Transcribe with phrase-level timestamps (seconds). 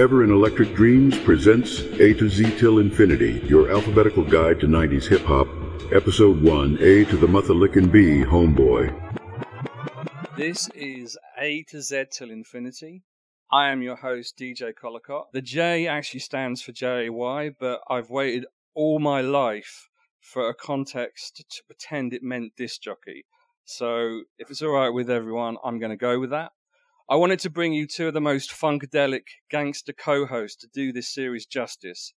[0.00, 5.06] Forever in Electric Dreams presents A to Z Till Infinity, your alphabetical guide to 90s
[5.06, 5.46] hip hop.
[5.92, 8.88] Episode 1 A to the Muthalickin B, Homeboy.
[10.38, 13.02] This is A to Z Till Infinity.
[13.52, 15.34] I am your host, DJ Collicott.
[15.34, 19.86] The J actually stands for JAY, but I've waited all my life
[20.22, 23.26] for a context to pretend it meant disc jockey.
[23.66, 26.52] So if it's all right with everyone, I'm going to go with that.
[27.10, 31.12] I wanted to bring you two of the most funkadelic gangster co-hosts to do this
[31.12, 32.14] series justice,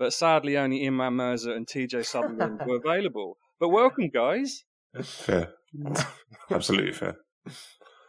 [0.00, 3.38] but sadly only Imran Mirza and TJ Sutherland were available.
[3.60, 4.64] But welcome, guys.
[5.00, 5.52] Fair,
[6.50, 7.18] absolutely fair.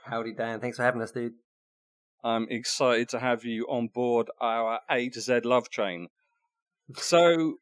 [0.05, 0.59] Howdy, Dan.
[0.59, 1.33] Thanks for having us, dude.
[2.23, 6.07] I'm excited to have you on board our A to Z love train.
[6.95, 7.57] So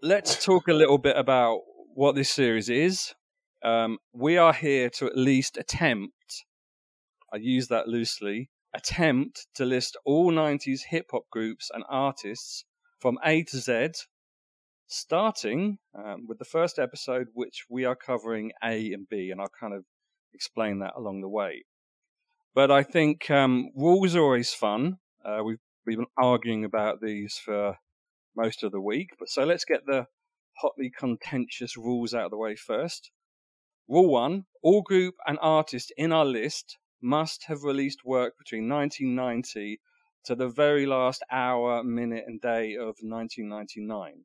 [0.00, 1.62] let's talk a little bit about
[1.94, 3.14] what this series is.
[3.64, 6.44] Um, we are here to at least attempt
[7.32, 12.64] I use that loosely, attempt to list all 90s hip hop groups and artists
[12.98, 13.90] from A to Z,
[14.86, 19.52] starting um, with the first episode, which we are covering A and B, and I'll
[19.58, 19.84] kind of
[20.34, 21.64] explain that along the way.
[22.54, 24.98] But I think um, rules are always fun.
[25.24, 27.76] Uh, we've, we've been arguing about these for
[28.36, 30.06] most of the week, but so let's get the
[30.58, 33.10] hotly contentious rules out of the way first.
[33.88, 39.80] Rule one all group and artist in our list must have released work between 1990
[40.24, 44.24] to the very last hour, minute, and day of 1999.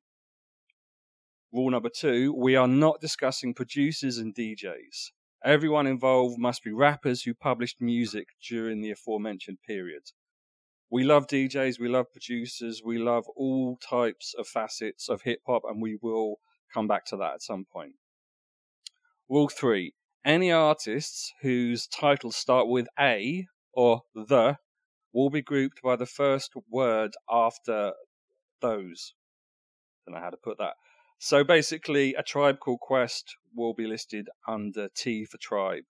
[1.52, 5.12] Rule number two we are not discussing producers and DJs.
[5.44, 10.12] Everyone involved must be rappers who published music during the aforementioned period.
[10.90, 15.64] We love DJs, we love producers, we love all types of facets of hip hop,
[15.66, 16.40] and we will
[16.74, 17.94] come back to that at some point.
[19.30, 19.94] Rule three
[20.26, 24.58] any artists whose titles start with A or the
[25.14, 27.94] will be grouped by the first word after
[28.62, 29.14] those.
[30.06, 30.74] Don't know how to put that.
[31.20, 35.86] So basically, a tribe called Quest will be listed under T for tribe.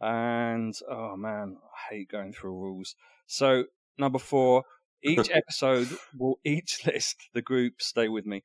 [0.00, 2.94] And oh man, I hate going through rules.
[3.26, 3.64] So
[3.96, 4.64] number four,
[5.02, 7.86] each episode will each list the groups.
[7.86, 8.42] Stay with me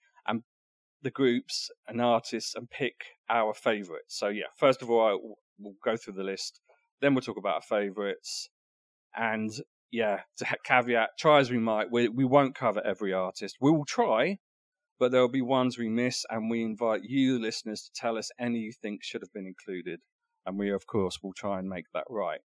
[1.06, 2.96] the groups and artists and pick
[3.30, 4.18] our favourites.
[4.18, 6.60] So yeah, first of all, we'll go through the list.
[7.00, 8.50] Then we'll talk about our favourites.
[9.16, 9.52] And
[9.92, 13.58] yeah, to caveat, try as we might, we we won't cover every artist.
[13.62, 14.40] We will try,
[15.00, 18.32] but there will be ones we miss, and we invite you, listeners, to tell us
[18.40, 20.00] any you think should have been included,
[20.44, 22.42] and we of course will try and make that right.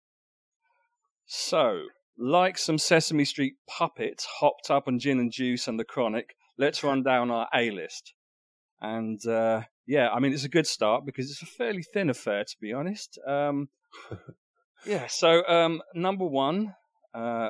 [1.26, 1.86] So,
[2.18, 6.84] like some Sesame Street puppets hopped up on gin and juice and the chronic, let's
[6.84, 8.14] run down our A list.
[8.82, 12.44] And uh, yeah, I mean, it's a good start because it's a fairly thin affair,
[12.44, 13.20] to be honest.
[13.28, 13.70] Um,
[14.86, 16.76] yeah, so um, number one,
[17.14, 17.50] uh,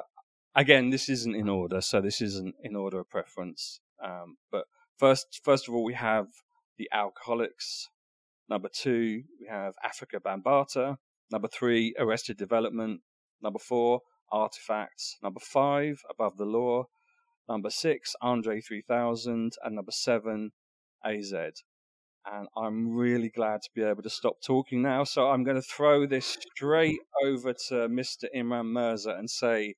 [0.56, 3.80] again, this isn't in order, so this isn't in order of preference.
[4.04, 4.66] Um, but
[4.98, 6.28] first, first of all, we have
[6.78, 7.88] the Alkaholiks.
[8.50, 10.98] Number two, we have Afrika Bambaataa.
[11.32, 13.02] Number three, Arrested Development.
[13.42, 14.02] Number four,
[14.32, 15.18] Artifacts.
[15.22, 16.86] Number five, Above the Law.
[17.48, 19.54] Number six, Andre 3000.
[19.64, 20.52] And number seven,
[21.06, 21.34] AZ.
[22.26, 25.04] And I'm really glad to be able to stop talking now.
[25.04, 28.26] So I'm going to throw this straight over to Mr.
[28.36, 29.76] Imran Mirza and say,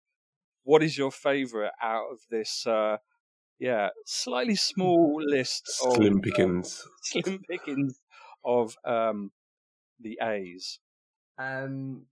[0.63, 2.97] what is your favorite out of this, uh,
[3.59, 6.89] yeah, slightly small list of slim uh, pickings, uh,
[7.23, 7.99] slim pickings
[8.43, 9.31] of um,
[9.99, 10.79] the A's?
[11.37, 12.05] Um,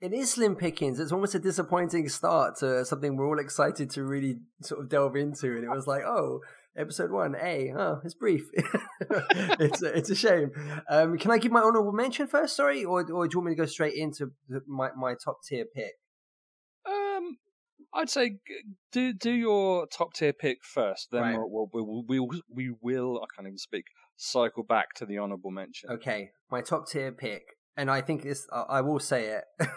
[0.00, 0.98] it is slim pickings.
[1.00, 5.16] It's almost a disappointing start to something we're all excited to really sort of delve
[5.16, 6.40] into, and it was like, oh,
[6.76, 7.72] episode one, A.
[7.76, 8.48] Oh, it's brief.
[8.54, 10.50] it's a, it's a shame.
[10.88, 12.56] Um, can I give my honorable mention first?
[12.56, 14.32] Sorry, or or do you want me to go straight into
[14.66, 15.94] my my top tier pick?
[16.86, 17.38] Um,
[17.94, 18.38] I'd say
[18.92, 21.08] do do your top tier pick first.
[21.10, 21.38] Then right.
[21.38, 23.20] we'll, we'll, we'll, we'll, we will.
[23.22, 23.84] I can't even speak.
[24.16, 25.90] Cycle back to the honorable mention.
[25.90, 27.42] Okay, my top tier pick.
[27.76, 29.44] And I think this, I will say it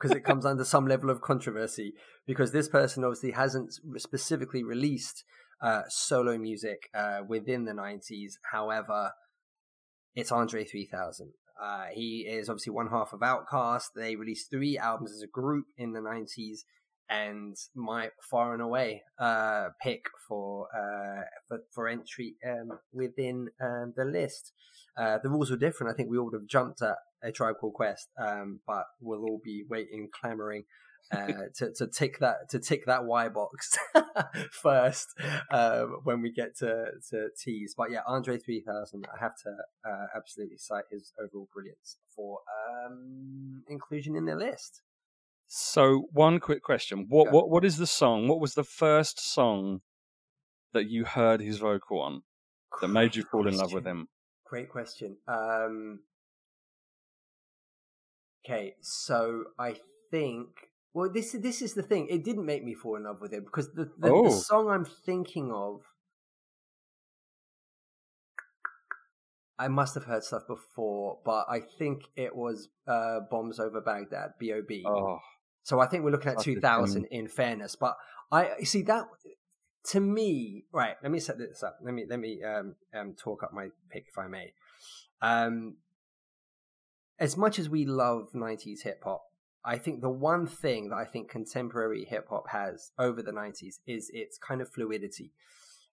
[0.00, 1.94] because it comes under some level of controversy
[2.26, 5.24] because this person obviously hasn't specifically released
[5.60, 8.34] uh, solo music uh, within the 90s.
[8.50, 9.12] However,
[10.14, 11.32] it's Andre 3000.
[11.60, 13.92] Uh, he is obviously one half of Outkast.
[13.94, 16.60] They released three albums as a group in the 90s,
[17.08, 23.94] and my far and away uh, pick for, uh, for, for entry um, within um,
[23.96, 24.52] the list.
[24.96, 25.92] Uh, the rules were different.
[25.92, 29.24] I think we all would have jumped at a Tribe Called Quest, um, but we'll
[29.24, 30.64] all be waiting, clamoring
[31.12, 33.76] uh, to to tick that to tick that Y box
[34.50, 35.08] first
[35.50, 37.74] uh, when we get to to T's.
[37.76, 39.50] But yeah, Andre three thousand, I have to
[39.88, 42.40] uh, absolutely cite his overall brilliance for
[42.86, 44.82] um, inclusion in the list.
[45.46, 47.30] So, one quick question: what Go.
[47.30, 48.26] what what is the song?
[48.28, 49.82] What was the first song
[50.72, 52.22] that you heard his vocal on
[52.80, 54.08] that made you fall in love with him?
[54.44, 55.16] Great question.
[55.28, 56.00] Um,
[58.44, 59.76] okay, so I
[60.10, 60.48] think
[60.96, 62.06] well, this this is the thing.
[62.08, 64.24] It didn't make me fall in love with it because the the, Oh.
[64.24, 65.82] the song I'm thinking of,
[69.58, 74.30] I must have heard stuff before, but I think it was uh, "Bombs Over Baghdad"
[74.38, 74.84] B.O.B.
[74.86, 75.18] Oh,
[75.64, 77.98] So I think we're looking at Such 2000 in fairness, but
[78.32, 79.04] I see that
[79.90, 81.76] to me, right, let me set this up.
[81.82, 84.54] Let me let me um, um talk up my pick if I may.
[85.20, 85.76] Um
[87.18, 89.24] as much as we love 90s hip hop,
[89.66, 93.80] I think the one thing that I think contemporary hip hop has over the 90s
[93.86, 95.32] is its kind of fluidity.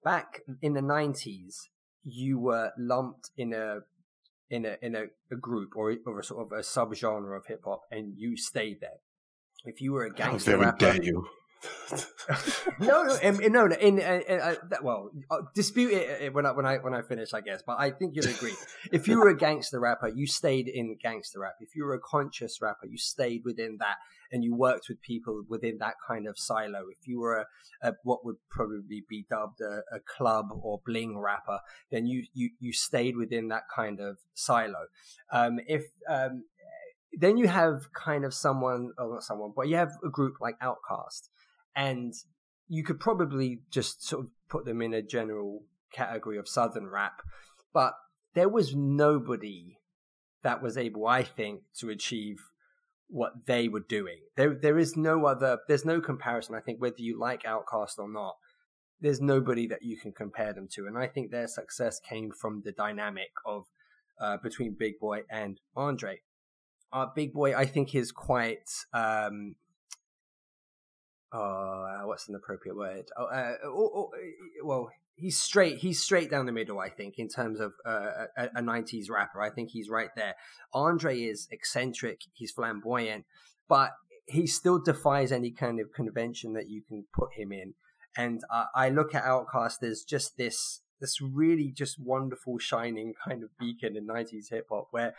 [0.03, 1.55] Back in the 90s,
[2.03, 3.79] you were lumped in a
[4.49, 7.61] in a in a, a group or or a sort of a subgenre of hip
[7.63, 8.99] hop, and you stayed there.
[9.63, 11.27] If you were a gangster rapper, dare you?
[12.79, 13.65] no, no, in, in- no.
[13.65, 17.33] In, in, uh, well, uh, dispute it uh, when I when I when I finish,
[17.33, 17.61] I guess.
[17.65, 18.55] But I think you'll agree.
[18.91, 21.55] if you were a gangster rapper, you stayed in gangster rap.
[21.59, 23.97] If you were a conscious rapper, you stayed within that,
[24.31, 26.85] and you worked with people within that kind of silo.
[26.89, 27.45] If you were
[27.81, 31.59] a, a what would probably be dubbed a, a club or bling rapper,
[31.91, 34.87] then you you you stayed within that kind of silo.
[35.31, 36.43] Um, if um,
[37.13, 40.55] then you have kind of someone, or not someone, but you have a group like
[40.59, 41.29] Outkast,
[41.75, 42.13] and
[42.67, 45.63] you could probably just sort of put them in a general
[45.93, 47.21] category of southern rap,
[47.73, 47.93] but
[48.33, 49.77] there was nobody
[50.43, 52.37] that was able, I think, to achieve
[53.07, 54.19] what they were doing.
[54.37, 55.59] There, there is no other.
[55.67, 56.55] There's no comparison.
[56.55, 58.35] I think whether you like Outkast or not,
[59.01, 62.61] there's nobody that you can compare them to, and I think their success came from
[62.63, 63.65] the dynamic of
[64.19, 66.21] uh, between Big Boi and Andre.
[66.93, 68.69] Uh, Big Boi, I think, is quite.
[68.93, 69.55] Um,
[71.31, 73.05] uh, what's an appropriate word?
[73.17, 74.09] Oh, uh, oh, oh,
[74.63, 75.77] well, he's straight.
[75.77, 76.79] He's straight down the middle.
[76.79, 80.35] I think in terms of uh, a, a '90s rapper, I think he's right there.
[80.73, 82.21] Andre is eccentric.
[82.33, 83.25] He's flamboyant,
[83.69, 83.91] but
[84.25, 87.73] he still defies any kind of convention that you can put him in.
[88.17, 93.43] And uh, I look at Outkast as just this, this really just wonderful, shining kind
[93.43, 95.13] of beacon in '90s hip hop, where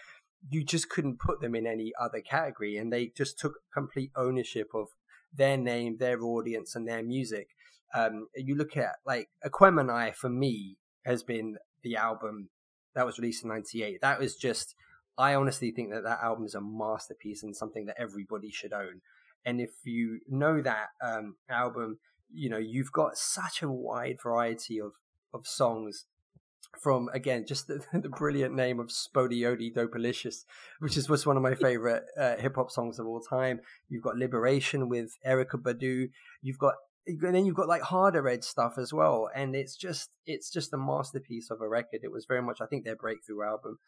[0.51, 4.69] you just couldn't put them in any other category, and they just took complete ownership
[4.75, 4.89] of
[5.35, 7.49] their name, their audience, and their music.
[7.95, 12.49] Um, you look at like Aquemini for me has been the album
[12.95, 14.01] that was released in '98.
[14.01, 14.75] That was just,
[15.19, 19.01] I honestly think that that album is a masterpiece and something that everybody should own.
[19.45, 21.99] And if you know that um, album,
[22.33, 24.93] you know you've got such a wide variety of
[25.35, 26.07] of songs
[26.81, 30.45] from again just the, the brilliant name of SpottieOttieDopaliscious,
[30.81, 33.61] which is was one of my favorite uh, hip hop songs of all time.
[33.89, 36.11] You've got Liberation with Erykah Badu.
[36.43, 36.75] You've got
[37.07, 40.73] and then you've got like harder edge stuff as well, and it's just it's just
[40.73, 42.01] a masterpiece of a record.
[42.03, 43.79] It was very much I think their breakthrough album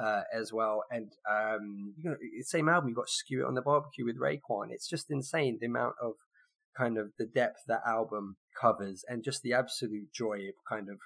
[0.00, 3.62] uh, as well, and um, you know same album you've got Skew It on the
[3.62, 4.70] Barbecue with Raekwon.
[4.70, 6.14] It's just insane the amount of
[6.76, 10.98] kind of the depth that album covers and just the absolute joy it kind of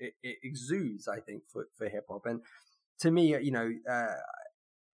[0.00, 2.40] it, it exudes i think for, for hip-hop and
[2.98, 4.14] to me you know uh,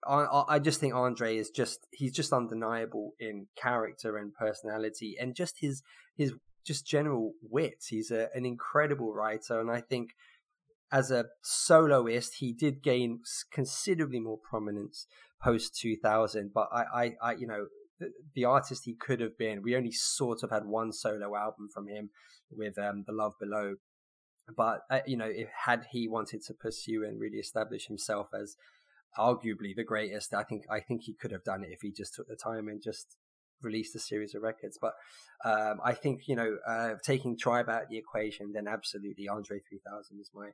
[0.08, 5.34] I, I just think andre is just he's just undeniable in character and personality and
[5.34, 5.82] just his
[6.16, 6.34] his
[6.64, 10.10] just general wit he's a, an incredible writer and i think
[10.92, 13.20] as a soloist he did gain
[13.52, 15.06] considerably more prominence
[15.42, 17.66] post 2000 but I, I i you know
[17.98, 19.62] the, the artist he could have been.
[19.62, 22.10] We only sort of had one solo album from him
[22.50, 23.76] with um, The Love Below.
[24.54, 28.56] But, uh, you know, if, had he wanted to pursue and really establish himself as
[29.18, 32.14] arguably the greatest, I think I think he could have done it if he just
[32.14, 33.16] took the time and just
[33.62, 34.78] released a series of records.
[34.80, 34.94] But
[35.44, 40.20] um, I think, you know, uh, taking Tribe out the equation, then absolutely Andre 3000
[40.20, 40.50] is my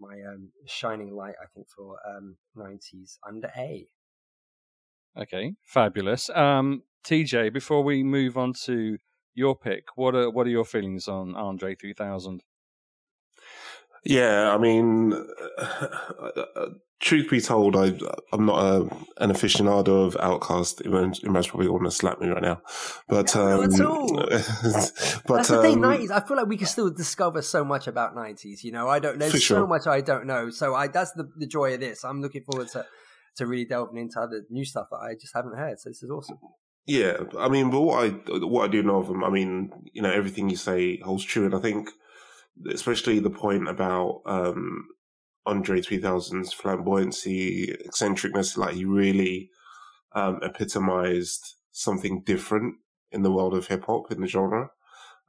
[0.00, 3.86] my um, shining light, I think, for um, 90s under A.
[5.16, 6.28] Okay, fabulous.
[6.30, 8.98] Um, TJ, before we move on to
[9.34, 12.42] your pick, what are what are your feelings on Andre 3000?
[14.04, 15.14] Yeah, I mean,
[17.00, 17.98] truth be told, I
[18.32, 18.80] I'm not a,
[19.18, 20.82] an aficionado of Outkast.
[20.82, 22.60] Imran's probably want to slap me right now,
[23.08, 24.14] but um, at all.
[24.16, 26.10] but That's the thing, um, nineties.
[26.10, 28.62] I feel like we can still discover so much about nineties.
[28.62, 29.18] You know, I don't.
[29.18, 29.66] There's For so sure.
[29.66, 30.50] much I don't know.
[30.50, 32.04] So I that's the the joy of this.
[32.04, 32.84] I'm looking forward to
[33.36, 35.80] to really delving into other new stuff that I just haven't heard.
[35.80, 36.38] So this is awesome.
[36.86, 38.08] Yeah, I mean, but what I
[38.44, 41.46] what I do know of them, I mean, you know, everything you say holds true,
[41.46, 41.88] and I think,
[42.70, 44.86] especially the point about um,
[45.46, 49.50] Andre 3000's flamboyancy, eccentricness, like he really
[50.12, 52.76] um, epitomized something different
[53.10, 54.70] in the world of hip hop in the genre.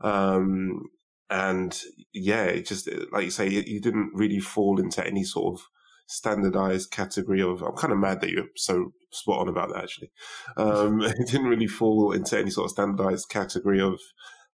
[0.01, 0.83] Um,
[1.29, 1.79] and
[2.13, 5.65] yeah, it just like you say, you didn't really fall into any sort of
[6.07, 7.61] standardized category of.
[7.63, 9.83] I'm kind of mad that you're so spot on about that.
[9.83, 10.11] Actually,
[10.57, 13.99] um, it didn't really fall into any sort of standardized category of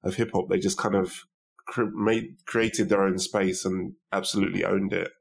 [0.03, 0.49] of hip hop.
[0.49, 1.25] They just kind of
[1.77, 5.11] made created their own space and absolutely owned it.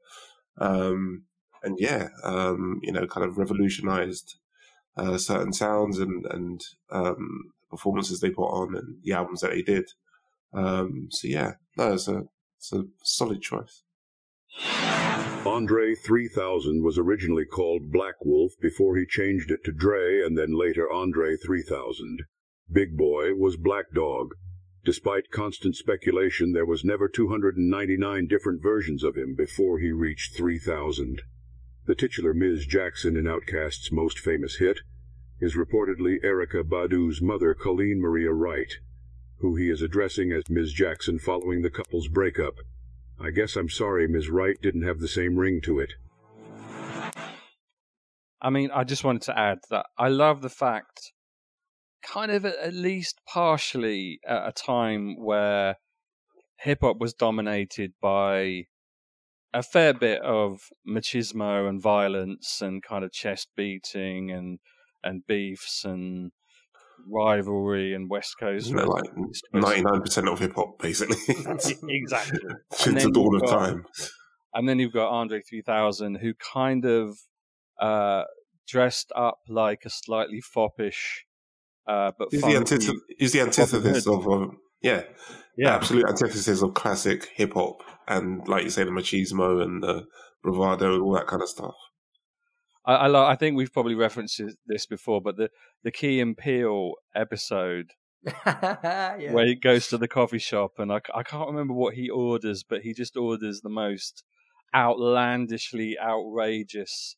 [0.57, 1.25] Um,
[1.63, 4.35] and yeah, um, you know, kind of revolutionized
[4.97, 9.61] uh, certain sounds and and um, performances they put on and the albums that they
[9.61, 9.85] did.
[10.53, 12.23] Um, so yeah, no, it's a
[12.57, 13.83] it's a solid choice.
[15.45, 20.57] Andre 3000 was originally called Black Wolf before he changed it to Dre and then
[20.57, 22.19] later Andre 3000.
[22.71, 24.35] Big Boi was Black Dog.
[24.83, 31.21] Despite constant speculation, there was never 299 different versions of him before he reached 3000.
[31.85, 32.65] The titular Ms.
[32.65, 34.79] Jackson in Outkast's most famous hit
[35.39, 38.73] is reportedly Erykah Badu's mother, Colleen Maria Wright,
[39.39, 40.71] who he is addressing as Ms.
[40.73, 42.55] Jackson following the couple's breakup.
[43.19, 44.29] I guess I'm sorry Ms.
[44.29, 45.93] Wright didn't have the same ring to it.
[48.41, 51.13] I mean, I just wanted to add that I love the fact,
[52.01, 55.77] kind of at least partially, at a time where
[56.59, 58.65] hip hop was dominated by
[59.53, 64.59] a fair bit of machismo and violence and kind of chest beating and
[65.03, 66.31] and beefs and
[67.09, 68.67] rivalry and West Coast.
[68.67, 69.03] Isn't like
[69.53, 71.17] ninety nine percent of hip hop, basically?
[71.89, 72.39] exactly.
[72.73, 73.85] Since the dawn of time.
[74.53, 77.17] And then you've got Andre three thousand, who kind of
[77.79, 78.23] uh,
[78.67, 81.25] dressed up like a slightly foppish,
[81.87, 85.03] uh, but he's the, antith- he's the antithesis of um, yeah,
[85.57, 90.05] yeah, absolute antithesis of classic hip hop, and like you say, the machismo and the
[90.43, 91.75] bravado and all that kind of stuff.
[92.85, 95.49] I, I, I think we've probably referenced this before, but the
[95.83, 97.91] the Key and Peele episode
[98.45, 99.31] yeah.
[99.31, 102.63] where he goes to the coffee shop and I, I can't remember what he orders,
[102.63, 104.23] but he just orders the most
[104.75, 107.15] outlandishly outrageous,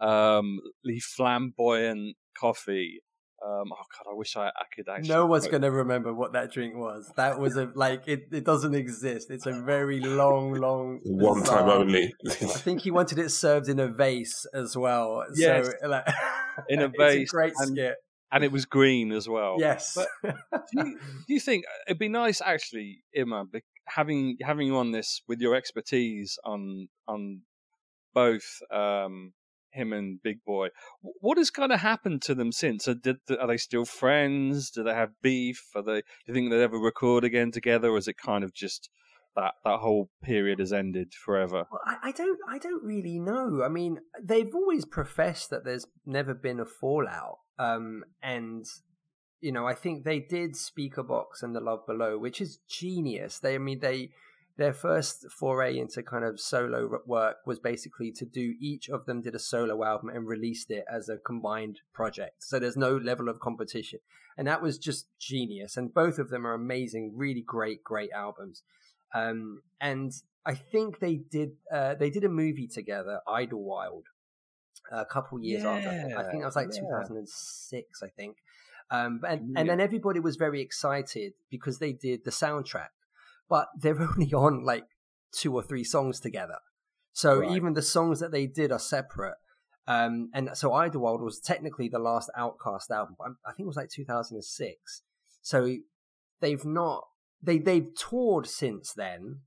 [0.00, 0.60] um,
[1.00, 3.00] flamboyant coffee
[3.44, 5.08] um, oh god, I wish I, I could actually.
[5.08, 7.12] No one's going to remember what that drink was.
[7.16, 8.28] That was a like it.
[8.32, 9.30] It doesn't exist.
[9.30, 11.00] It's a very long, long.
[11.04, 11.60] One bizarre.
[11.60, 12.14] time only.
[12.26, 15.24] I think he wanted it served in a vase as well.
[15.34, 16.06] Yes, so, like,
[16.68, 17.30] in a vase.
[17.30, 17.94] A great and, skit.
[18.32, 19.56] And it was green as well.
[19.58, 19.94] Yes.
[19.94, 20.98] But do you,
[21.28, 23.44] do you think it'd be nice, actually, Imma,
[23.86, 27.42] having having you on this with your expertise on on
[28.14, 29.34] both um,
[29.74, 30.68] him and Big Boi.
[31.02, 32.88] What has kind of happened to them since?
[32.88, 34.70] Are, did, are they still friends?
[34.70, 35.62] Do they have beef?
[35.74, 36.00] Are they?
[36.00, 38.88] Do you think they'll ever record again together, or is it kind of just
[39.36, 41.66] that that whole period has ended forever?
[41.70, 42.38] Well, I, I, don't.
[42.48, 43.62] I don't really know.
[43.64, 48.64] I mean, they've always professed that there's never been a fallout, um, and
[49.40, 53.38] you know, I think they did Speakerboxxx and The Love Below, which is genius.
[53.38, 54.10] They, I mean, they
[54.56, 59.20] their first foray into kind of solo work was basically to do each of them
[59.20, 62.42] did a solo album and released it as a combined project.
[62.44, 63.98] So there's no level of competition.
[64.36, 65.76] And that was just genius.
[65.76, 68.62] And both of them are amazing, really great, great albums.
[69.12, 70.12] Um, and
[70.46, 74.06] I think they did uh, they did a movie together, Idlewild,
[74.90, 76.18] a couple years yeah, after.
[76.18, 76.80] I think that was like yeah.
[76.80, 78.36] 2006, I think.
[78.90, 79.60] Um, and, yeah.
[79.60, 82.88] and then everybody was very excited because they did the soundtrack
[83.48, 84.84] but they're only on like
[85.32, 86.58] two or three songs together.
[87.12, 87.56] So right.
[87.56, 89.36] even the songs that they did are separate.
[89.86, 93.16] Um, and so Idlewild was technically the last Outkast album.
[93.20, 95.02] I think it was like 2006.
[95.42, 95.76] So
[96.40, 97.04] they've not
[97.42, 99.40] they they've toured since then.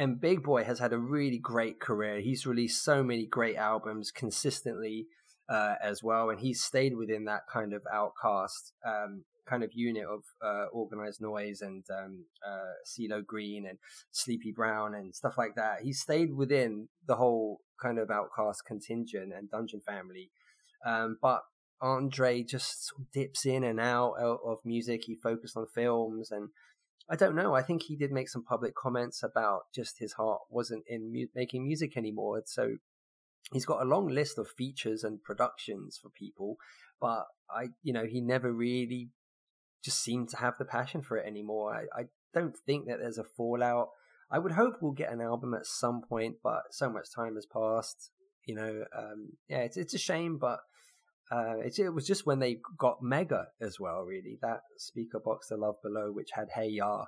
[0.00, 2.20] And Big Boi has had a really great career.
[2.20, 5.06] He's released so many great albums consistently
[5.48, 10.04] uh, as well, and he's stayed within that kind of Outkast um, kind of unit
[10.04, 13.78] of uh, Organized Noize and um, uh, CeeLo Green and
[14.10, 15.82] Sleepy Brown and stuff like that.
[15.82, 20.30] He stayed within the whole kind of Outkast contingent and Dungeon Family.
[20.86, 21.42] Um, but
[21.80, 25.02] Andre just dips in and out of music.
[25.04, 26.50] He focused on films and
[27.10, 27.54] I don't know.
[27.54, 31.28] I think he did make some public comments about just his heart wasn't in mu-
[31.34, 32.42] making music anymore.
[32.44, 32.76] So
[33.52, 36.56] he's got a long list of features and productions for people,
[37.00, 39.08] but I, you know, he never really
[39.84, 41.74] just seem to have the passion for it anymore.
[41.74, 42.04] I, I
[42.34, 43.90] don't think that there's a fallout.
[44.30, 47.46] I would hope we'll get an album at some point, but so much time has
[47.46, 48.10] passed.
[48.46, 50.60] You know, um, yeah, it's it's a shame, but
[51.30, 54.02] uh, it, it was just when they got Mega as well.
[54.02, 57.04] Really, that Speakerboxxx, The Love Below, which had Hey Ya,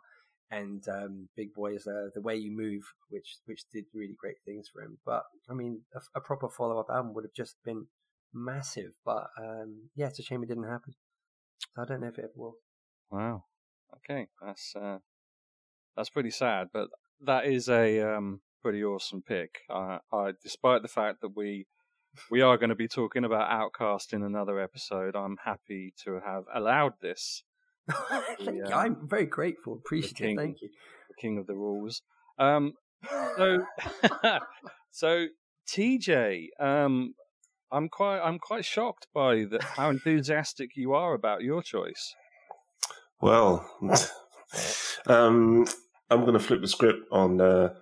[0.50, 4.68] and um, Big Bois, uh, The Way You Move, which which did really great things
[4.72, 4.98] for him.
[5.04, 7.86] But I mean, a, a proper follow up album would have just been
[8.32, 8.92] massive.
[9.04, 10.94] But um, yeah, it's a shame it didn't happen.
[11.76, 12.54] I don't know if it ever will.
[13.10, 13.44] Wow.
[13.96, 14.98] Okay, that's uh,
[15.96, 16.88] that's pretty sad, but
[17.24, 19.60] that is a um, pretty awesome pick.
[19.68, 21.66] Uh, I, despite the fact that we
[22.30, 26.44] we are going to be talking about Outkast in another episode, I'm happy to have
[26.54, 27.42] allowed this.
[27.90, 28.64] Thank you.
[28.66, 30.16] I'm very grateful, appreciative.
[30.16, 30.36] king.
[30.36, 30.70] Thank you.
[31.08, 32.02] The king of the rules.
[32.38, 32.74] Um,
[33.36, 33.58] so,
[34.90, 35.26] so
[35.68, 37.14] TJ, um,
[37.72, 42.14] I'm quite I'm quite shocked by the, how enthusiastic you are about your choice.
[43.20, 43.68] Well,
[45.06, 45.66] um,
[46.10, 47.74] I'm going to flip the script on uh,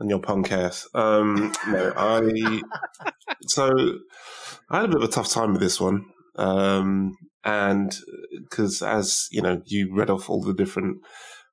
[0.00, 0.86] on your podcast.
[0.94, 2.60] Um, no, I
[3.42, 3.70] so
[4.70, 7.94] I had a bit of a tough time with this one, um, and
[8.42, 10.98] because as you know, you read off all the different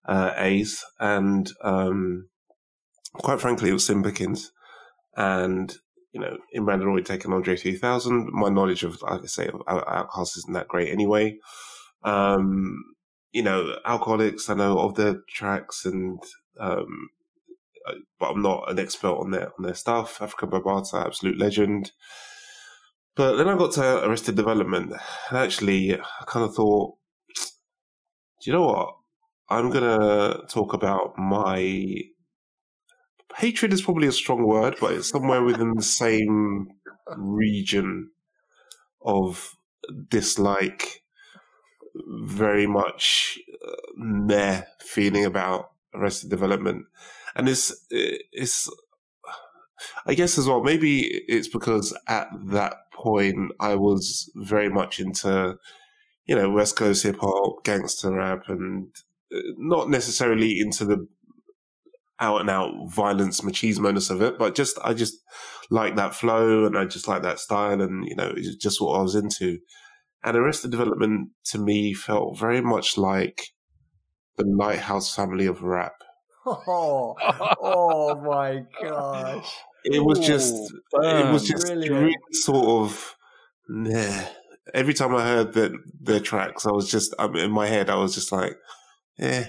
[0.07, 2.29] uh, A's, and um,
[3.13, 4.03] quite frankly, it was Sim
[5.17, 5.77] and
[6.15, 8.29] you know, Imran Roy taking Andre 3000.
[8.31, 11.37] My knowledge of, like I say, of Outkast isn't that great anyway.
[12.05, 12.95] Um,
[13.33, 16.17] you know, Alkaholiks, I know of their tracks and,
[16.57, 17.09] um,
[17.85, 20.19] uh, but I'm not an expert on their, on their stuff.
[20.19, 21.91] Afrika Bambaataa, absolute legend.
[23.17, 24.93] But then I got to Arrested Development
[25.29, 26.95] and actually I kind of thought,
[28.41, 28.95] do you know what?
[29.49, 32.03] I'm going to talk about my
[33.37, 36.67] hatred is probably a strong word, but it's somewhere within the same
[37.17, 38.11] region
[39.01, 39.55] of
[40.09, 41.03] dislike,
[42.23, 46.85] very much uh, meh feeling about Arrested Development,
[47.35, 48.69] and it's it's.
[50.05, 55.57] I guess as well, maybe it's because at that point I was very much into,
[56.25, 58.87] you know, West Coast hip hop, gangster rap, and
[59.35, 61.07] uh, not necessarily into the
[62.19, 65.15] out and out violence machismo of it, but just I just
[65.69, 68.99] like that flow and I just like that style and you know it's just what
[68.99, 69.59] I was into.
[70.23, 73.49] And Arrested Development to me felt very much like
[74.37, 75.93] the Lighthouse family of rap.
[76.45, 77.15] Oh,
[77.61, 79.51] oh my gosh!
[79.83, 80.55] It was just,
[80.93, 83.15] it was just really sort of,
[83.69, 84.25] nah.
[84.73, 87.89] Every time I heard that their tracks, I was just, I mean, in my head,
[87.89, 88.55] I was just like,
[89.19, 89.45] eh,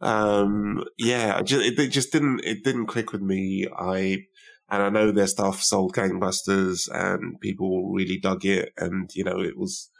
[0.00, 3.66] um, yeah, I just, it, it, just didn't it didn't click with me.
[3.76, 4.24] I
[4.70, 9.40] and I know their stuff sold gangbusters, and people really dug it, and you know
[9.40, 9.90] it was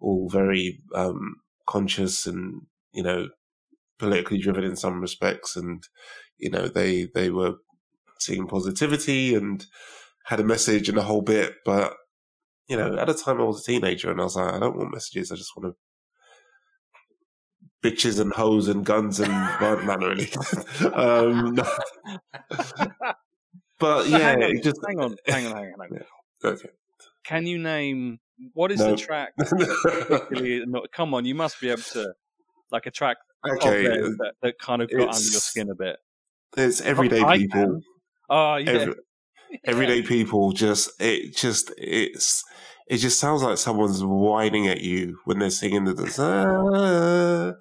[0.00, 1.36] all very um,
[1.68, 2.62] conscious and
[2.92, 3.28] you know
[3.98, 5.82] politically driven in some respects, and
[6.38, 7.54] you know they they were
[8.18, 9.66] seeing positivity and
[10.26, 11.94] had a message and a whole bit, but
[12.68, 14.76] you know, at the time I was a teenager and I was like, I don't
[14.76, 15.30] want messages.
[15.30, 15.76] I just want to
[17.82, 19.30] bitches and hoes and guns and
[19.86, 20.30] man, really.
[20.94, 21.54] um,
[23.78, 25.80] but yeah, hang on, just hang on, hang on, hang on.
[25.80, 25.98] Hang
[26.44, 26.52] on.
[26.52, 26.68] Okay.
[27.24, 28.18] Can you name
[28.54, 28.90] what is No.
[28.96, 29.32] the track?
[30.92, 32.12] come on, you must be able to
[32.70, 35.96] like a track Okay, that, that kind of got under your skin a bit.
[36.56, 37.80] it's everyday people.
[38.30, 38.94] Oh yeah, Every,
[39.64, 42.44] everyday people just it just it's
[42.88, 47.52] it just sounds like someone's whining at you when they're singing the ah,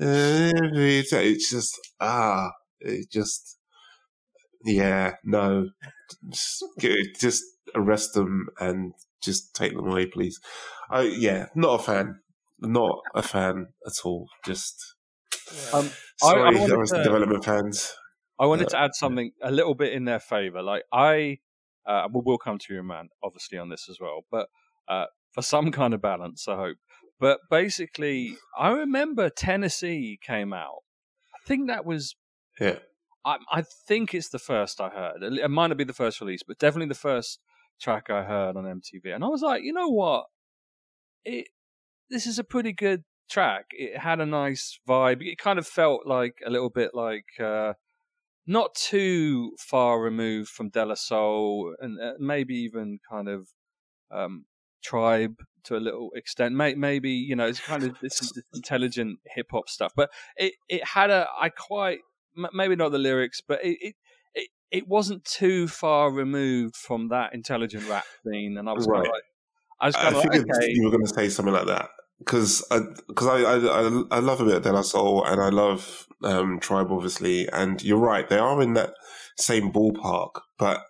[0.00, 1.22] every time.
[1.24, 3.58] it's just ah it just
[4.64, 5.68] yeah no
[6.30, 6.64] just,
[7.20, 7.42] just
[7.74, 10.38] arrest them and just take them away please
[10.90, 12.20] I yeah not a fan
[12.60, 14.94] not a fan at all just
[15.72, 15.90] Um,
[16.22, 17.92] I- I sorry wanted Arrested to- development fans
[18.40, 18.78] I wanted Yeah.
[18.78, 20.62] to add something a little bit in their favor.
[20.62, 21.38] Like I,
[21.84, 24.20] uh, we'll, we'll come to you, man, obviously on this as well.
[24.30, 24.46] But
[24.88, 26.76] uh, for some kind of balance, I hope.
[27.20, 30.82] But basically, I remember Tennessee came out.
[31.34, 32.14] I think that was.
[32.60, 32.78] yeah
[33.24, 35.22] I, I think it's the first I heard.
[35.22, 37.40] It might not be the first release, but definitely the first
[37.80, 39.14] track I heard on MTV.
[39.14, 40.26] And I was like, you know what?
[41.24, 41.48] It
[42.10, 43.66] this is a pretty good track.
[43.72, 45.18] It had a nice vibe.
[45.20, 47.74] It kind of felt like a little bit like uh,
[48.46, 53.48] not too far removed from De La Soul, and uh, maybe even kind of
[54.10, 54.46] um,
[54.82, 56.54] Tribe to a little extent.
[56.54, 60.54] May- maybe you know it's kind of this, this intelligent hip hop stuff, but it
[60.68, 62.00] it had a I quite
[62.36, 63.78] m- maybe not the lyrics, but it.
[63.80, 63.94] it
[64.34, 68.98] it, it wasn't too far removed from that intelligent rap scene, and I was kind
[68.98, 69.08] Right.
[69.08, 69.22] of like,
[69.80, 71.88] I was I kind of like, okay, you were going to say something like that
[72.18, 72.62] because
[73.08, 76.06] because I, I, I I love a bit of De La Soul and I love
[76.22, 78.94] um, Tribe obviously, and you're right, they are in that
[79.38, 80.40] same ballpark.
[80.58, 80.82] But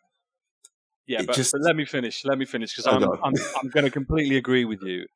[1.09, 2.25] Yeah, but, just- but let me finish.
[2.25, 3.35] Let me finish because Oh, I'm.
[3.35, 5.07] I'm I'm going to completely agree with you.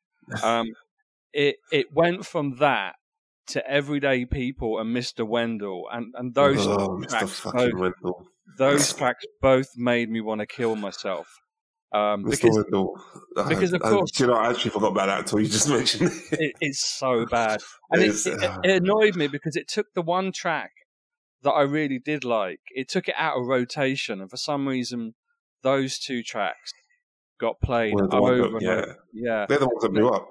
[0.43, 0.69] Um,
[1.33, 2.95] it it went from that
[3.49, 5.27] to everyday people and Mr.
[5.27, 7.93] Wendell and and those oh, tracks both,
[8.57, 11.27] those tracks both made me want to kill myself.
[11.93, 12.31] Um, Mr.
[12.31, 12.95] because Wendell.
[13.37, 15.69] I- because of I- course- you know, I actually forgot about that until you just
[15.77, 16.41] mentioned it.
[16.41, 20.01] it, it's so bad, and It's, it, uh, it annoyed me because it took the
[20.03, 20.71] one track
[21.43, 22.61] that I really did like.
[22.71, 25.15] It took it out of rotation, and for some reason,
[25.63, 26.73] those two tracks
[27.41, 28.71] got played the over that- and yeah.
[28.71, 28.97] over.
[29.13, 30.29] Yeah, They're the ones that blew up.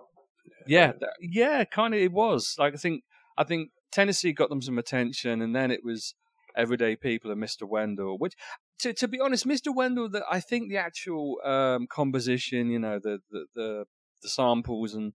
[0.67, 1.63] yeah, yeah.
[1.65, 3.03] Kind of, it was like I think
[3.37, 6.15] I think Tennessee got them some attention, and then it was
[6.55, 7.67] Everyday People and Mr.
[7.67, 8.17] Wendell.
[8.17, 8.33] Which,
[8.79, 9.73] to to be honest, Mr.
[9.73, 13.85] Wendell, that I think the actual um, composition, you know, the the the,
[14.21, 15.13] the samples and,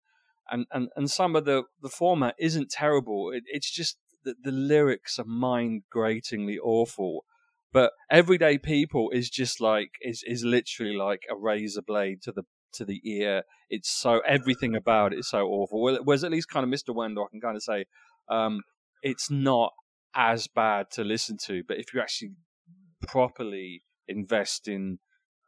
[0.51, 3.31] and and and some of the the format isn't terrible.
[3.31, 7.23] It, it's just that the lyrics are mind gratingly awful.
[7.77, 12.43] But everyday people is just like is is literally like a razor blade to the
[12.73, 15.81] to the ear it's so everything about it is so awful.
[15.83, 16.95] Well, Whereas at least kind of Mr.
[16.95, 17.85] Wendell, I can kind of say
[18.29, 18.61] um,
[19.03, 19.73] it's not
[20.15, 22.31] as bad to listen to, but if you actually
[23.07, 24.97] properly invest in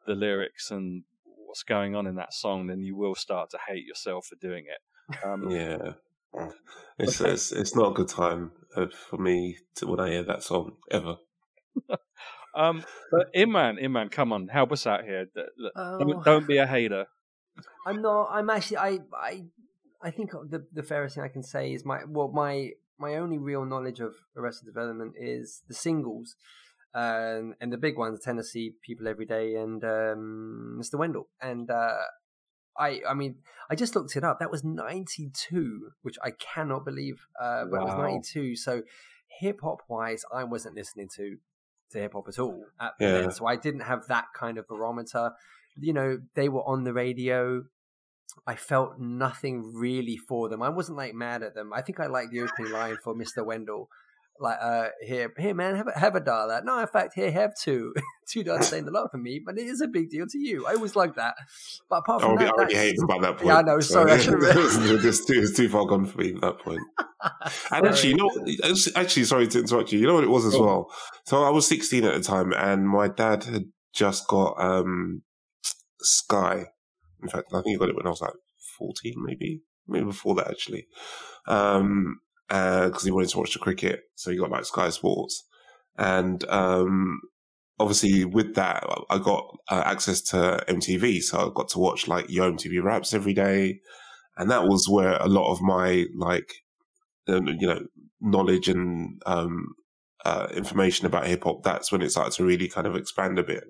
[0.05, 1.05] the lyrics and
[1.47, 4.65] what's going on in that song, then you will start to hate yourself for doing
[4.67, 5.25] it.
[5.25, 5.93] Um, Yeah.
[6.99, 10.43] It's, it's it's not a good time uh, for me to, when I hear that
[10.43, 11.15] song ever.
[12.55, 13.27] um, but
[14.11, 15.25] come on, help us out here.
[15.25, 15.99] D- look, Oh.
[15.99, 17.05] Don't, don't be a hater.
[17.85, 18.29] I'm not.
[18.31, 18.77] I'm actually.
[18.77, 18.99] I.
[19.13, 19.43] I.
[20.01, 23.37] I think the the fairest thing I can say is my well my my only
[23.37, 26.35] real knowledge of Arrested Development is the singles,
[26.93, 30.97] um, and the big ones: Tennessee, People Every Day, and um, Mr.
[30.97, 31.27] Wendell.
[31.41, 31.97] And uh,
[32.77, 33.01] I.
[33.07, 33.35] I mean,
[33.69, 34.39] I just looked it up.
[34.39, 37.25] That was '92, which I cannot believe.
[37.41, 38.55] Uh, but it was '92.
[38.55, 38.83] So
[39.39, 41.37] hip hop wise, I wasn't listening to
[41.91, 43.11] to hip hop at all at Yeah.
[43.21, 43.31] then.
[43.31, 45.31] So I didn't have that kind of barometer.
[45.77, 47.63] You know, they were on the radio.
[48.45, 50.61] I felt nothing really for them.
[50.61, 51.73] I wasn't like mad at them.
[51.73, 53.45] I think I liked the opening line for Mr.
[53.45, 53.89] Wendell.
[54.39, 56.61] Like, uh, here, here, man, have a, have a dollar.
[56.63, 57.93] No, in fact, here, have two.
[58.29, 60.65] two dollars ain't a lot for me, but it is a big deal to you.
[60.67, 61.35] I always like that.
[61.89, 63.45] But apart from I that, already hate by that point.
[63.47, 66.41] Yeah, I know, sorry, I should've- it's, too, it's too far gone for me at
[66.41, 66.81] that point.
[67.71, 68.29] And actually, you know,
[68.95, 69.99] actually, sorry to interrupt you.
[69.99, 70.65] You know what it was as on.
[70.65, 70.93] well.
[71.25, 75.23] So I was 16 at the time, and my dad had just got um,
[76.01, 76.67] Sky.
[77.21, 78.31] In fact, I think he got it when I was like
[78.77, 80.87] 14, maybe, maybe before that actually,
[81.47, 82.19] um,
[82.49, 85.43] because he wanted to watch the cricket, so he got like Sky Sports,
[85.97, 87.21] and um,
[87.79, 92.29] obviously with that, I got uh, access to MTV, so I got to watch like
[92.29, 93.79] Yo MTV Raps every day,
[94.37, 96.53] and that was where a lot of my like
[97.27, 97.81] um, you know
[98.21, 99.75] knowledge and um,
[100.25, 101.63] uh, information about hip hop.
[101.63, 103.63] That's when it started to really kind of expand a bit.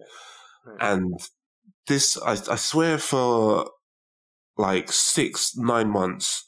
[0.66, 0.92] Right.
[0.94, 1.20] And
[1.88, 3.70] this, I, I swear, for
[4.58, 6.44] like six nine months,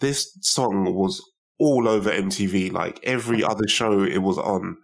[0.00, 1.22] this song was
[1.60, 2.72] all over MTV.
[2.72, 4.78] Like every other show it was on,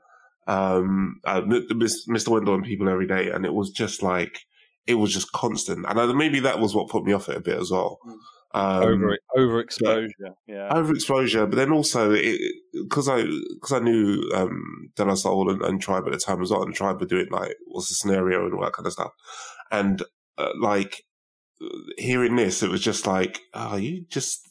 [0.47, 2.29] um, uh, Mr.
[2.29, 4.41] Wendell and People Every Day, and it was just like
[4.87, 5.85] it was just constant.
[5.89, 7.99] And maybe that was what put me off it a bit as well.
[8.07, 8.17] Mm.
[8.55, 10.35] Um, Over overexposure.
[10.47, 10.69] Yeah.
[10.71, 12.17] overexposure, but then also
[12.73, 16.41] because I because I knew um, De La Soul and, and Tribe at the time
[16.41, 18.93] as well, and Tribe were doing like what's the scenario and all that kind of
[18.93, 19.13] stuff,
[19.71, 20.03] and
[20.39, 21.03] uh, like
[21.99, 24.49] hearing this, it was just like, oh, you just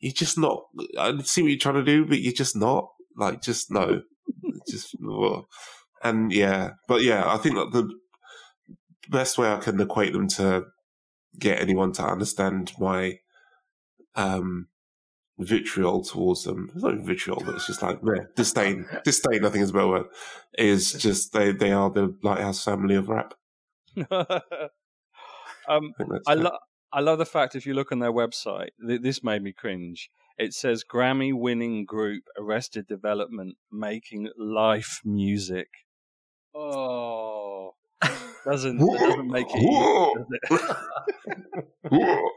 [0.00, 0.64] you just not.
[0.98, 2.88] I see what you're trying to do, but you're just not.
[3.16, 4.02] Like, just no,
[4.68, 5.44] just ugh.
[6.02, 7.90] and yeah, but yeah, I think that the
[9.08, 10.64] best way I can equate them to
[11.38, 13.18] get anyone to understand my
[14.14, 14.68] um
[15.38, 16.70] vitriol towards them.
[16.74, 18.86] It's not vitriol, but it's just like meh, disdain.
[19.04, 20.06] disdain, I think is a better word.
[20.58, 23.34] Is just they they are the lighthouse family of rap.
[24.10, 24.32] um,
[25.68, 26.58] I I love
[26.92, 30.10] I love the fact if you look on their website, th- this made me cringe.
[30.38, 35.68] It says Grammy winning group Arrested Development making life music.
[36.54, 37.72] Oh,
[38.44, 39.56] doesn't doesn't make it.
[39.56, 40.70] easy, does
[41.90, 42.16] it?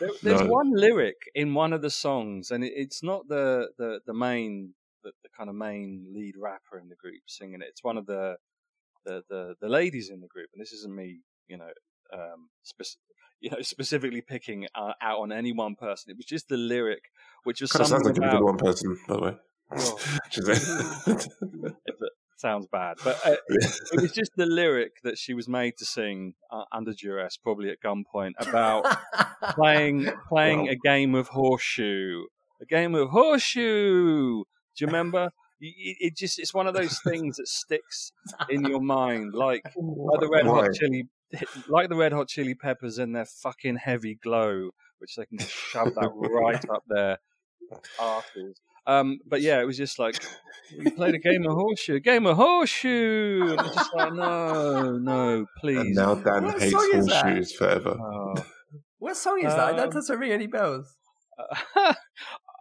[0.00, 0.46] There, there's No.
[0.46, 4.74] one lyric in one of the songs, and it, it's not the, the, the main
[5.02, 7.66] the, the kind of main lead rapper in the group singing it.
[7.70, 8.36] It's one of the
[9.04, 11.70] the, the, the ladies in the group, and this isn't me, you know,
[12.12, 12.86] um, spec-
[13.40, 16.10] you know, specifically picking uh, out on any one person.
[16.10, 17.04] It was just the lyric,
[17.44, 18.44] which was Kind of sounds something like a about.
[18.44, 19.36] one person, by the way.
[19.76, 19.98] Oh.
[21.86, 25.76] If it sounds bad, but uh, it was just the lyric that she was made
[25.78, 28.86] to sing uh, under duress, probably at gunpoint, about
[29.54, 30.70] playing playing Wow.
[30.72, 32.24] a game of horseshoe.
[32.60, 34.42] A game of horseshoe.
[34.76, 35.30] Do you remember?
[35.60, 38.12] It just it's one of those things that sticks
[38.48, 40.62] in your mind, like like the red Why?
[40.62, 41.08] hot chili,
[41.68, 45.50] like the red hot chili peppers and their fucking heavy glow, which they can just
[45.52, 47.18] shove that right up their
[48.00, 48.60] asses.
[48.86, 50.16] Um, but yeah, it was just like
[50.78, 55.44] we played a game of horseshoe, game of horseshoe, and it's just like no, no,
[55.58, 55.76] please.
[55.78, 55.96] And please.
[55.96, 57.22] now Dan What hates song is that?
[57.24, 57.96] horseshoes forever.
[58.00, 58.34] Oh.
[58.98, 59.76] What song is that?
[59.76, 60.96] That Um, doesn't ring any bells.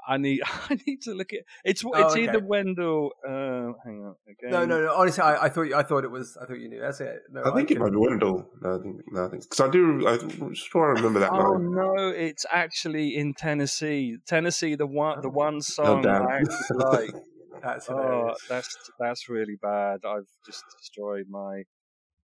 [0.07, 2.23] I need I need to look at it's Oh, it's okay.
[2.23, 3.11] either Wendell.
[3.27, 4.51] Uh, hang on, again.
[4.51, 4.93] No, no, no.
[4.95, 6.37] Honestly, I, I thought I thought it was.
[6.41, 6.79] I thought you knew.
[6.79, 7.21] That's it.
[7.31, 8.49] No, I think it might be Wendell.
[8.61, 10.07] No, I think no, I think because I do.
[10.07, 11.71] I'm sure I remember that Oh line.
[11.73, 14.17] no, it's actually in Tennessee.
[14.25, 16.25] Tennessee, the one the one song damn.
[16.27, 17.15] I actually like.
[17.61, 20.01] That's Oh, that's that's really bad.
[20.07, 21.63] I've just destroyed my.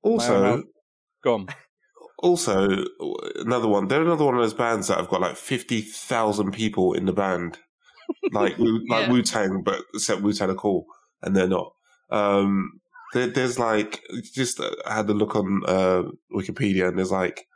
[0.02, 0.62] Also,
[1.24, 1.48] Gone.
[2.18, 2.84] Also
[3.36, 3.88] another one.
[3.88, 7.12] They're another one of those bands that have got like fifty thousand people in the
[7.12, 7.58] band,
[8.32, 9.10] like like Yeah.
[9.10, 10.86] Wu Tang, but except Wu Tang are cool,
[11.22, 11.72] and they're not.
[12.10, 12.80] Um,
[13.14, 14.02] there, there's like
[14.34, 16.02] just uh, I had a look on uh,
[16.34, 17.46] Wikipedia, and there's like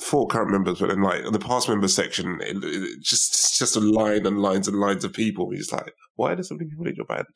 [0.00, 3.58] four current members, but then like in the past members section, it, it just it's
[3.58, 5.50] just a line and lines and lines of people.
[5.52, 7.26] It's like, why are there so many people in your band?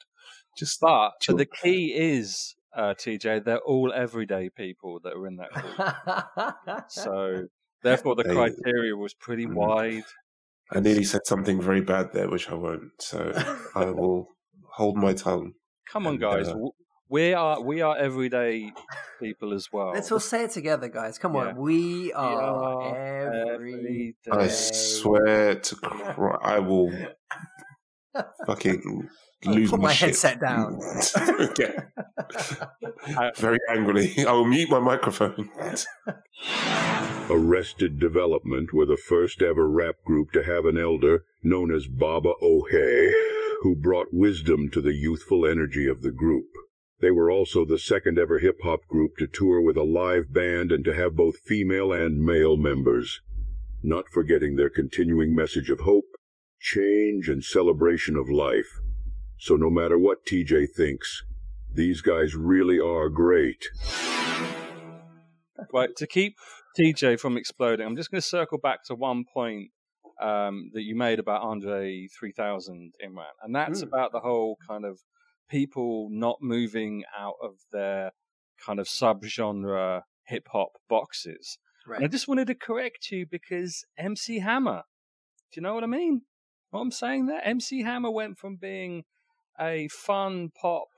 [0.58, 1.36] Just But Chill.
[1.36, 6.84] the key is, uh, TJ, they're all everyday people that are in that group.
[6.88, 7.44] so
[7.82, 9.54] therefore, the They- criteria was pretty Mm.
[9.54, 10.04] wide.
[10.70, 12.92] I nearly said something very bad there, which I won't.
[13.00, 13.32] So
[13.74, 14.28] I will
[14.72, 15.54] hold my tongue.
[15.90, 16.48] Come on, And, guys.
[16.48, 16.56] uh,
[17.08, 18.70] we are we are everyday
[19.18, 19.92] people as well.
[19.94, 21.18] Let's all say it together, guys.
[21.18, 21.40] Come Yeah.
[21.48, 21.56] on.
[21.56, 22.96] We are are
[23.54, 26.92] every I swear to Christ, I will
[28.46, 29.08] fucking I'll
[29.44, 30.08] lose put my shit.
[30.08, 30.80] headset down.
[31.40, 31.74] okay.
[33.36, 35.50] Very angrily, I will mute my microphone.
[37.30, 42.32] Arrested Development were the first ever rap group to have an elder known as Baba
[42.42, 43.12] Oje,
[43.62, 46.46] who brought wisdom to the youthful energy of the group.
[47.00, 50.72] They were also the second ever hip hop group to tour with a live band
[50.72, 53.20] and to have both female and male members.
[53.82, 56.06] Not forgetting their continuing message of hope,
[56.60, 58.80] change, and celebration of life.
[59.38, 61.22] So no matter what TJ thinks,
[61.72, 63.68] these guys really are great.
[65.72, 66.36] Right, to keep
[66.78, 69.70] TJ from exploding, I'm just going to circle back to one point
[70.20, 73.82] um, that you made about Andre 3000 Imran, and that's.
[73.82, 73.88] Mm.
[73.88, 74.98] about the whole kind of
[75.48, 78.12] people not moving out of their
[78.64, 81.58] kind of subgenre hip hop boxes.
[81.86, 84.82] And I just wanted to correct you because MC Hammer,
[85.52, 86.22] do you know what I mean?
[86.70, 87.40] What I'm saying there?
[87.42, 89.04] MC Hammer went from being
[89.60, 90.88] a fun pop,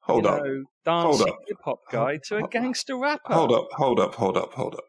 [0.00, 3.32] Hold you up, know, dance Hold hip hop guy to a gangster rapper.
[3.34, 4.84] hold up, hold up, hold up, hold up.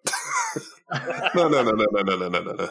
[1.36, 2.70] no, no, no, no, no, no, no, no, no, no.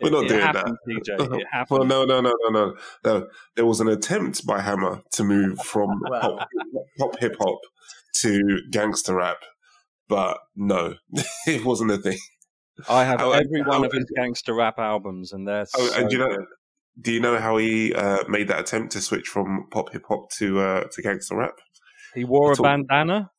[0.00, 1.04] We're It- not it doing happened, that.
[1.06, 1.40] TJ.
[1.40, 1.78] It happened.
[1.78, 2.74] Well, no, no, no, no, no,
[3.04, 3.26] no.
[3.56, 6.20] There was an attempt by Hammer to move from Well.
[6.38, 6.48] pop,
[6.98, 7.58] pop hip hop
[8.16, 9.38] to gangster rap,
[10.08, 10.94] but no,
[11.46, 12.18] it wasn't a thing.
[12.88, 15.86] I have Oh, every and- one oh, of his gangster rap albums, and they're Oh,
[15.88, 16.44] so and you know, good.
[17.00, 20.30] Do you know how he uh, made that attempt to switch from pop hip hop
[20.38, 21.58] to uh, to gangster rap?
[22.14, 22.62] he wore a all.
[22.62, 23.30] bandana.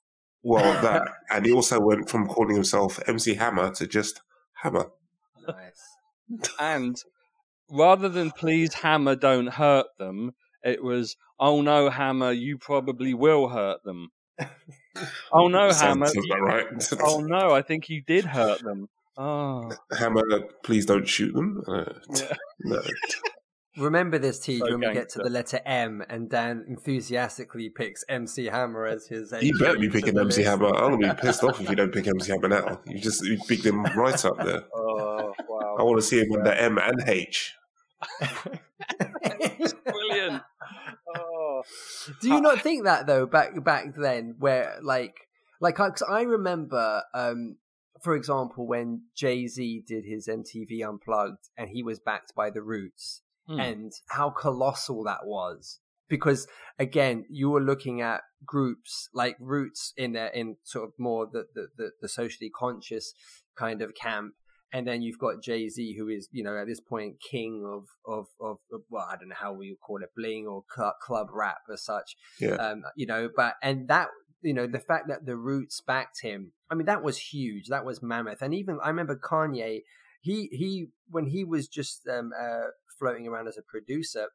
[0.43, 4.21] Well, that, and he also went from calling himself MC Hammer to just
[4.63, 4.87] Hammer.
[5.47, 5.81] Nice.
[6.59, 6.95] and
[7.71, 10.31] rather than please hammer don't hurt them
[10.63, 14.09] it was oh no hammer you probably will hurt them
[15.33, 16.65] oh no hammer Sounds about right.
[17.03, 20.23] oh no i think you did hurt them oh Hammer,
[20.63, 21.63] please don't shoot them.
[21.67, 22.33] Uh, Yeah.
[22.59, 22.81] no.
[23.77, 28.03] Remember this, Teague, So when we get to the letter M and Dan enthusiastically picks
[28.10, 29.34] MC Hammer as his.
[29.39, 30.49] You better be picking MC list.
[30.49, 30.75] Hammer.
[30.75, 32.82] I'm gonna be pissed off if you don't pick MC Hammer now.
[32.88, 34.63] You just you picked him right up there.
[34.75, 35.34] oh
[35.77, 37.55] I want to see him under M and H.
[39.84, 40.41] brilliant
[41.15, 41.63] oh
[42.21, 43.25] Do you not think that though?
[43.25, 45.27] Back back then, where like
[45.60, 47.58] like cause I remember, um,
[48.01, 52.62] for example, when Jay Z did his MTV Unplugged, and he was backed by the
[52.62, 53.59] Roots, Hmm.
[53.59, 55.79] and how colossal that was.
[56.07, 61.25] Because again, you were looking at groups like Roots in their in sort of more
[61.31, 63.13] the the, the, the socially conscious
[63.57, 64.33] kind of camp.
[64.71, 67.85] And then you've got Jay Z, who is, you know, at this point, king of,
[68.05, 70.93] of, of, of well, I don't know how we would call it, bling or club,
[71.01, 72.53] club rap as such Yeah.
[72.57, 74.09] um, you know, but and that
[74.43, 77.83] you know the fact that the Roots backed him, I mean that was huge, that
[77.83, 79.81] was mammoth, and even I remember Kanye,
[80.21, 82.67] he he when he was just um, uh,
[82.99, 84.27] floating around as a producer.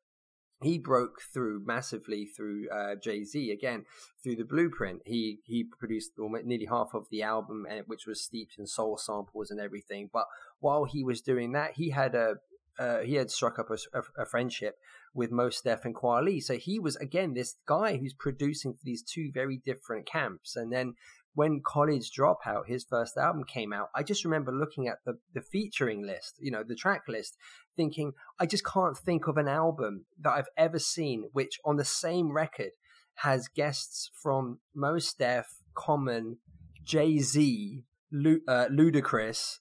[0.62, 3.84] He broke through massively through uh, Jay Z again
[4.22, 5.02] through the Blueprint.
[5.04, 8.96] He he produced almost nearly half of the album, and which was steeped in soul
[8.96, 10.08] samples and everything.
[10.12, 10.26] But
[10.60, 12.36] while he was doing that, he had a
[12.78, 14.76] uh, he had struck up a, a, a friendship
[15.12, 16.42] with Mos Def and Kweli.
[16.42, 20.56] So he was again this guy who's producing for these two very different camps.
[20.56, 20.94] And then
[21.34, 25.40] when College Dropout, his first album came out, I just remember looking at the, the
[25.40, 27.36] featuring list, you know, the track list,
[27.76, 31.84] thinking, I just can't think of an album that I've ever seen which on the
[31.84, 32.70] same record
[33.16, 36.38] has guests from Mos Def, Common,
[36.82, 39.58] Jay Z, Lu- uh, Ludacris,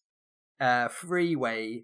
[0.59, 1.83] uh, Freeway,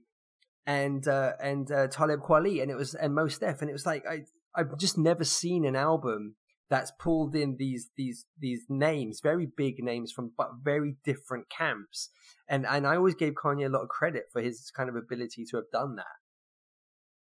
[0.66, 3.86] and uh, and uh, Talib Kweli, and it was and Mos Def, and it was
[3.86, 4.22] like I
[4.56, 6.36] I've just never seen an album
[6.70, 12.10] that's pulled in these these these names, very big names from but very different camps.
[12.48, 15.46] And and I always gave Kanye a lot of credit for his kind of ability
[15.50, 16.06] to have done that.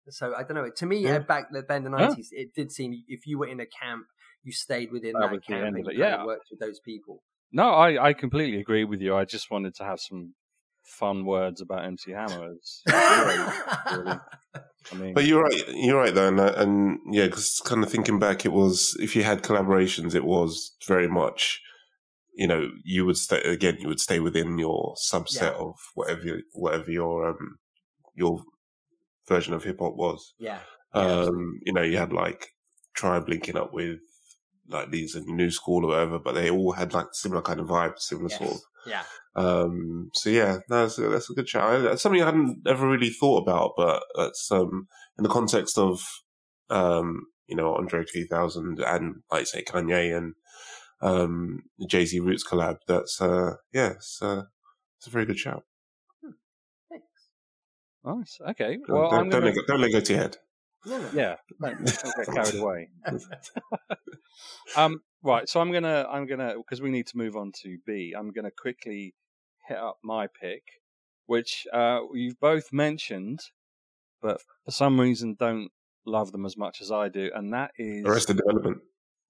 [0.09, 0.69] So I don't know.
[0.69, 1.19] To me, yeah.
[1.19, 2.43] back then the nineties, yeah.
[2.43, 4.05] it did seem if you were in a camp,
[4.43, 6.25] you stayed within that, that camp and yeah.
[6.25, 7.23] worked with those people.
[7.51, 9.15] No, I, I completely agree with you.
[9.15, 10.33] I just wanted to have some
[10.83, 12.55] fun words about MC Hammer.
[12.87, 14.19] really,
[14.91, 15.63] I mean, but you're right.
[15.69, 19.15] You're right though, and, uh, and yeah, because kind of thinking back, it was if
[19.15, 21.61] you had collaborations, it was very much,
[22.35, 23.77] you know, you would stay again.
[23.79, 25.49] You would stay within your subset yeah.
[25.51, 27.59] of whatever whatever your um
[28.15, 28.43] your
[29.27, 30.33] version of hip hop was.
[30.39, 30.59] Yeah.
[30.93, 32.49] Um, you know, you had like
[32.95, 33.99] Tribe linking up with
[34.69, 37.97] like these new school or whatever, but they all had like similar kind of vibe,
[37.99, 38.38] similar yes.
[38.38, 39.03] sort of yeah.
[39.36, 41.83] Um, so yeah, that's a, that's a good shout.
[41.83, 46.01] That's something I hadn't ever really thought about, but that's um, in the context of
[46.69, 50.33] um, you know Andre 3000 and like say Kanye and
[51.01, 52.77] um, the Jay Z Roots collab.
[52.88, 54.43] That's uh, yeah, it's, uh,
[54.99, 55.63] it's a very good shout.
[58.05, 58.39] Thanks.
[58.39, 58.51] Nice.
[58.51, 58.77] Okay.
[58.87, 60.37] Well, don't, don't, let go, don't let go to your head.
[60.85, 62.89] Yeah, don't, don't get carried away.
[64.75, 68.13] um, Right, so I'm gonna I'm gonna because we need to move on to B.
[68.17, 69.15] I'm gonna quickly
[69.69, 70.63] hit up my pick,
[71.27, 73.39] which uh, you've both mentioned,
[74.21, 75.69] but for some reason don't
[76.05, 78.81] love them as much as I do, and that is Arrested Development.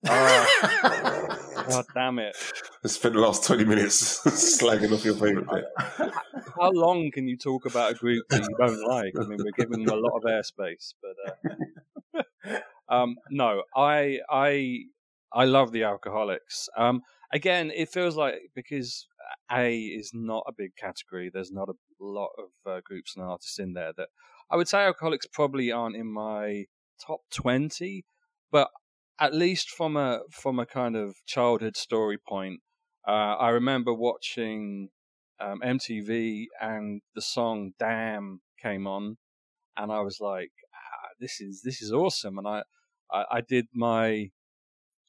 [0.07, 2.35] Oh, God damn it!
[2.83, 5.65] I spent the last twenty minutes slagging off your favorite bit.
[6.59, 9.13] How long can you talk about a group that you don't like?
[9.19, 12.23] I mean, we're giving them a lot of airspace, but
[12.53, 12.59] uh,
[12.93, 14.79] um, no, I I
[15.33, 16.67] I love the Alkaholiks.
[16.77, 17.01] Um,
[17.33, 19.07] again, it feels like because
[19.51, 23.59] A is not a big category, there's not a lot of uh, groups and artists
[23.59, 24.09] in there that
[24.49, 26.65] I would say Alkaholiks probably aren't in my
[27.05, 28.05] top 20,
[28.51, 28.69] but
[29.19, 32.61] at least from a from a kind of childhood story point,
[33.07, 34.89] uh, I remember watching
[35.39, 39.17] um, MTV and the song "Damn" came on,
[39.77, 42.63] and I was like, ah, "This is this is awesome!" And I
[43.11, 44.29] I, I did my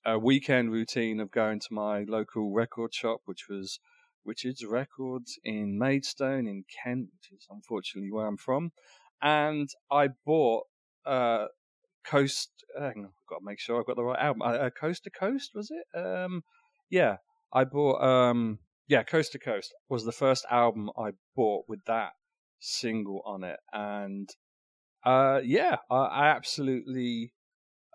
[0.07, 3.81] a weekend routine of going to my local record shop, which was
[4.25, 8.73] Richard's Records in Maidstone in Kent, which is unfortunately where I'm from.
[9.23, 10.65] And I bought
[11.07, 11.47] uh,
[12.05, 12.51] Coast.
[12.79, 12.95] Uh, I've
[13.29, 14.43] got to make sure I've got the right album.
[14.43, 15.99] Uh, uh, Coast to Coast was it?
[15.99, 16.43] Um,
[16.91, 17.17] yeah,
[17.53, 18.03] I bought.
[18.03, 22.13] Um, yeah, Coast to Coast was the first album I bought with that
[22.61, 24.29] single on it, and
[25.05, 27.33] uh, yeah, I, I absolutely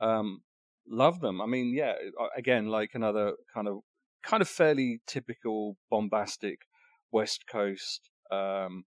[0.02, 0.42] um,
[0.88, 1.42] love them.
[1.42, 1.94] I mean, yeah,
[2.36, 3.80] again, like another kind of
[4.24, 6.60] kind of fairly typical bombastic
[7.12, 8.84] West Coast um,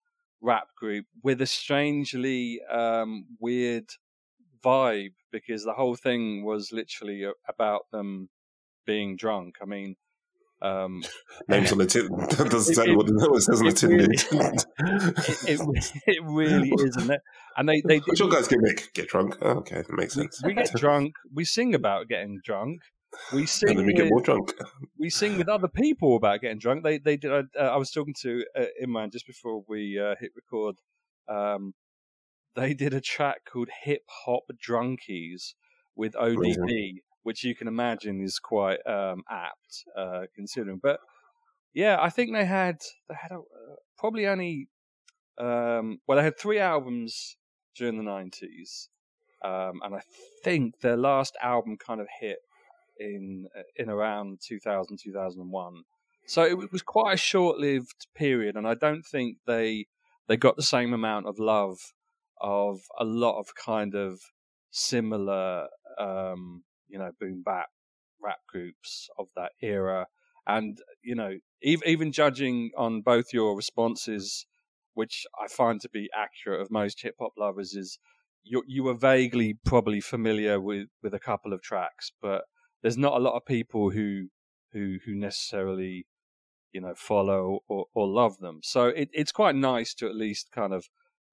[0.41, 3.89] rap group with a strangely um, weird
[4.67, 8.29] vibe because the whole thing was literally about them
[8.85, 9.55] being drunk.
[9.61, 9.95] I mean,
[10.61, 11.03] um,
[11.47, 12.09] Names on the tin
[12.49, 13.89] doesn't tell you what it says on the tin.
[13.91, 14.15] Really,
[15.47, 17.21] it, it, it, really isn't it?
[17.55, 19.37] And they, they Which guys get make get drunk.
[19.41, 20.41] Oh, okay, that makes sense.
[20.43, 21.13] We get drunk.
[21.33, 22.81] We sing about getting drunk.
[23.33, 23.69] We sing.
[23.69, 24.53] And then we with, get more drunk.
[24.97, 26.83] We sing with other people about getting drunk.
[26.83, 27.31] They they did.
[27.31, 30.75] Uh, I was talking to uh, Imran just before we uh, hit record.
[31.29, 31.73] Um,
[32.57, 35.53] they did a track called Hip Hop Drunkies
[35.95, 40.79] with ODB which you can imagine is quite um, apt uh, considering.
[40.81, 41.01] But
[41.73, 42.77] yeah, I think they had
[43.09, 44.69] they had a, uh, probably only
[45.37, 47.35] um, well they had three albums
[47.75, 48.87] during the nineties,
[49.43, 49.99] um, and I
[50.41, 52.37] think their last album kind of hit
[52.97, 55.83] in uh, in around 2000 2001.
[56.27, 59.87] So it was quite a short-lived period, and I don't think they
[60.29, 61.91] they got the same amount of love
[62.41, 64.19] of a lot of kind of
[64.71, 65.67] similar
[65.99, 67.67] um, you know, boom bap
[68.21, 70.07] rap groups of that era.
[70.47, 74.45] And, you know, even, even judging on both your responses,
[74.93, 77.99] which I find to be accurate of most hip hop lovers, is
[78.43, 82.43] you, you were vaguely probably familiar with, with a couple of tracks, but
[82.81, 84.27] there's not a lot of people who,
[84.71, 86.07] who, who necessarily,
[86.71, 88.59] you know, follow or, or love them.
[88.63, 90.87] So it, it's quite nice to at least kind of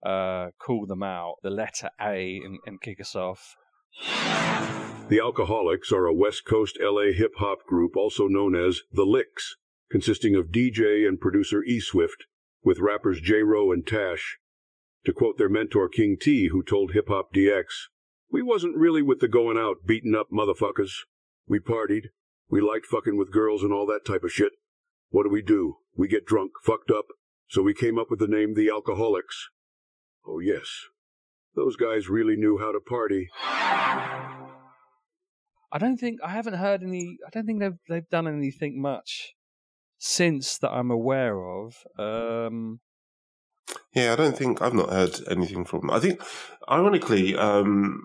[0.04, 3.56] uh, call them out, the letter A, and, and kick us off.
[5.08, 9.56] The Alkaholiks are a West Coast LA hip hop group also known as The Licks,
[9.90, 12.24] consisting of DJ and producer E Swift,
[12.62, 14.38] with rappers J Ro and Tash.
[15.04, 17.64] To quote their mentor King T, who told Hip Hop DX,
[18.30, 20.92] We wasn't really with the going out, beating up motherfuckers.
[21.46, 22.06] We partied.
[22.48, 24.52] We liked fucking with girls and all that type of shit.
[25.10, 25.76] What do we do?
[25.94, 27.06] We get drunk, fucked up,
[27.46, 29.53] so we came up with the name The Alkaholiks.
[30.26, 30.66] Oh, yes.
[31.54, 33.28] Those guys really knew how to party.
[35.74, 37.18] I don't think I haven't heard any.
[37.26, 39.34] I don't think they've they've done anything much
[39.98, 41.76] since that I'm aware of.
[41.98, 42.80] Um,
[43.94, 45.90] yeah, I don't think I've not heard anything from them.
[45.90, 46.22] I think,
[46.70, 48.00] ironically, um,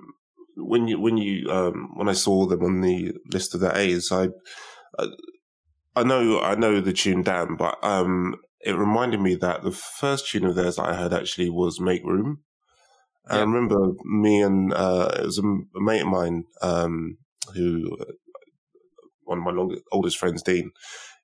[0.56, 4.12] when you when you um, when I saw them on the list of the A's,
[4.12, 4.30] I
[5.96, 10.30] I know I know the tune "Damn," but um, it reminded me that the first
[10.30, 12.44] tune of theirs I heard actually was "Make Room."
[13.30, 13.38] Yeah.
[13.38, 17.18] I remember me and uh, it was a, a mate of mine um,
[17.54, 17.98] who
[19.30, 20.72] one of my longest, oldest friends, Dean.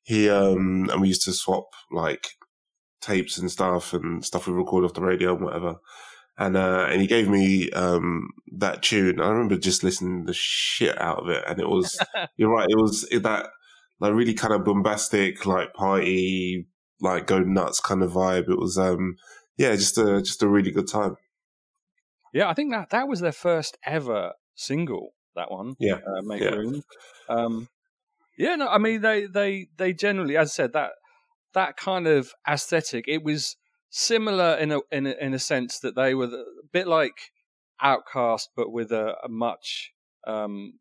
[0.04, 2.28] He um, and we used to swap like
[3.02, 5.76] tapes and stuff and stuff we record off the radio and whatever.
[6.38, 9.20] And uh, and he gave me um, that tune.
[9.20, 11.98] I remember just listening the shit out of it, and it was
[12.38, 12.68] you're right.
[12.70, 13.50] It was that
[14.00, 16.68] like really kind of bombastic, like party,
[17.02, 18.50] like go nuts kind of vibe.
[18.50, 19.16] It was um
[19.58, 21.18] yeah, just a just a really good time.
[22.34, 25.14] Yeah, I think that that was their first ever single.
[25.36, 26.50] That one, yeah, uh, make yeah.
[26.50, 26.82] room.
[27.28, 27.68] Um,
[28.38, 30.92] yeah, no, I mean they they they generally, as I said, that
[31.54, 33.06] that kind of aesthetic.
[33.08, 33.56] It was
[33.90, 37.32] similar in a in a, in a sense that they were a bit like
[37.82, 39.92] Outkast, but with a, a much
[40.28, 40.74] um,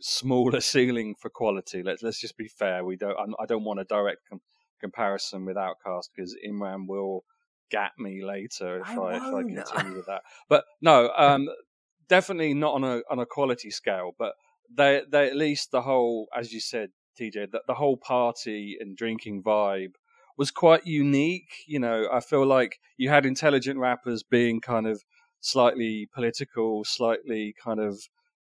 [0.00, 1.82] smaller ceiling for quality.
[1.82, 2.84] Let's let's just be fair.
[2.84, 3.16] We don't.
[3.18, 4.40] I'm, I do not want a direct com-
[4.80, 7.24] comparison with Outkast because Imran will
[7.70, 10.22] gat me later if I, I if I continue with that.
[10.48, 11.48] But no, um,
[12.08, 14.12] definitely not on a on a quality scale.
[14.18, 14.34] But
[14.74, 18.96] they they at least the whole, as you said, TJ, that the whole party and
[18.96, 19.92] drinking vibe
[20.36, 21.52] was quite unique.
[21.66, 25.02] You know, I feel like you had intelligent rappers being kind of
[25.40, 28.00] slightly political, slightly kind of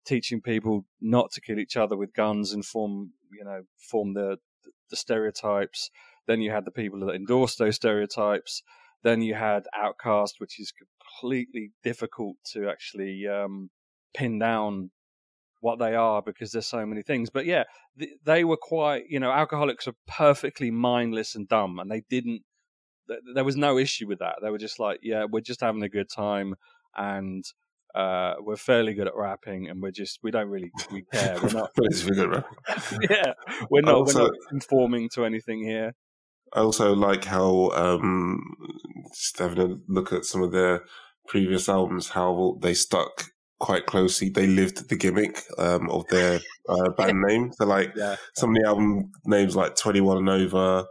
[0.07, 4.39] teaching people not to kill each other with guns and form, you know, form the
[4.91, 5.91] the stereotypes.
[6.29, 8.63] Then you had the people that endorsed those stereotypes.
[9.03, 13.71] Then you had OutKast, which is completely difficult to actually um,
[14.15, 14.91] pin down
[15.61, 17.31] what they are because there's so many things.
[17.31, 17.65] But yeah,
[18.25, 22.43] they were quite, you know, Alkaholiks are perfectly mindless and dumb, and they didn't.
[23.35, 24.37] There was no issue with that.
[24.43, 26.55] They were just like, yeah, we're just having a good time,
[26.95, 27.43] and
[27.95, 31.39] uh, we're fairly good at rapping, and we're just we don't really we care.
[31.43, 31.71] We're not.
[33.09, 33.33] yeah,
[33.71, 33.95] we're not.
[33.95, 35.95] Also, we're not conforming to anything here.
[36.53, 38.41] I also like how um,
[39.15, 40.85] just having a look at some of their
[41.27, 43.25] previous albums, how they stuck
[43.61, 44.31] quite closely.
[44.31, 47.53] They lived the gimmick um, of their uh, band name.
[47.53, 48.17] So, like yeah.
[48.37, 50.87] some of the album names, like Twenty One and Over,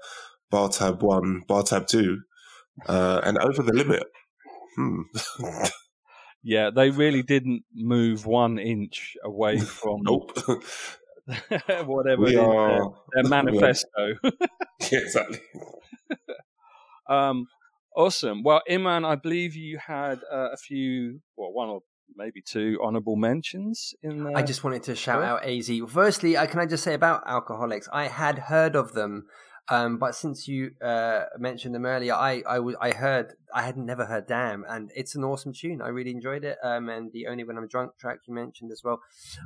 [0.52, 2.20] Bar Tab One, Bar Tab Two,
[2.88, 4.04] uh, and Over the Limit.
[4.76, 5.02] Hmm.
[6.44, 10.32] Yeah, they really didn't move one inch away from nope.
[11.86, 12.88] whatever we are, their,
[13.24, 13.90] their manifesto.
[14.24, 15.40] yeah, exactly.
[17.10, 17.48] um,
[17.96, 18.44] awesome.
[18.44, 21.82] Well, Imran, I believe you had uh, a few, well, one or
[22.16, 24.38] maybe two honourable mentions in there.
[24.38, 25.70] I just wanted to shout out AZ.
[25.90, 27.88] Firstly, uh, can I just say about Alkaholiks?
[27.92, 29.26] I had heard of them
[29.70, 33.78] um, but since you uh, mentioned them earlier, I, I, w- I heard I had
[33.78, 35.82] never heard "Damn," and it's an awesome tune.
[35.82, 36.58] I really enjoyed it.
[36.64, 39.02] Um, and the "Only When I'm Drunk" track you mentioned as well,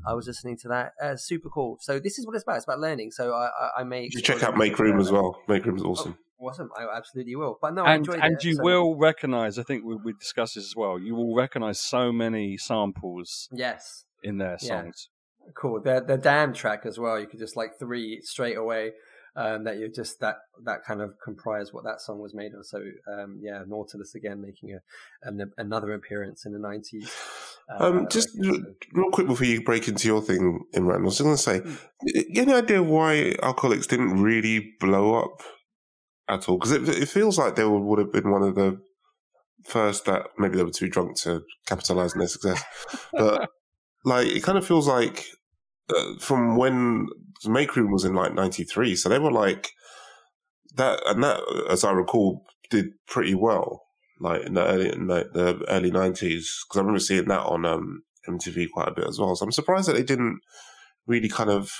[0.05, 0.93] I was listening to that.
[1.01, 1.77] Uh, super cool.
[1.81, 2.57] So this is what it's about.
[2.57, 3.11] It's about learning.
[3.11, 5.41] So I, I, I may you check out Make Room as well.
[5.47, 6.17] Make Room is awesome.
[6.39, 6.69] Oh, awesome.
[6.77, 7.57] I absolutely will.
[7.59, 8.63] But no, and, and it, you so.
[8.63, 9.57] will recognize.
[9.57, 10.99] I think we, we discussed this as well.
[10.99, 13.49] You will recognize so many samples.
[13.51, 14.05] Yes.
[14.23, 15.09] In their songs.
[15.45, 15.51] Yeah.
[15.55, 15.81] Cool.
[15.81, 17.19] The the damn track as well.
[17.19, 18.91] You could just like three straight away
[19.35, 22.65] um, that you just that that kind of comprise what that song was made of.
[22.65, 24.79] So um, yeah, Nautilus again making a
[25.27, 27.11] an, another appearance in the nineties.
[27.69, 31.35] Uh, um, just real quick before you break into your thing, Imran, I was going
[31.35, 31.77] to say, mm.
[32.35, 35.41] any idea why Alkaholiks didn't really blow up
[36.27, 36.57] at all?
[36.57, 38.81] Because it, it feels like they would, would have been one of the
[39.63, 42.63] first that maybe they were too drunk to capitalize on their success,
[43.13, 43.49] but
[44.05, 45.25] like it kind of feels like
[45.95, 47.07] uh, from when
[47.45, 49.71] Make Room was in like '93, so they were like
[50.75, 53.83] that, and that, as I recall, did pretty well,
[54.19, 57.65] like in the early in the, the early '90s, because I remember seeing that on
[57.65, 59.35] um, MTV quite a bit as well.
[59.35, 60.39] So I'm surprised that they didn't
[61.07, 61.71] really kind of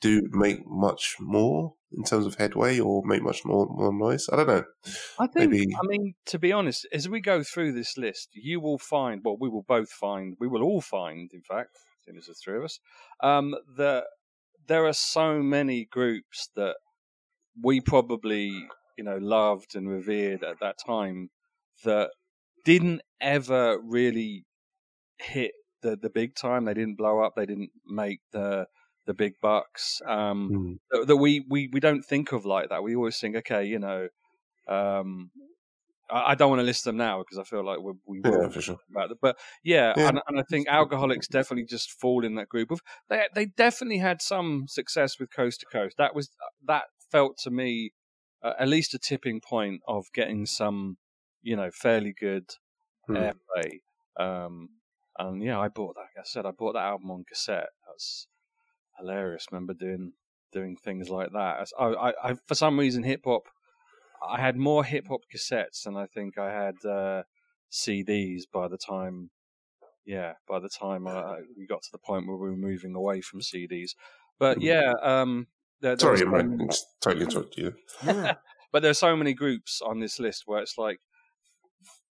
[0.00, 4.28] do make much more in terms of headway or make much more, more noise.
[4.32, 4.64] I don't know.
[5.18, 5.50] I think.
[5.50, 5.74] Maybe...
[5.74, 9.20] I mean, to be honest, as we go through this list, you will find.
[9.24, 10.36] Well, we will both find.
[10.40, 11.70] We will all find, in fact,
[12.16, 12.78] as the three of us,
[13.22, 14.06] um, that
[14.66, 16.76] there are so many groups that
[17.62, 21.30] we probably you know loved and revered at that time
[21.84, 22.10] that
[22.64, 24.44] didn't ever really
[25.18, 25.52] hit
[25.82, 26.64] the the big time.
[26.64, 27.34] They didn't blow up.
[27.36, 28.66] They didn't make the
[29.06, 30.00] the big bucks.
[30.06, 30.78] Um, Mm.
[30.90, 32.82] that, that we, we we don't think of like that.
[32.82, 34.08] We always think, okay, you know,
[34.68, 35.30] um,
[36.10, 38.48] I, I don't want to list them now because I feel like we we Yeah,
[38.60, 38.78] sure.
[38.90, 39.18] about it.
[39.20, 40.08] But yeah, Yeah.
[40.08, 43.98] And, and I think Alkaholiks definitely just fall in that group of they they definitely
[43.98, 45.96] had some success with Coast to Coast.
[45.98, 46.30] That was
[46.66, 47.92] that felt to me
[48.42, 50.98] uh, at least a tipping point of getting some
[51.42, 52.50] you know fairly good
[53.06, 53.14] Hmm.
[53.14, 53.80] airplay.
[54.18, 54.68] Um,
[55.18, 56.00] and yeah, I bought that.
[56.16, 57.68] Like I said I bought that album on cassette.
[57.86, 58.28] That's
[58.98, 59.46] hilarious.
[59.50, 60.12] Remember doing
[60.52, 61.66] doing things like that.
[61.78, 63.44] I, I, I for some reason hip hop.
[64.22, 67.24] I had more hip hop cassettes than I think I had uh,
[67.70, 69.30] CDs by the time.
[70.04, 73.20] Yeah, by the time uh, we got to the point where we were moving away
[73.20, 73.96] from CDs.
[74.38, 74.62] But Mhm.
[74.62, 75.48] yeah, um,
[75.80, 76.56] there, there Sorry, so man.
[76.56, 77.74] many- Just totally interrupted you.
[78.02, 78.34] Yeah.
[78.72, 81.00] but there's so many groups on this list where it's like,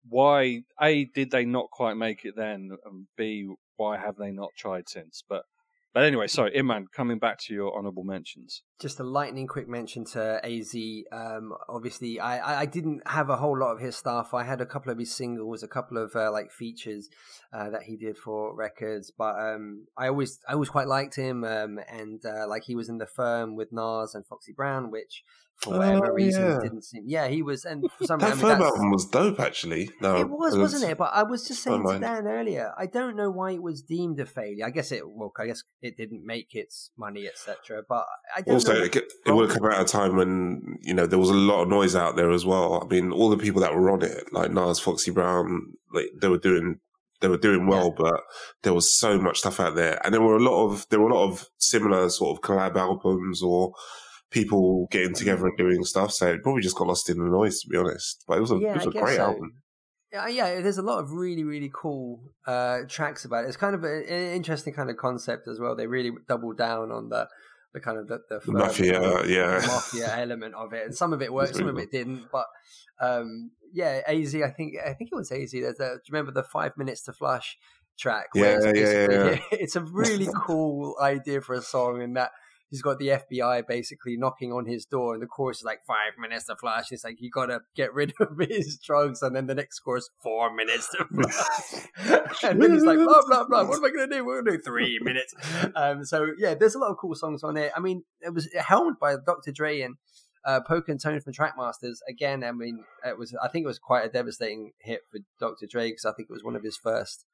[0.10, 4.52] why a did they not quite make it then, and b why have they not
[4.58, 5.24] tried since?
[5.28, 5.46] But
[5.94, 8.64] but anyway, sorry, Iman, coming back to your honourable mentions.
[8.82, 10.76] just a lightning quick mention to AZ.
[11.12, 14.34] Um, obviously, I, I- didn't have a whole lot of his stuff.
[14.34, 17.10] I had a couple of his singles, a couple of uh, like features
[17.54, 19.12] uh, that he did for records.
[19.16, 21.44] But um, I always I always quite liked him.
[21.44, 25.24] Um, and uh, like he was in the firm with Nas and Foxy Brown, which
[25.58, 26.60] for whatever Oh, reason yeah.
[26.62, 27.04] didn't seem.
[27.06, 27.64] Yeah, he was.
[27.64, 29.90] And for some That reason, firm that's- album was dope, actually.
[30.02, 30.98] No, it was, wasn't it?
[30.98, 32.00] But I was just saying to.
[32.00, 34.66] Dan earlier, I don't know why it was deemed a failure.
[34.66, 37.84] I guess it, well, I guess it didn't make its money, etc.
[37.88, 38.84] But I don't Also, know.
[38.84, 41.62] it, it would have come at a time when you know there was a lot
[41.64, 42.82] of noise out there as well.
[42.84, 46.28] I mean, all the people that were on it, like Nas, Foxy Brown, like they
[46.28, 46.80] were doing,
[47.22, 48.20] they were doing well, but
[48.64, 51.10] there was so much stuff out there, and there were a lot of there were
[51.10, 53.72] a lot of similar sort of collab albums or
[54.34, 56.12] people getting together and doing stuff.
[56.12, 58.24] So it probably just got lost in the noise, to be honest.
[58.28, 59.24] But it was a, Yeah, it was a great so.
[59.24, 59.52] album.
[60.12, 60.62] Yeah, yeah.
[60.62, 63.48] There's a lot of really, really cool uh, tracks about it.
[63.48, 65.76] It's kind of an interesting kind of concept as well.
[65.76, 67.28] They really double down on the
[67.74, 69.66] the kind of the, the The mafia, the yeah.
[69.66, 72.26] mafia element of it, and some of it worked, some of it didn't.
[72.32, 72.46] But
[73.02, 75.52] um, yeah, Az, I think I think it was Az.
[75.52, 77.58] There's a, do you remember the five minutes to flush
[77.98, 78.28] track?
[78.34, 82.14] where Yeah, it's yeah, yeah, basically- It's a really cool idea for a song, in
[82.14, 82.30] that
[82.74, 86.18] he's got the FBI basically knocking on his door, and the chorus is like five
[86.20, 86.92] minutes to flash.
[86.92, 90.10] It's like you got to get rid of his drugs, and then the next chorus
[90.24, 93.66] four minutes to flush, and then he's like blah blah blah.
[93.66, 94.26] What am I going to do?
[94.26, 95.36] We're to do three minutes.
[95.76, 97.72] Um, so yeah, there's a lot of cool songs on it.
[97.76, 99.52] I mean, it was helmed by Dr.
[99.52, 99.98] Dre and
[100.44, 101.98] uh, Poke and Tone from Trackmasters.
[102.10, 105.68] Again, I mean, it was I think it was quite a devastating hit for Dr.
[105.70, 107.26] Dre because I think it was one of his first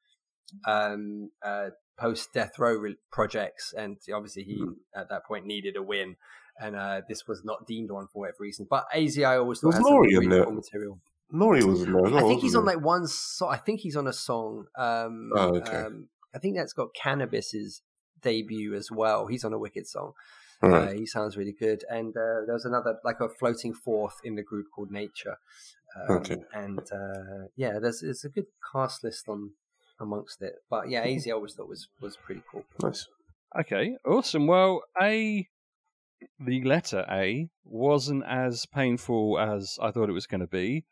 [0.66, 1.70] um, uh,
[2.00, 4.64] post death row re- projects, and obviously he
[4.96, 6.16] at that point needed a win,
[6.60, 8.66] and uh, this was not deemed one for whatever reason.
[8.68, 10.50] But AZ, I always thought Was had some Nori really in there?
[10.50, 10.98] material.
[11.32, 12.06] Nori was in there.
[12.16, 13.06] I think he's on like one.
[13.06, 14.66] So- I think he's on a song.
[14.76, 15.76] Um, Oh, okay.
[15.76, 17.82] um, I think that's got Canibus's
[18.22, 19.26] debut as well.
[19.28, 20.12] He's on a wicked song.
[20.62, 20.68] he?
[20.68, 21.84] Uh, he sounds really good.
[21.88, 25.36] And uh, there was another, like a floating fourth in the group called Nature.
[26.08, 26.36] Um, Okay.
[26.54, 29.52] And uh, yeah, there's it's a good cast list on
[30.00, 30.54] amongst it.
[30.68, 32.64] But yeah, AZ I always thought was was pretty cool.
[32.82, 33.06] nice.
[33.58, 34.46] Okay, awesome.
[34.46, 35.48] Well, A,
[36.38, 40.84] the letter A wasn't as painful as I thought it was going to be.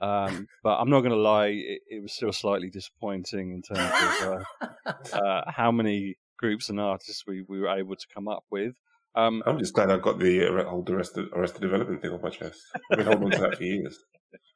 [0.00, 3.92] Um, but I'm not going to lie, it, it was still slightly disappointing in terms
[4.22, 4.44] of
[4.86, 8.74] uh, uh, how many groups and artists we, we were able to come up with.
[9.16, 12.30] Um, I'm just glad I got the uh, whole Arrested, Arrested Development thing off my
[12.30, 12.60] chest.
[12.90, 13.98] I've been holding on to that for years.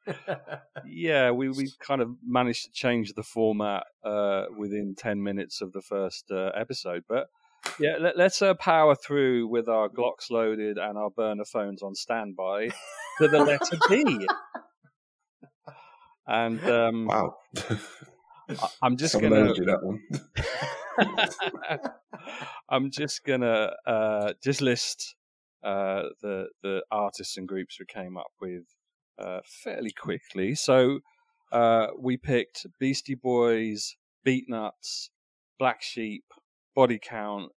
[0.85, 5.71] yeah, we, we kind of managed to change the format uh, within 10 minutes of
[5.71, 7.03] the first uh, episode.
[7.07, 7.27] But
[7.79, 11.95] yeah, let, us uh, power through with our Glocks loaded and our burner phones on
[11.95, 12.69] standby
[13.19, 14.27] to the letter B.
[16.27, 17.37] And um, Wow.
[18.49, 20.01] I- I'm just going to that one.
[20.99, 21.79] to.
[22.69, 25.15] I'm just gonna uh, just list
[25.63, 28.63] uh, the the artists and groups we came up with
[29.17, 30.55] uh, fairly quickly.
[30.55, 30.99] So
[31.51, 33.95] uh, we picked Beastie Boys,
[34.25, 35.09] Beatnuts,
[35.57, 36.23] Black Sheep,
[36.75, 37.51] Body Count,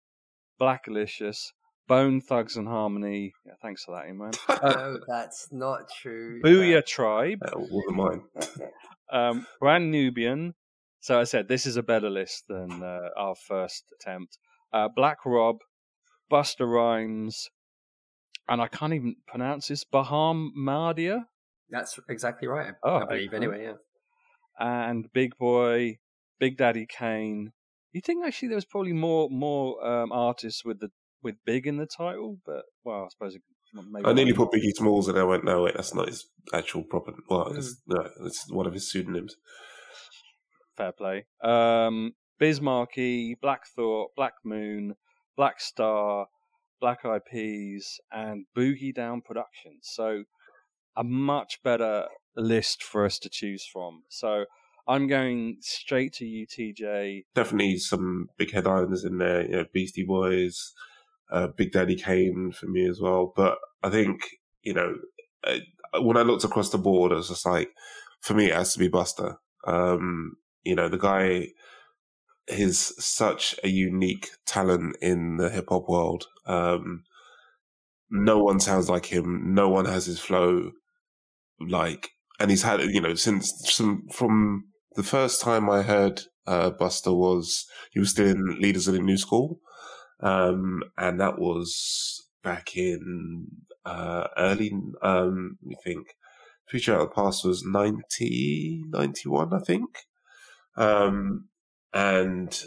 [0.60, 1.48] Blackalicious,
[1.88, 3.34] Bone Thugs and Harmony.
[3.46, 4.32] Yeah, thanks for that, Iman.
[4.64, 6.42] no, that's not true.
[6.42, 8.22] Boo-Yaa Tribe, That wasn't mine.
[9.12, 10.54] um, Brand Nubian.
[11.02, 14.38] So I said this is a better list than uh, our first attempt.
[14.72, 15.58] Uh, Black Rob,
[16.32, 17.50] Busta Rhymes,
[18.48, 19.84] and I can't even pronounce this.
[19.84, 21.26] Bahamadia
[21.70, 22.74] That's exactly right.
[22.84, 23.44] Oh, I believe excellent.
[23.54, 23.74] anyway.
[24.60, 24.88] Yeah.
[24.90, 25.98] and Big Boi,
[26.40, 27.52] Big Daddy Kane.
[27.94, 30.90] You think actually there was probably more more um, artists with the
[31.24, 33.42] with Big in the title, but well, I suppose it
[33.92, 36.84] maybe I nearly put Biggie Smalls and I went, no, wait, that's not his actual
[36.84, 37.14] proper.
[37.30, 37.58] Well, Hmm.
[37.58, 39.36] it's, no, it's one of his pseudonyms.
[40.78, 41.26] Fair play.
[41.44, 44.96] Um, Biz Markie, Black Thought, Black Moon,
[45.38, 46.28] Black Star,
[46.80, 49.82] Black Eyed Peas, and Boogie Down Productions.
[49.84, 50.24] So
[50.96, 52.06] a much better
[52.36, 54.04] list for us to choose from.
[54.10, 54.46] So
[54.88, 57.26] I'm going straight to you, TJ.
[57.36, 59.44] Definitely some big headliners in there.
[59.44, 60.74] You know, Beastie Boys,
[61.32, 63.34] uh, Big Daddy Kane for me as well.
[63.36, 64.22] But I think
[64.64, 64.96] you know
[65.44, 65.60] uh,
[66.02, 67.70] when I looked across the board, it was just like
[68.22, 69.36] for me, it has to be Busta.
[69.66, 71.48] Um, you know, the guy
[72.48, 76.26] is such a unique talent in the hip hop world.
[76.46, 77.04] Um,
[78.10, 79.54] no one sounds like him.
[79.54, 80.72] No one has his flow.
[81.60, 82.10] Like,
[82.40, 87.16] and he's had, you know, since some, from the first time I heard uh, Busta
[87.16, 89.60] was, he was still in Leaders of the New School.
[90.20, 93.48] Um, and that was back in
[93.86, 96.16] uh, early, um, me think.
[96.68, 99.90] Future Out of the Past was 90, 91, I think.
[100.78, 101.48] Um,
[101.94, 102.64] and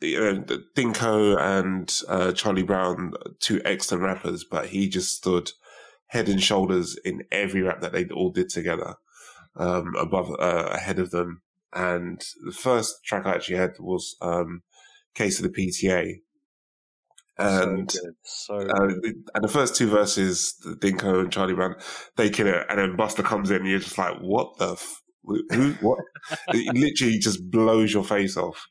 [0.00, 0.44] you know,
[0.76, 5.50] Dinco and uh, Charlie Brown, two excellent rappers, but he just stood
[6.08, 8.94] head and shoulders in every rap that they all did together,
[9.56, 11.42] um, above, uh, ahead of them.
[11.72, 14.62] And the first track I actually had was um,
[15.14, 16.20] Case of the PTA.
[17.38, 18.00] And so.
[18.22, 18.88] So uh,
[19.34, 21.74] and the first two verses, Dinco and Charlie Brown,
[22.16, 24.72] they kill it, and then Busta comes in, and you're just like, "What the?
[24.72, 25.72] F- who?
[25.80, 25.98] What?"
[26.48, 28.66] it literally just blows your face off.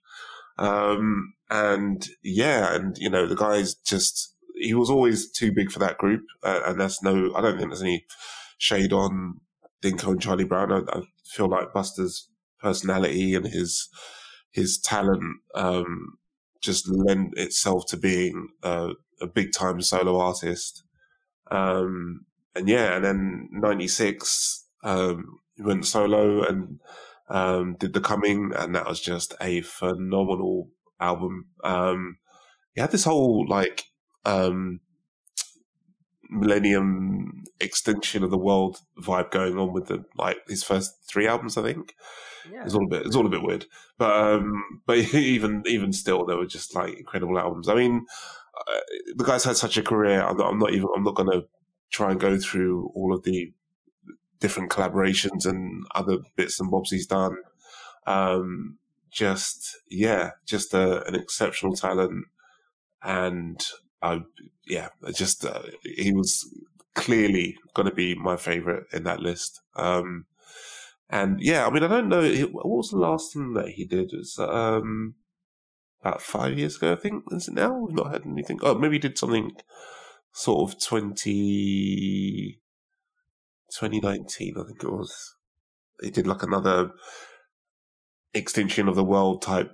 [0.58, 5.80] Um, and yeah, and you know, the guy's just he was always too big for
[5.80, 8.06] that group, uh, and that's no, I don't think there's any
[8.58, 9.42] shade on
[9.84, 10.72] Dinco and Charlie Brown.
[10.72, 12.30] I, I feel like Busta's
[12.60, 13.90] personality and his
[14.52, 16.18] his talent um,
[16.62, 20.84] just lend itself to being uh, a big time solo artist.
[21.52, 22.26] Um,
[22.56, 26.80] and yeah, and then '96 um, he went solo and
[27.30, 31.48] um, did the coming, and that was just a phenomenal album.
[31.64, 32.18] Um,
[32.74, 33.86] he had this whole like
[34.26, 34.82] um,
[36.30, 41.58] millennium extension of the world vibe going on with the like his first three albums,
[41.58, 41.94] I think.
[42.52, 42.64] Yeah.
[42.64, 43.66] It's all a bit, it's all a bit weird,
[43.98, 47.70] but um, but even even still, they were just like incredible albums.
[47.70, 48.06] I mean,
[48.56, 48.80] uh,
[49.16, 50.22] the guy's had such a career.
[50.22, 51.46] I'm not, I'm not even, I'm not going to
[51.92, 53.52] try and go through all of the
[54.40, 57.38] different collaborations and other bits and bobs he's done.
[58.06, 58.78] Um,
[59.12, 62.26] just yeah, just a, an exceptional talent,
[63.02, 63.60] and
[64.02, 64.22] I
[64.68, 66.48] yeah, just uh, he was
[66.96, 69.62] clearly going to be my favorite in that list.
[69.76, 70.26] Um,
[71.10, 74.12] and yeah, I mean, I don't know what was the last thing that he did.
[74.12, 75.16] Was um,
[76.02, 77.24] about five years ago, I think.
[77.32, 77.74] Is it now?
[77.78, 78.60] We've not heard anything.
[78.64, 79.52] Oh, maybe he did something
[80.34, 82.60] sort of 20,
[83.72, 85.36] 2019, I think it was.
[86.02, 86.92] He did like another
[88.34, 89.72] extinction of the world type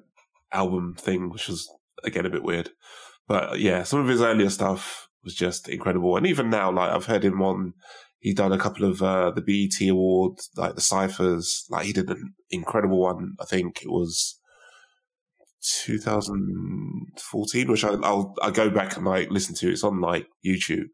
[0.52, 1.70] album thing, which was
[2.04, 2.70] again a bit weird.
[3.28, 6.18] But yeah, some of his earlier stuff was just incredible.
[6.18, 7.74] And even now, like I've heard him on,
[8.20, 11.66] he done a couple of uh, the BET awards, like the ciphers.
[11.70, 13.36] Like he did an incredible one.
[13.40, 14.40] I think it was
[15.62, 19.72] 2014, which I, I'll I go back and like listen to.
[19.72, 20.90] It's on like YouTube,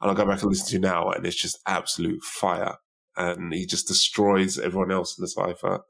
[0.00, 2.76] and I'll go back and listen to now, and it's just absolute fire.
[3.16, 5.80] And he just destroys everyone else in the cipher.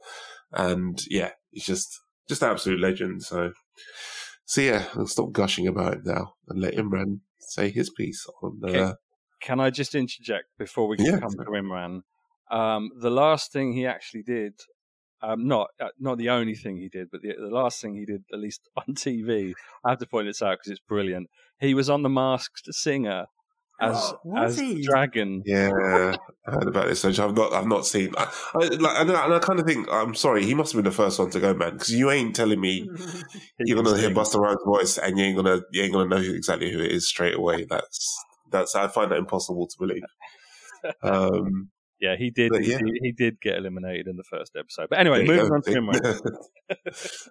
[0.53, 3.23] And yeah, he's just just absolute legend.
[3.23, 3.53] So
[4.47, 8.61] so yeah, I'll stop gushing about him now and let Imran say his piece on.
[8.65, 8.93] Uh, Okay.
[9.43, 11.19] Can I just interject before we Yeah.
[11.21, 12.03] come to Imran?
[12.51, 14.55] Um, the last thing he actually did,
[15.23, 18.05] um, not uh, not the only thing he did, but the, the last thing he
[18.05, 19.55] did, at least on TV,
[19.85, 21.29] I have to point this out because it's brilliant.
[21.61, 23.27] He was on The Masked Singer
[23.81, 24.83] as Was as he?
[24.83, 25.43] Dragon.
[25.47, 25.71] Yeah,
[26.47, 27.05] I heard about this.
[27.05, 28.15] I've not, I've not seen.
[28.17, 30.83] I, I, like, and I, and I kind of think, I'm sorry, he must have
[30.83, 32.89] been the first one to go, man, because you ain't telling me
[33.59, 36.35] you're gonna hear Busta Rhymes' voice and you ain't gonna, you ain't gonna know who,
[36.35, 37.67] exactly who it is straight away.
[37.69, 40.03] That's, that's, I find that impossible to believe.
[41.03, 41.69] Um,
[42.01, 42.53] Yeah, he did.
[42.53, 44.87] But he, did he did get eliminated in the first episode.
[44.89, 47.29] But anyway, there moving on to Imran.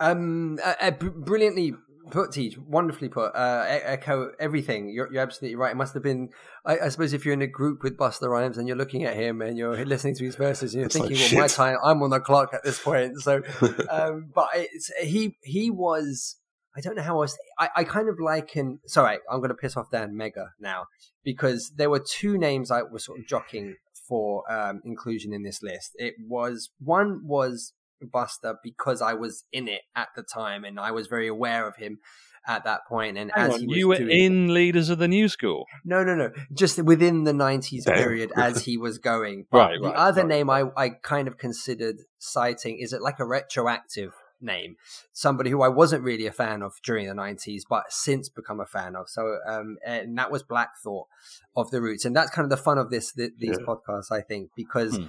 [0.00, 1.74] Um, uh, uh, brilliantly
[2.10, 2.58] put, Teach.
[2.58, 3.34] Wonderfully put.
[3.34, 4.90] Uh, echo everything.
[4.90, 5.72] You're, you're absolutely right.
[5.72, 6.30] It must have been.
[6.64, 9.14] I, I suppose if you're in a group with Busta Rhymes and you're looking at
[9.14, 11.76] him and you're listening to his verses, and you're It's like, thinking, "Well, my time.
[11.84, 13.42] I'm on the clock at this point." So,
[13.90, 16.36] um, but it's, he he was.
[16.76, 17.36] I don't know how else.
[17.58, 18.80] I, I kind of liken.
[18.86, 20.86] Sorry, I'm going to piss off Dan Mega now
[21.24, 23.76] because there were two names I was sort of jockeying
[24.08, 25.92] for um, inclusion in this list.
[25.94, 27.72] It was one was
[28.06, 31.76] Busta because I was in it at the time and I was very aware of
[31.76, 31.98] him.
[32.46, 33.18] at that point.
[33.18, 35.66] And Hang as on, he was you were doing, in Leaders of the New School.
[35.84, 37.94] no, no, no, just within the '90s Damn.
[37.96, 39.44] period as he was going.
[39.50, 43.02] But Right, the right, other right, name I I kind of considered citing is it
[43.02, 44.76] like a retroactive name,
[45.12, 48.64] somebody who I wasn't really a fan of during the '90s, but since become a
[48.66, 49.10] fan of.
[49.10, 51.08] So, um, and that was Black Thought
[51.54, 53.66] of the Roots, and that's kind of the fun of this th- these Yeah.
[53.66, 54.96] podcasts, I think, because.
[54.96, 55.06] Hmm.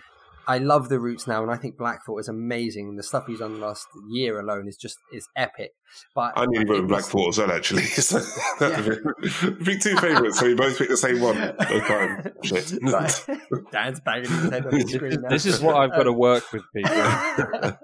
[0.47, 2.95] I love the Roots now, and I think Black Thought is amazing.
[2.95, 5.71] The stuff he's done last year alone is just is epic.
[6.15, 7.83] But I nearly went it with Black was- Thought as well, actually.
[7.85, 8.19] So
[8.59, 11.35] that'd be- Pick two favourites, so we both pick the same one.
[11.57, 12.31] Both time.
[12.43, 12.73] Shit.
[12.81, 13.25] Right.
[13.71, 15.29] Dan's banging his head on the screen now.
[15.29, 16.95] This is what I've got to work with, people.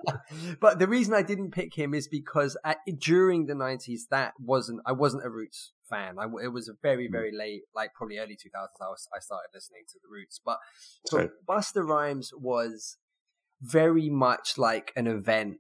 [0.61, 4.81] but the reason I didn't pick him is because at, during the nineties, that wasn't
[4.85, 6.17] I wasn't a Roots fan.
[6.19, 8.77] I, it was a very very late, like probably early two thousands.
[8.81, 10.59] I was I started listening to the Roots, but
[11.11, 12.97] but Busta Rhymes was
[13.61, 15.57] very much like an event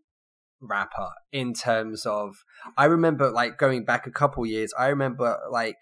[0.59, 2.43] rapper in terms of
[2.77, 4.73] I remember like going back a couple years.
[4.77, 5.77] I remember like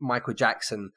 [0.00, 0.92] Michael Jackson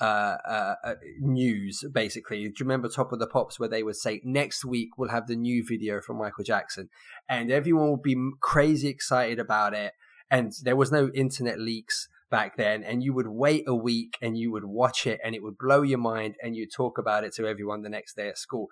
[0.00, 2.38] uh, uh, uh, news basically.
[2.38, 5.26] Do you remember Top of the Pops where they would say next week we'll have
[5.26, 6.88] the new video from Michael Jackson,
[7.28, 9.92] and everyone would be crazy excited about it.
[10.30, 14.36] And there was no internet leaks back then, and you would wait a week and
[14.36, 17.34] you would watch it, and it would blow your mind, and you talk about it
[17.34, 18.68] to everyone the next day at school.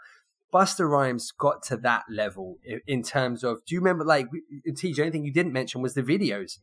[0.53, 3.65] Busta Rhymes got to that level in terms of.
[3.67, 4.29] Do you remember, like
[4.69, 4.99] TJ?
[5.01, 6.59] Anything you didn't mention was the videos.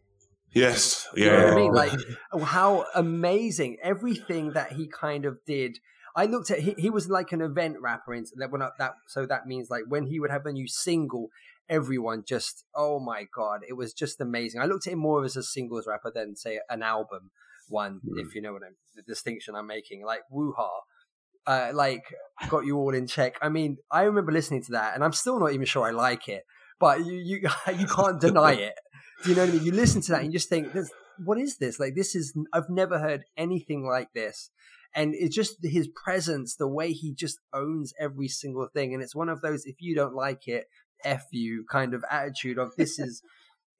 [0.53, 1.07] Yes.
[1.15, 1.51] You know what Yeah.
[1.51, 1.73] I mean?
[1.73, 1.91] Like
[2.31, 5.79] oh, how amazing everything that he kind of did.
[6.15, 8.93] I looked at he, he was like an event rapper in that when I, that
[9.07, 11.29] so that means like when he would have a new single,
[11.69, 14.61] everyone just oh my god, it was just amazing.
[14.61, 17.31] I looked at him more as a singles rapper than say an album
[17.69, 18.19] one, Mm.
[18.25, 20.03] if you know what I'm the distinction I'm making.
[20.05, 20.79] Like Woo Hah.
[21.47, 22.03] Uh, like
[22.49, 23.37] got you all in check.
[23.41, 26.27] I mean, I remember listening to that, and I'm still not even sure I like
[26.29, 26.43] it,
[26.79, 27.37] but you you
[27.79, 28.73] you can't deny it.
[29.23, 29.65] Do you know what I mean?
[29.65, 30.91] You listen to that and you just think, "This-
[31.23, 31.79] "What is this?
[31.79, 34.49] Like, this is I've never heard anything like this."
[34.93, 39.15] And it's just his presence, the way he just owns every single thing, and it's
[39.15, 40.65] one of those if you don't like it,
[41.03, 43.21] f you kind of attitude of this is.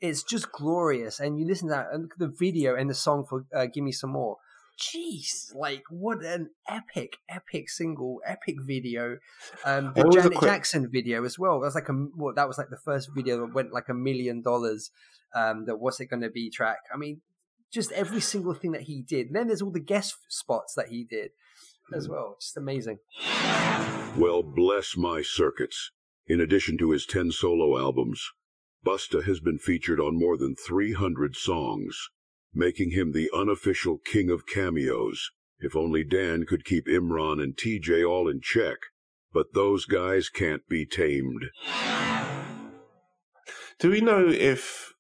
[0.04, 3.46] It's just glorious, and you listen to that and the video and the song for
[3.56, 4.38] uh, "Give Me Some More."
[4.80, 9.18] Jeez, like what an epic, epic single, epic video.
[9.64, 11.60] Um, the What was the Janet quick- Jackson video as well.
[11.60, 13.94] That was like a well, that was like the first video that went like a
[13.94, 14.90] million dollars.
[15.36, 16.80] Um, that what's it going to be track.
[16.92, 17.22] I mean,
[17.72, 19.28] just every single thing that he did.
[19.28, 21.30] And then there's all the guest spots that he did
[21.96, 22.38] as well.
[22.42, 22.98] Just amazing.
[24.18, 25.92] Well, bless my circuits.
[26.32, 28.26] In addition to his 10 solo albums,
[28.86, 32.08] Busta has been featured on more than 300 songs,
[32.54, 35.32] making him the unofficial king of cameos.
[35.60, 38.78] If only Dan could keep Imran and TJ all in check.
[39.34, 41.50] But those guys can't be tamed.
[43.78, 44.91] Do we know if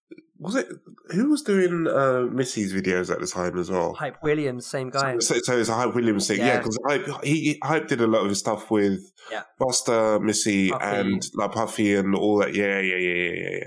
[0.41, 0.67] was it
[1.11, 3.93] who was doing uh, Missy's videos at the time as well?
[3.93, 5.17] Hype Williams, same guy.
[5.19, 6.47] So, so it's a Hype Williams thing, yeah.
[6.47, 6.57] Yeah.
[6.57, 8.99] Because Hype he Hype did a lot of his stuff with
[9.31, 9.43] Yeah.
[9.59, 10.83] Busta, Missy, Puffy.
[10.85, 12.53] and like Puffy and all that.
[12.55, 13.49] Yeah, yeah, yeah, yeah, yeah.
[13.59, 13.63] yeah.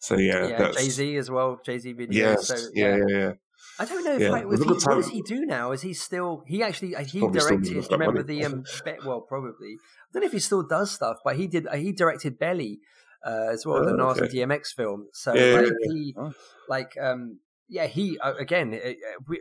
[0.00, 1.60] So yeah, Yeah, Jay Z as well.
[1.64, 2.30] Jay Z video.
[2.30, 3.32] yes, So, yeah, yeah, yeah.
[3.80, 4.30] I don't know if Yeah.
[4.30, 5.70] like, was he, at what does he do now?
[5.70, 6.42] Is he still?
[6.48, 7.62] He actually uh, he Probably directed.
[7.62, 8.40] doing Do you that remember money.
[8.40, 8.64] the um?
[9.06, 9.76] Well, probably.
[9.78, 11.66] I don't know if he still does stuff, but he did.
[11.68, 12.80] Uh, he directed Belly
[13.24, 14.38] uh, as well, the Oh, Nas and okay.
[14.38, 15.08] DMX film.
[15.12, 15.92] So Yeah, yeah, like yeah.
[15.92, 16.32] he, Oh.
[16.68, 18.72] like um, yeah, he uh, again.
[18.74, 18.92] Uh, uh,
[19.26, 19.40] we-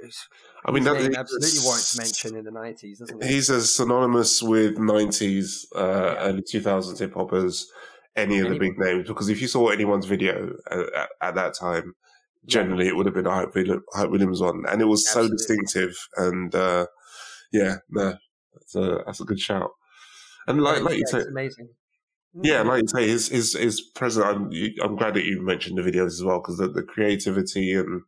[0.66, 3.28] I mean, that absolutely warrants mention in the nineties, doesn't it?
[3.28, 6.20] He's as synonymous with '90s, uh, Yeah.
[6.28, 7.68] early 2000s hip hop as
[8.16, 9.08] any of the big names.
[9.08, 11.94] Because if you saw anyone's video at, at that time,
[12.46, 13.54] generally it would have been a Hype,
[13.94, 15.38] Hype Williams one, and it was Absolutely.
[15.38, 15.98] so distinctive.
[16.18, 16.88] And uh,
[17.52, 18.18] yeah, no,
[18.54, 19.72] that's a that's a good shout.
[20.48, 21.70] And like Yeah, like you yeah, say, it's amazing.
[22.44, 24.26] Yeah, like you say, his his his present.
[24.26, 24.52] I'm
[24.84, 28.02] I'm glad that you mentioned the videos as well because the, the creativity and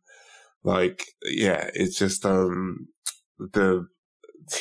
[0.64, 2.88] like yeah, it's just um
[3.38, 3.86] the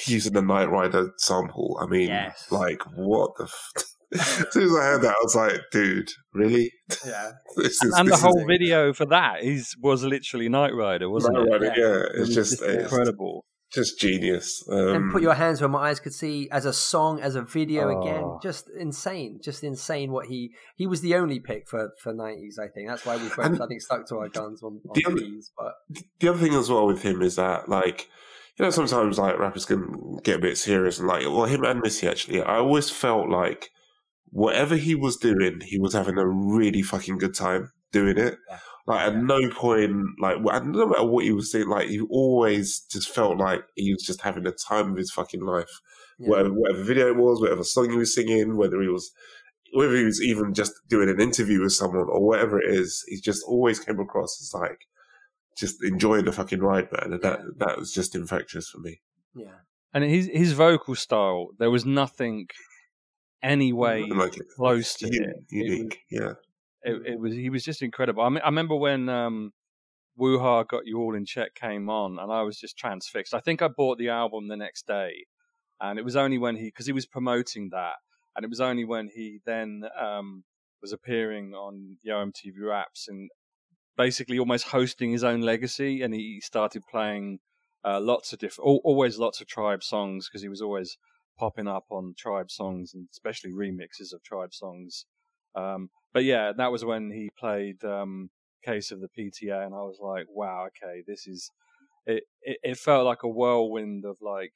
[0.05, 1.77] using the Knight Rider sample.
[1.81, 2.47] I mean, Yes.
[2.51, 3.43] like what the.
[3.45, 3.73] F-
[4.19, 6.71] as soon as I heard that, I was like, "Dude, really?
[7.05, 11.35] yeah, is and the whole is video for that is was literally Knight Rider, wasn't
[11.35, 11.51] Knight it?
[11.51, 11.73] Rider, Yeah.
[11.77, 13.45] yeah, It it's was just it's incredible.
[13.73, 17.19] Just genius." Um, and put your hands where my eyes could see as a song,
[17.21, 18.39] as a video again, Oh.
[18.41, 20.11] just insane, just insane.
[20.11, 22.57] What he he was the only pick for for nineties.
[22.59, 25.05] I think that's why we both And I think stuck to our guns on, the
[25.05, 25.51] on other- these.
[25.57, 25.73] But
[26.19, 28.07] the other thing as well with him is that like
[28.57, 31.79] you know sometimes like rappers can get a bit serious and like well him and
[31.81, 33.69] Missy actually I always felt like
[34.31, 38.59] whatever he was doing he was having a really fucking good time doing it Yeah.
[38.89, 39.21] Like at Yeah.
[39.21, 43.37] no point like wh- no matter what he was doing like he always just felt
[43.37, 45.79] like he was just having the time of his fucking life
[46.19, 49.11] yeah, whatever whatever video it was whatever song he was singing whether he was
[49.73, 53.21] whether he was even just doing an interview with someone or whatever it is he
[53.21, 54.81] just always came across as like
[55.57, 57.11] just enjoying the fucking ride, man.
[57.13, 59.01] And that that was just infectious for me.
[59.35, 59.57] Yeah.
[59.93, 62.47] And his his vocal style, there was nothing
[63.43, 65.29] any way Like close to U- it.
[65.49, 66.33] It unique, yeah.
[66.83, 68.23] It, it was he was just incredible.
[68.23, 69.51] I, I remember when um,
[70.15, 73.33] Woo Hah got you all in check came on, and I was just transfixed.
[73.33, 75.25] I think I bought the album the next day,
[75.81, 77.95] and it was only when he because he was promoting that,
[78.35, 80.43] and it was only when he then um,
[80.81, 83.29] was appearing on Yo MTV Raps and
[83.97, 87.39] basically almost hosting his own legacy, and he started playing
[87.83, 90.97] uh, lots of different, always lots of Tribe songs because he was always
[91.37, 95.05] popping up on Tribe songs and especially remixes of Tribe songs.
[95.55, 98.29] Um, but yeah, that was when he played um,
[98.63, 101.49] Case of the PTA, and I was like, wow, okay, this is.
[102.05, 104.53] It, it, it felt like a whirlwind of like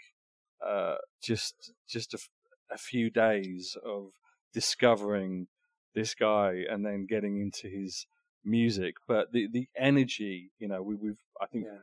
[0.65, 2.29] uh, just just a, f-
[2.71, 4.11] a few days of
[4.53, 5.47] discovering
[5.95, 8.07] this guy and then getting into his
[8.43, 8.95] music.
[9.07, 11.79] But the the energy, you know, we, we've I think Yeah.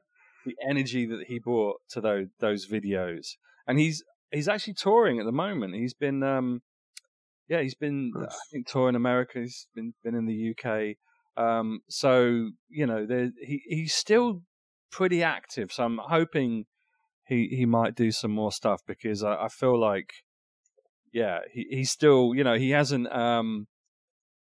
[0.46, 4.02] the energy that he brought to those those videos, and he's
[4.32, 5.74] he's actually touring at the moment.
[5.74, 6.62] He's been um,
[7.50, 9.40] yeah, he's been I think touring America.
[9.40, 10.96] He's been been in the UK.
[11.36, 14.42] Um, so you know, there, he he's still
[14.92, 15.72] pretty active.
[15.72, 16.66] So I'm hoping
[17.26, 20.12] he he might do some more stuff because I, I feel like
[21.12, 23.66] yeah, he he's still you know he hasn't um,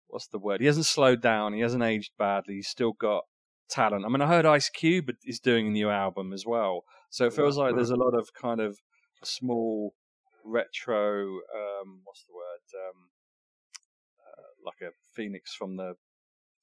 [0.08, 0.60] what's the word?
[0.60, 1.54] He hasn't slowed down.
[1.54, 2.56] He hasn't aged badly.
[2.56, 3.24] He's still got
[3.70, 4.04] talent.
[4.04, 6.82] I mean, I heard Ice Cube is doing a new album as well.
[7.08, 8.76] So it feels like there's a lot of kind of
[9.24, 9.94] small
[10.48, 11.22] retro.
[11.24, 12.64] Um, what's the word?
[12.74, 13.08] Um,
[14.26, 15.94] uh, like a phoenix from the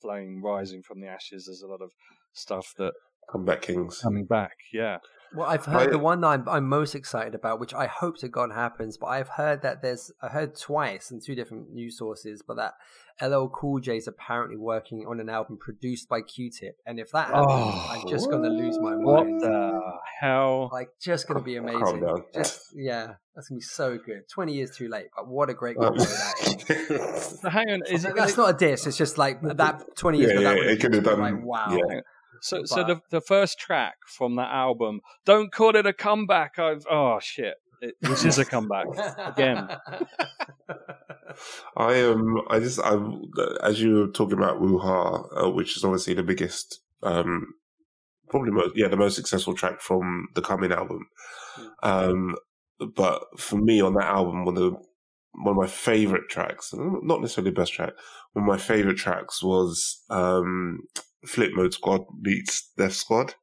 [0.02, 1.46] flame rising from the ashes.
[1.48, 1.92] There's a lot of
[2.34, 2.94] stuff that
[3.32, 4.00] Comeback Kings.
[4.02, 4.52] coming back.
[4.74, 4.98] Yeah.
[5.36, 8.30] Well, I've heard I- the one I'm, I'm most excited about, which I hope to
[8.30, 12.44] God happens, but I've heard that there's, I heard twice in two different news sources,
[12.48, 12.74] but that
[13.22, 16.76] LL Cool J is apparently working on an album produced by Q-Tip.
[16.86, 19.42] And if that happens, Oh, I'm just going to lose my What mind.
[19.42, 19.75] the
[20.20, 20.70] hell?
[20.72, 22.00] Like, just going to be Calm amazing.
[22.02, 22.24] down.
[22.34, 24.22] Just, yeah, that's going to be so good.
[24.34, 26.88] 20 years too late, but what a great Um, video that
[27.22, 27.40] is.
[27.42, 28.16] So hang on, is it?
[28.16, 28.88] That's not a diss.
[28.88, 30.50] It's just like that 20 years Yeah, ago.
[30.52, 31.68] yeah, that it could have done- Like, wow.
[31.70, 32.00] yeah.
[32.42, 36.60] So, so the the first track from that album, don't call it a comeback.
[36.60, 38.86] I've oh shit, it, this is a comeback
[39.26, 39.68] again.
[41.78, 43.32] I um, I just, I'm.
[43.64, 47.54] as you were talking about Woo Hah, uh, which is obviously the biggest, um,
[48.30, 51.08] probably most, yeah, the most successful track from the coming album.
[51.84, 52.36] Um,
[52.96, 54.78] but for me on that album, one of the,
[55.34, 57.94] one of my favorite tracks, not necessarily the best track,
[58.34, 60.80] one of my favorite tracks was um,
[61.26, 63.36] Flip Mode Squad beats Def Squad.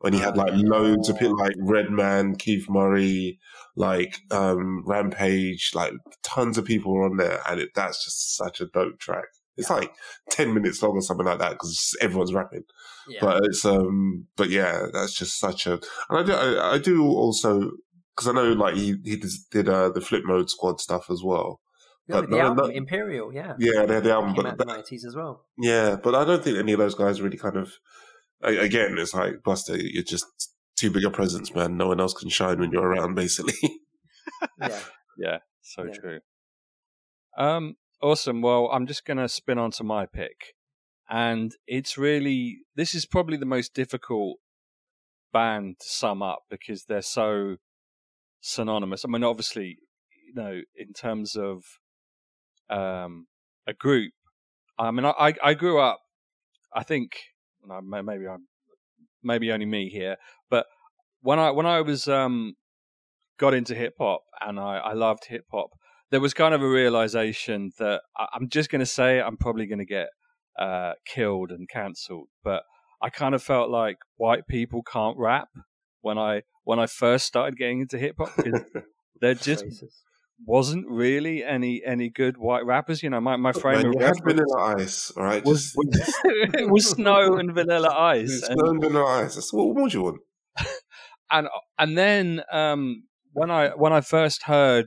[0.00, 3.38] When he had like loads of people like Redman, Keith Murray,
[3.76, 8.62] like um Rampage, like tons of people were on there, and it, that's just such
[8.62, 9.26] a dope track.
[9.60, 9.92] It's like
[10.30, 12.64] ten minutes long or something like that because everyone's rapping.
[13.08, 13.20] Yeah.
[13.20, 15.74] But it's um, but yeah, that's just such a.
[16.08, 17.70] And I do, I, I do also
[18.16, 21.22] because I know like he he just did uh, the Flip Mode Squad stuff as
[21.22, 21.60] well.
[22.08, 23.54] No, but the no, album, no- Imperial, yeah.
[23.58, 25.44] Yeah, they had the album, Came but out in the 90s as well.
[25.58, 27.72] yeah, but I don't think any of those guys really kind of.
[28.42, 30.26] Again, it's like Busta, you're just
[30.74, 31.76] too big a presence, man.
[31.76, 33.52] No one else can shine when you're around, basically.
[34.60, 34.80] Yeah.
[35.18, 35.92] Yeah, so Yeah.
[35.92, 36.18] true.
[37.36, 38.42] Um, awesome.
[38.42, 40.54] Well, I'm just gonna spin on to my pick,
[41.08, 44.38] and it's really this is probably the most difficult
[45.32, 47.56] band to sum up because they're so
[48.40, 49.04] synonymous.
[49.04, 49.78] I mean, obviously,
[50.26, 51.62] you know, in terms of
[52.68, 53.26] um,
[53.66, 54.12] a group.
[54.78, 56.00] I mean, I I I grew up.
[56.74, 57.18] I think
[57.82, 58.46] maybe I'm
[59.22, 60.16] maybe only me here,
[60.48, 60.66] but
[61.20, 62.54] when I when I was um
[63.38, 65.70] got into hip hop and I, I loved hip hop,
[66.10, 69.66] there was kind of a realization that I, I'm just going to say I'm probably
[69.66, 70.08] going to get
[70.58, 72.62] uh, killed and cancelled, but
[73.02, 75.48] I kind of felt like white people can't rap
[76.02, 78.32] when I when I first started getting into hip hop
[79.20, 79.64] there just
[80.46, 83.02] wasn't really any any good white rappers.
[83.02, 85.44] You know, my my frame Man, of reference Vanilla Ice, all right?
[85.44, 89.34] was, Just, it was Snow and Vanilla Ice, it's and Vanilla Ice.
[89.34, 90.20] That's what, what more do you want?
[91.30, 91.48] and
[91.78, 94.86] and then um, when I when I first heard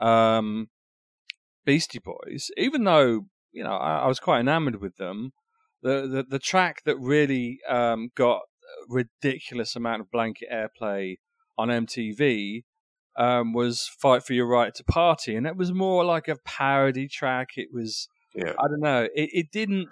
[0.00, 0.68] um,
[1.64, 5.32] Beastie Boys, even though you know I, I was quite enamored with them,
[5.82, 11.16] the the, the track that really um, got a ridiculous amount of blanket airplay
[11.56, 12.64] on MTV
[13.16, 17.08] um, was "Fight for Your Right to Party," and it was more like a parody
[17.08, 17.50] track.
[17.56, 18.52] It was Yeah.
[18.58, 19.08] I don't know.
[19.14, 19.88] It, it didn't.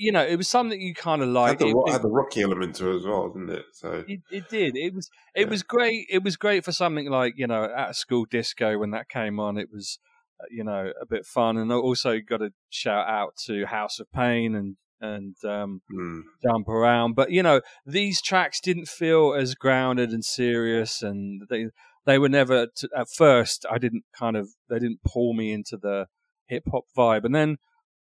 [0.00, 2.40] You know, it was something you kind of Had the, It- it- had the rocky
[2.42, 3.66] element to it as well, didn't it?
[3.72, 4.76] So it, it did.
[4.76, 5.50] It was it Yeah.
[5.50, 6.06] was great.
[6.10, 9.38] It was great for something like you know at a school disco when that came
[9.38, 9.58] on.
[9.58, 9.98] It was
[10.40, 14.06] uh, you know a bit fun, and also got to shout out to House of
[14.12, 16.22] Pain and and um, Mm.
[16.42, 17.14] jump around.
[17.14, 21.66] But you know, these tracks didn't feel as grounded and serious, and they
[22.06, 23.66] they were never t at first.
[23.70, 26.06] I didn't kind of they didn't pull me into the
[26.46, 27.58] hip hop vibe, and then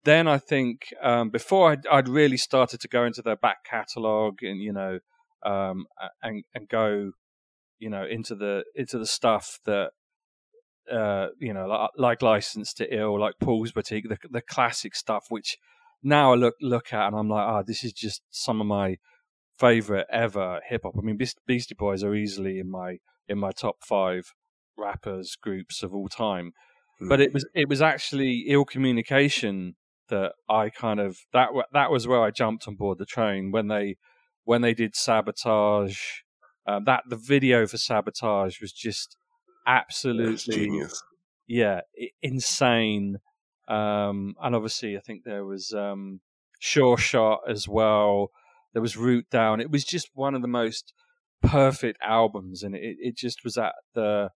[0.04, 4.42] then I think um, before I'd, I'd really started to go into their back catalogue
[4.42, 4.98] and you know
[5.44, 5.86] um,
[6.22, 7.12] and and go
[7.78, 9.90] you know into the into the stuff that
[10.90, 15.26] uh, you know like, like License to Ill, like Paul's Boutique, the the classic stuff,
[15.28, 15.56] which
[16.02, 18.96] now I look look at and I'm like, oh, this is just some of my
[19.58, 20.94] favorite ever hip hop.
[20.98, 22.98] I mean, Beastie Boys are easily in my
[23.28, 24.32] in my top five
[24.76, 26.52] rappers groups of all time.
[27.00, 27.08] Mm.
[27.08, 29.76] But it was it was actually ill communication
[30.08, 33.68] that I kind of that that was where I jumped on board the train when
[33.68, 33.96] they
[34.44, 35.98] when they did sabotage.
[36.66, 39.16] Um, that the video for sabotage was just
[39.66, 41.02] absolutely genius.
[41.46, 41.80] yeah,
[42.22, 43.18] insane.
[43.68, 46.20] Um, and obviously, I think there was um,
[46.60, 48.30] Sure Shot as well.
[48.72, 49.60] There was Root Down.
[49.60, 50.92] It was just one of the most
[51.42, 54.30] perfect albums, and it, it just was at the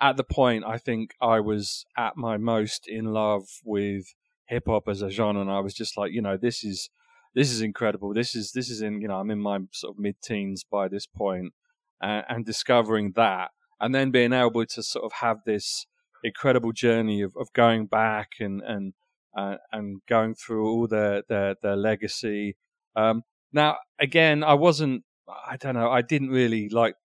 [0.00, 4.14] at the point I think I was at my most in love with
[4.50, 6.90] hip hop as a genre, and I was just like, you know, this is
[7.34, 8.12] this is incredible.
[8.12, 10.88] This is this is in you know I'm in my sort of mid teens by
[10.88, 11.54] this point,
[12.02, 15.86] and, and discovering that, and then being able to sort of have this
[16.22, 18.92] incredible journey of, of going back and and
[19.36, 22.56] uh, and going through all their their their legacy.
[22.96, 23.22] Um,
[23.52, 25.04] now, again, I wasn't.
[25.28, 25.90] I don't know.
[25.90, 26.96] I didn't really like.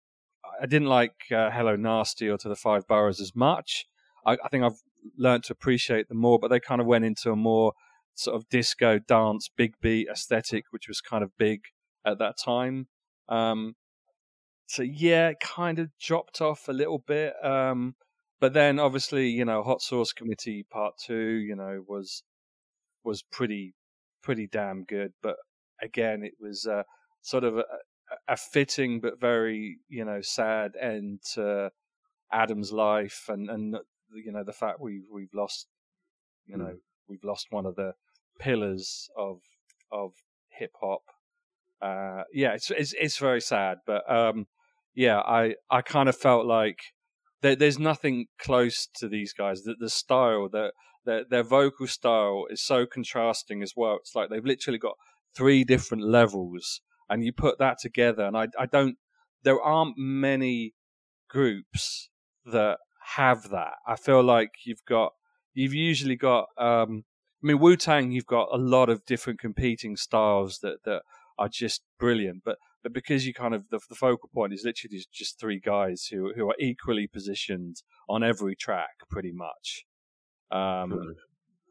[0.61, 3.85] I didn't like uh, Hello Nasty or To the Five Boroughs as much.
[4.25, 4.81] I, I think I've
[5.17, 7.73] learned to appreciate them more, but they kind of went into a more
[8.15, 11.61] sort of disco dance, big beat aesthetic, which was kind of big
[12.05, 12.87] at that time.
[13.29, 13.75] Um,
[14.67, 17.33] so yeah, it kind of dropped off a little bit.
[17.43, 17.95] Um,
[18.39, 22.23] but then obviously, you know, Hot Sauce Committee Part Two, you know, was
[23.03, 23.73] was pretty
[24.23, 25.13] pretty damn good.
[25.21, 25.37] But
[25.81, 26.83] again, it was uh,
[27.21, 27.63] sort of a,
[28.27, 31.71] a fitting but very you know sad end to
[32.31, 33.77] Adam's life, and and
[34.23, 35.67] you know the fact we've we've lost,
[36.45, 36.75] you know,
[37.07, 37.93] we've lost one of the
[38.39, 39.39] pillars of
[39.91, 40.13] of
[40.49, 41.01] hip hop.
[41.81, 44.47] Uh, yeah, it's, it's it's very sad, but um,
[44.93, 46.79] yeah, I I kind of felt like
[47.41, 49.63] there, there's nothing close to these guys.
[49.63, 50.71] The, the style, their,
[51.05, 53.97] their their vocal style is so contrasting as well.
[53.99, 54.95] It's like they've literally got
[55.35, 58.97] three different levels, and you put that together, and I I don't.
[59.43, 60.73] There aren't many
[61.29, 62.09] groups
[62.45, 62.79] that
[63.15, 63.73] have that.
[63.87, 65.13] I feel like you've got
[65.53, 66.47] you've usually got.
[66.57, 67.05] Um,
[67.43, 71.03] I mean, Wu Tang, you've got a lot of different competing styles that that
[71.37, 75.03] are just brilliant, but but because you kind of the, the focal point is literally
[75.11, 79.85] just three guys who who are equally positioned on every track, pretty much.
[80.51, 81.15] Um,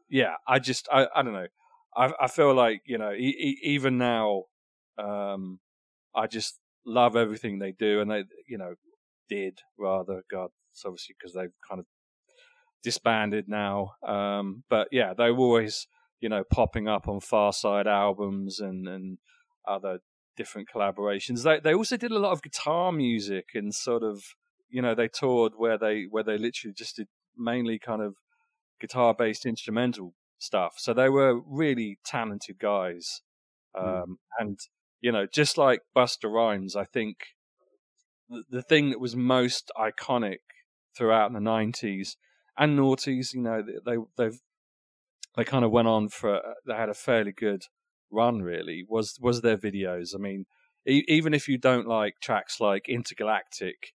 [0.09, 1.47] yeah, I just I, I don't know.
[1.95, 4.43] I I feel like you know e- e- even now,
[4.97, 5.59] um,
[6.15, 8.75] I just love everything they do, and they you know
[9.29, 11.85] did rather God, it's obviously because they've kind of
[12.83, 13.93] disbanded now.
[14.05, 15.87] Um, but yeah, they were always
[16.19, 19.17] you know popping up on Pharcyde albums and and
[19.67, 19.99] other
[20.35, 21.43] different collaborations.
[21.43, 24.21] They they also did a lot of guitar music and sort of
[24.69, 27.07] you know they toured where they where they literally just did
[27.37, 28.15] mainly kind of
[28.81, 30.75] guitar based instrumental stuff.
[30.77, 33.21] So they were really talented guys.
[33.77, 34.57] Um, and
[35.01, 37.17] you know, just like Busta Rhymes, I think
[38.29, 40.39] the, the thing that was most iconic
[40.95, 42.15] throughout the '90s
[42.57, 44.39] and noughties, you know, they they've
[45.35, 47.63] they kind of went on for they had a fairly good
[48.11, 48.41] run.
[48.41, 50.15] Really, was was their videos.
[50.15, 50.45] I mean,
[50.87, 53.93] e- even if you don't like tracks like Intergalactic,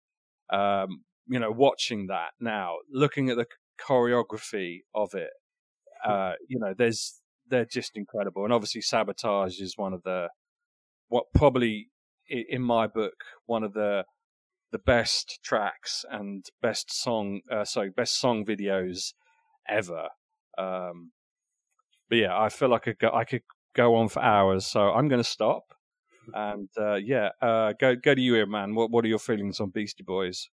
[0.52, 3.46] um, you know, watching that now, looking at the
[3.80, 5.30] choreography of it,
[6.04, 8.44] uh, you know, there's they're just incredible.
[8.44, 10.28] And obviously, Sabotage is one of the
[11.08, 11.88] what probably
[12.28, 13.14] in my book
[13.46, 14.04] one of the
[14.70, 19.14] the best tracks and best song, uh, sorry, best song videos
[19.68, 20.08] ever.
[20.56, 21.12] Um,
[22.08, 23.42] but yeah, I feel like I could go, I could
[23.74, 25.64] go on for hours, so I'm going to stop.
[26.34, 28.74] And uh, yeah, uh, go go to you, here, man.
[28.74, 30.50] What what are your feelings on Beastie Boys?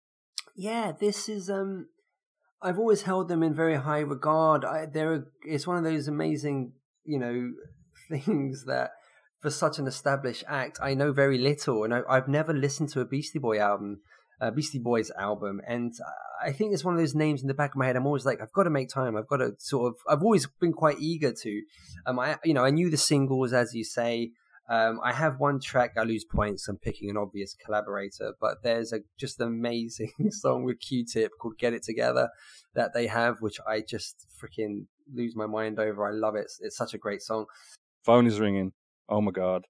[0.55, 1.89] Yeah, this is um
[2.60, 4.66] I've always held them in very high regard.
[4.66, 6.74] I, they're a, it's one of those amazing,
[7.05, 7.51] you know,
[8.10, 8.91] things that
[9.39, 13.01] for such an established act, I know very little, and I, I've never listened to
[13.01, 14.01] a Beastie Boy album,
[14.41, 15.93] uh, Beastie Boys album, and
[16.41, 17.95] I think it's one of those names in the back of my head.
[17.95, 19.17] I'm always like, I've got to make time.
[19.17, 19.95] I've got to sort of.
[20.09, 21.61] I've always been quite eager to.
[22.05, 24.31] Um, I you know I knew the singles as you say.
[24.69, 25.93] Um, I have one track.
[25.97, 26.67] I lose points.
[26.67, 31.73] I'm picking an obvious collaborator, but there's a just amazing song with Q-Tip called "Get
[31.73, 32.29] It Together"
[32.75, 36.07] that they have, which I just freaking lose my mind over.
[36.07, 36.41] I love it.
[36.41, 37.45] It's, it's such a great song.
[38.05, 38.73] Phone is ringing.
[39.10, 39.66] Oh my god.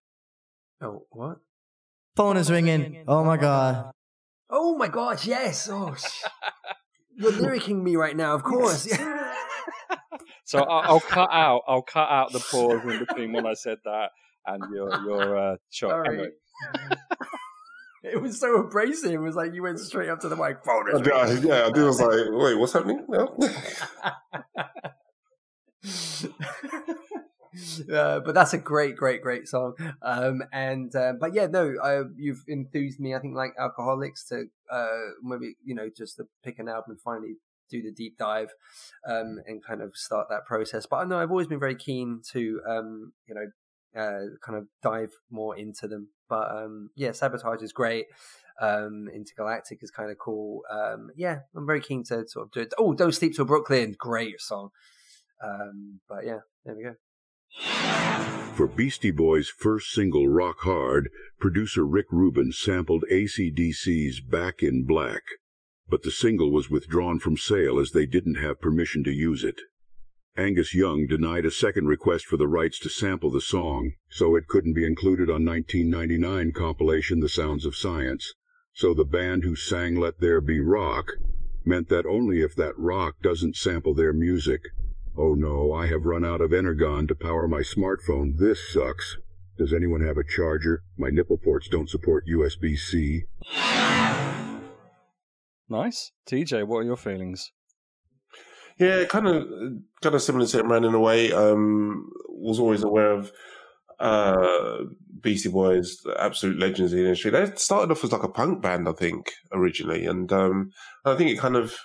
[0.81, 1.37] Oh, what?
[2.15, 3.03] Phone is ringing.
[3.07, 3.91] Oh my god.
[4.49, 5.69] Oh my gosh, yes.
[5.71, 6.23] Oh, sh-
[7.15, 8.87] you're lyricking me right now, of course.
[10.45, 11.61] So I'll, I'll cut out.
[11.67, 14.09] I'll cut out the pause in between when I said that
[14.47, 15.91] and your your uh, shot.
[15.91, 16.07] Sorry.
[16.09, 16.29] Anyway,
[18.03, 19.11] it was so abrasive.
[19.11, 20.95] It was like you went straight up to the microphone.
[20.95, 21.83] I did- I- yeah, I did.
[21.83, 23.05] was like, wait, what's happening?
[23.07, 23.37] No.
[27.93, 29.73] uh, but that's a great, great, great song.
[30.01, 33.15] Um, and uh, but yeah, no, uh, you've enthused me.
[33.15, 37.01] I think like Alkaholiks to uh, maybe you know just to pick an album and
[37.01, 37.35] finally
[37.69, 38.49] do the deep dive
[39.07, 40.85] um, and kind of start that process.
[40.85, 43.45] But I know I've always been very keen to um, you know
[43.99, 46.09] uh, kind of dive more into them.
[46.27, 48.07] But um, yeah, sabotage is great.
[48.61, 50.63] Um, Intergalactic is kind of cool.
[50.69, 52.73] Um, yeah, I'm very keen to sort of do it.
[52.77, 54.69] Oh, Don't Sleep Till Brooklyn, great song.
[55.43, 56.95] Um, but yeah, there we go.
[58.59, 65.23] For Beastie Boys' first single, Rock Hard, producer Rick Rubin sampled ACDC's Back in Black,
[65.87, 69.61] but the single was withdrawn from sale as they didn't have permission to use it.
[70.35, 74.47] Angus Young denied a second request for the rights to sample the song, so it
[74.47, 78.33] couldn't be included on 1999 compilation The Sounds of Science.
[78.73, 81.13] So the band who sang Let There Be Rock
[81.65, 84.61] meant that only if that rock doesn't sample their music.
[85.21, 88.37] Oh no, I have run out of Energon to power my smartphone.
[88.37, 89.17] This sucks.
[89.57, 90.81] Does anyone have a charger?
[90.97, 93.25] My nipple ports don't support USB-C.
[95.67, 96.13] nice.
[96.25, 97.51] TeeJ, what are your feelings?
[98.79, 99.45] Yeah, kind of,
[100.01, 101.33] kind of similar to Imran in a way.
[101.33, 103.33] Um, was always aware of
[103.99, 104.85] uh,
[105.19, 107.31] Beastie Boys, the absolute legends in the industry.
[107.31, 110.71] They started off as like a punk band, I think, originally, and um,
[111.03, 111.75] I think it kind of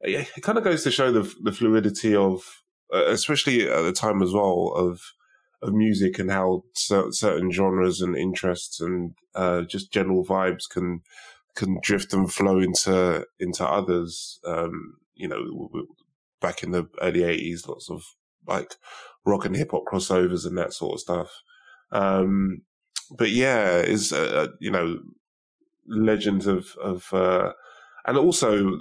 [0.00, 4.22] it kind of goes to show the the fluidity of, uh, especially at the time
[4.22, 5.00] as well of
[5.60, 11.00] of music and how cer- certain genres and interests and uh, just general vibes can
[11.56, 14.38] can drift and flow into into others.
[14.44, 15.68] Um, you know,
[16.40, 18.04] back in the early eighties, lots of
[18.46, 18.76] like
[19.24, 21.42] rock and hip hop crossovers and that sort of stuff.
[21.90, 22.62] Um,
[23.10, 24.98] but yeah, is uh, uh, you know
[25.88, 27.52] legends of of uh,
[28.06, 28.78] and also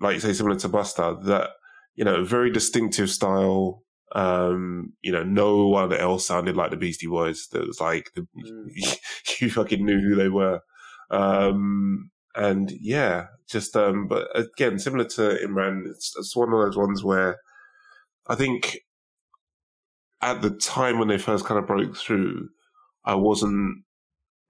[0.00, 1.50] like you say similar to Busta that
[1.94, 3.82] you know very distinctive style.
[4.12, 7.46] Um, you know, no one else sounded like the Beastie Boys.
[7.52, 8.98] That was like the, Mm.
[9.40, 10.60] you fucking knew who they were.
[11.10, 16.76] Um, and yeah, just um, but again, similar to Imran, it's, it's one of those
[16.76, 17.38] ones where
[18.26, 18.78] I think
[20.22, 22.48] at the time when they first kind of broke through,
[23.04, 23.84] I wasn't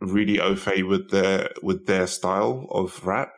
[0.01, 3.33] really au fait with their with their style of rap,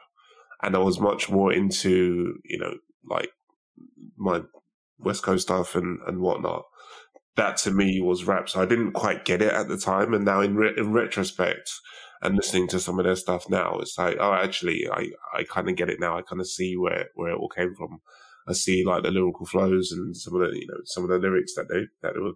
[0.62, 2.74] and I was much more into you know
[3.08, 3.30] like
[4.16, 4.42] my
[4.98, 6.64] West Coast stuff and and whatnot.
[7.36, 10.24] That to me was rap, so I didn't quite get it at the time, and
[10.24, 11.70] now in re- in retrospect
[12.20, 15.68] and listening to some of their stuff now, it's like oh, actually, I I kind
[15.68, 16.16] of get it now.
[16.18, 18.00] I kind of see where where it all came from.
[18.46, 21.18] I see like the lyrical flows and some of the you know some of the
[21.18, 22.32] lyrics that they that they were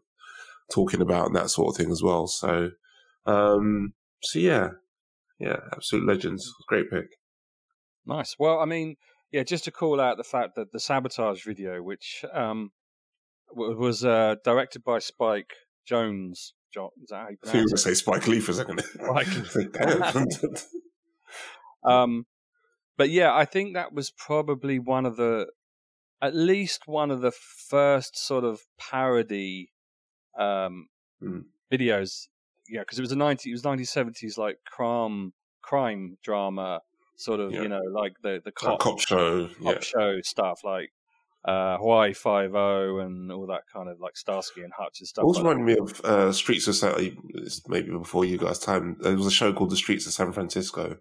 [0.72, 2.26] talking about and that sort of thing as well.
[2.26, 2.70] So,
[3.26, 4.70] um, so yeah,
[5.38, 6.52] yeah, absolute legends.
[6.68, 7.06] Great pick.
[8.06, 8.36] Nice.
[8.38, 8.96] Well, I mean,
[9.32, 12.70] yeah, just to call out the fact that the sabotage video, which um,
[13.52, 15.52] was uh, directed by Spike
[15.90, 16.52] Jonze.
[16.72, 18.82] Jo- Is that how you pronounce going to say Spike Lee for a second.
[18.82, 19.28] Spike
[21.84, 22.26] Um,
[22.96, 25.46] but yeah, I think that was probably one of the,
[26.20, 29.72] at least one of the first sort of parody
[30.38, 30.88] um,
[31.22, 31.44] Mm.
[31.72, 32.28] videos.
[32.68, 36.80] Yeah, because it was a ninety, it was nineteen seventies like crime crime drama
[37.16, 37.62] sort of, Yeah.
[37.62, 39.48] you know, like the the cop, cop, show.
[39.48, 39.80] cop Yeah.
[39.80, 40.90] show stuff like
[41.44, 45.22] uh, Hawaii Five O and all that kind of like Starsky and Hutch and stuff.
[45.22, 47.16] It Also like reminded me of uh, Streets Society.
[47.34, 48.96] It's maybe before you guys' time.
[49.00, 50.96] There was a show called The Streets of San Francisco,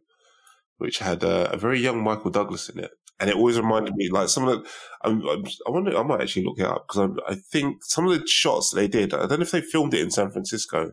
[0.77, 4.09] which had uh, a very young Michael Douglas in it, and it always reminded me
[4.09, 4.69] like some of the.
[5.03, 5.97] I'm, I'm, I wonder.
[5.97, 8.87] I might actually look it up because I, I think some of the shots they
[8.87, 9.15] did.
[9.15, 10.91] I don't know if they filmed it in San Francisco,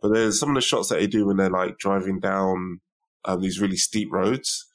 [0.00, 2.80] but there's some of the shots that they do when they're like driving down
[3.26, 4.66] um, these really steep roads.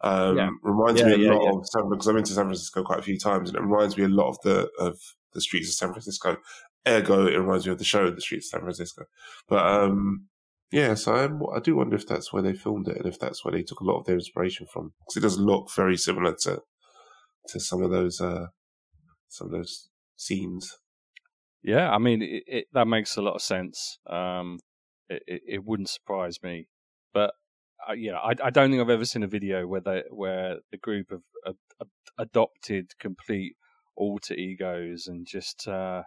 [0.00, 0.50] Um, Yeah.
[0.62, 3.00] reminds Yeah, me a yeah, lot of San because I've been to San Francisco quite
[3.00, 4.98] a few times, and it reminds me a lot of the of
[5.34, 6.36] the streets of San Francisco.
[6.86, 9.04] Ergo, it reminds me of the show, in The Streets of San Francisco.
[9.48, 10.28] But um,
[10.70, 13.44] yeah, so I'm, I do wonder if that's where they filmed it and if that's
[13.44, 16.34] where they took a lot of their inspiration from because it does look very similar
[16.42, 16.62] to
[17.48, 18.46] to some of those uh,
[19.28, 20.78] some of those scenes.
[21.62, 23.98] Yeah, I mean, it, it, that makes a lot of sense.
[24.06, 24.60] Um,
[25.08, 26.68] it, it, it wouldn't surprise me,
[27.12, 27.34] but
[27.86, 31.10] uh, I, I don't think I've ever seen a video where they, where the group
[31.10, 31.84] have uh,
[32.18, 33.54] adopted complete
[33.96, 36.02] alter egos and just uh,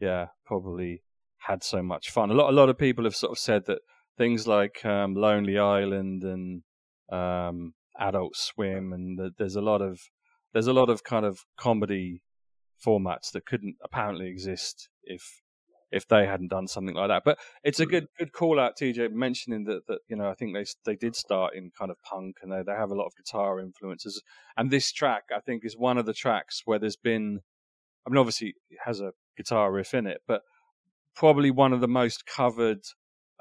[0.00, 1.02] yeah, probably
[1.38, 2.30] had so much fun.
[2.30, 3.78] A lot a lot of people have sort of said that
[4.18, 6.62] things like um, Lonely Island and
[7.10, 10.00] um, Adult Swim, and the, there's a lot of
[10.52, 12.22] there's a lot of kind of comedy
[12.84, 15.40] formats that couldn't apparently exist if
[15.92, 17.22] if they hadn't done something like that.
[17.24, 20.54] But it's a good good call out, TeeJ, mentioning that that you know I think
[20.54, 23.16] they they did start in kind of punk and they they have a lot of
[23.16, 24.22] guitar influences.
[24.56, 27.40] And this track I think is one of the tracks where there's been,
[28.06, 30.42] I mean obviously it has a guitar riff in it, but
[31.14, 32.82] probably one of the most covered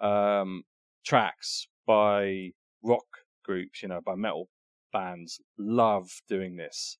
[0.01, 0.63] um,
[1.05, 2.51] tracks by
[2.83, 3.05] rock
[3.43, 4.49] groups, you know, by metal
[4.91, 5.39] bands.
[5.57, 6.97] Love doing this.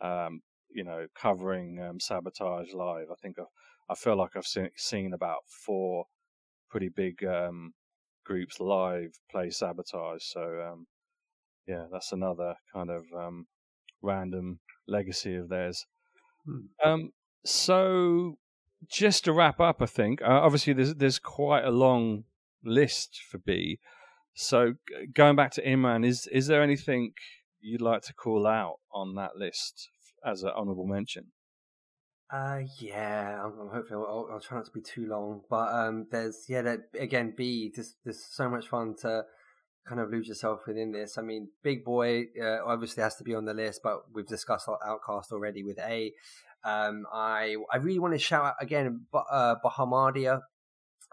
[0.00, 0.40] Um,
[0.70, 3.06] you know, covering um, Sabotage live.
[3.10, 3.46] I think I've,
[3.88, 6.06] I feel like I've seen, seen about four
[6.70, 7.74] pretty big um,
[8.24, 10.22] groups live play Sabotage.
[10.22, 10.86] So um,
[11.66, 13.46] yeah, that's another kind of um,
[14.02, 15.86] random legacy of theirs.
[16.44, 16.88] Hmm.
[16.88, 17.12] Um,
[17.44, 18.38] so
[18.88, 22.24] just to wrap up, I think uh, obviously there's there's quite a long
[22.64, 23.78] list for B.
[24.34, 27.12] So g- going back to Imran, is is there anything
[27.60, 29.88] you'd like to call out on that list
[30.24, 31.32] as an honourable mention?
[32.30, 36.06] Uh, yeah, I'm, I'm hoping I'll, I'll try not to be too long, but um,
[36.10, 37.70] there's yeah, that again, B.
[37.74, 39.24] There's there's so much fun to
[39.88, 41.18] kind of lose yourself within this.
[41.18, 44.66] I mean, Big Boi uh, obviously has to be on the list, but we've discussed
[44.66, 46.12] Outkast already with A.
[46.64, 50.40] Um, I I really want to shout out again, uh, Bahamadia.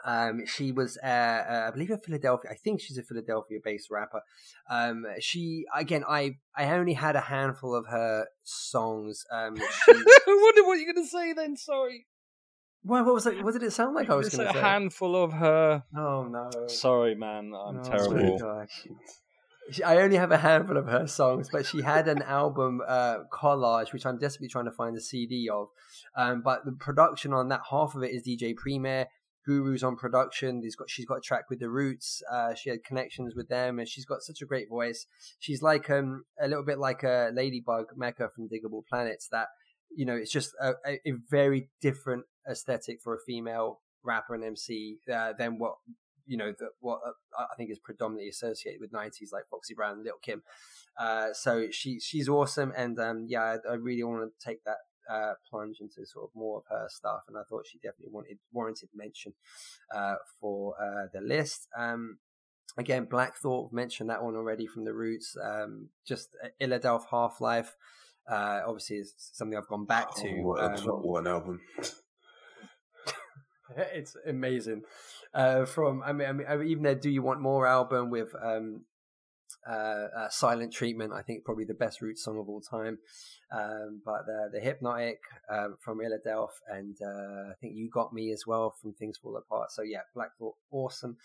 [0.06, 2.52] Um, she was, uh, uh, I believe, a Philadelphia.
[2.52, 4.22] I think she's a Philadelphia-based rapper.
[4.70, 9.24] Um, she again, I I only had a handful of her songs.
[9.32, 9.56] Um,
[9.88, 11.56] I wonder what you're going to say then.
[11.56, 12.06] Sorry.
[12.86, 13.42] What, what was it?
[13.44, 14.10] What did it sound like?
[14.10, 15.84] I was going a to say a handful of her.
[15.96, 16.50] Oh no!
[16.68, 17.54] Sorry, man.
[17.56, 18.66] I'm Oh, terrible.
[19.86, 23.94] I only have a handful of her songs, but she had an album uh, Kollage,
[23.94, 25.70] which I'm desperately trying to find the CD of.
[26.18, 29.08] Um, but the production on that, half of it is DJ Premier.
[29.48, 30.62] Guru's on production.
[30.62, 32.22] He's got she's got a track with the Roots.
[32.32, 35.06] Uh, she had connections with them, and she's got such a great voice.
[35.40, 39.28] She's like um a little bit like a Ladybug Mecca from Diggable Planets.
[39.32, 39.48] That
[39.96, 44.98] you know, it's just a, a, very different aesthetic for a female rapper and MC
[45.12, 45.76] uh, than what
[46.26, 49.94] you know the, what uh, I think is predominantly associated with '90s like Foxy Brown
[49.94, 50.44] and Little Kim.
[50.98, 54.78] Uh, so she she's awesome, and um, yeah, I, I really want to take that
[55.10, 58.40] uh, plunge into sort of more of her stuff, and I thought she definitely wanted
[58.52, 59.34] warranted mention
[59.94, 61.68] uh, for uh, the list.
[61.78, 62.18] Um,
[62.78, 65.36] again, Black Thought mentioned that one already from the Roots.
[65.42, 66.30] Um, just
[66.62, 67.76] Illadelph Half Life.
[68.30, 70.30] Uh, obviously, is something I've gone back to.
[70.30, 71.62] Oh, what, Um, what an album!
[73.78, 74.84] it's amazing.
[75.34, 78.10] Uh, from I mean, I mean, I mean, even their "Do You Want More" album
[78.10, 78.86] with um,
[79.70, 83.00] uh, uh, "Silent Treatment," I think probably the best Roots song of all time.
[83.52, 85.20] Um, but the the Hypnotic
[85.52, 89.38] um, from Illadelph, and uh, I think "You Got Me" as well from Things Fall
[89.38, 89.72] Apart.
[89.72, 91.18] So yeah, Black Thought, awesome.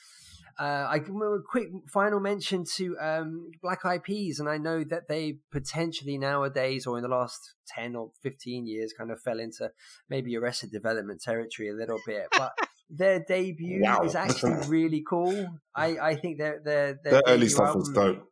[0.58, 4.84] Uh, I give a quick final mention to um, Black Eyed Peas, and I know
[4.84, 9.40] that they potentially nowadays, or in the last ten or fifteen years, kind of fell
[9.40, 9.70] into
[10.10, 12.52] maybe Arrested Development territory a little bit, but.
[12.90, 14.00] Their debut Wow.
[14.02, 15.58] is actually really cool.
[15.74, 18.24] I, I think their their their The early stuff was dope.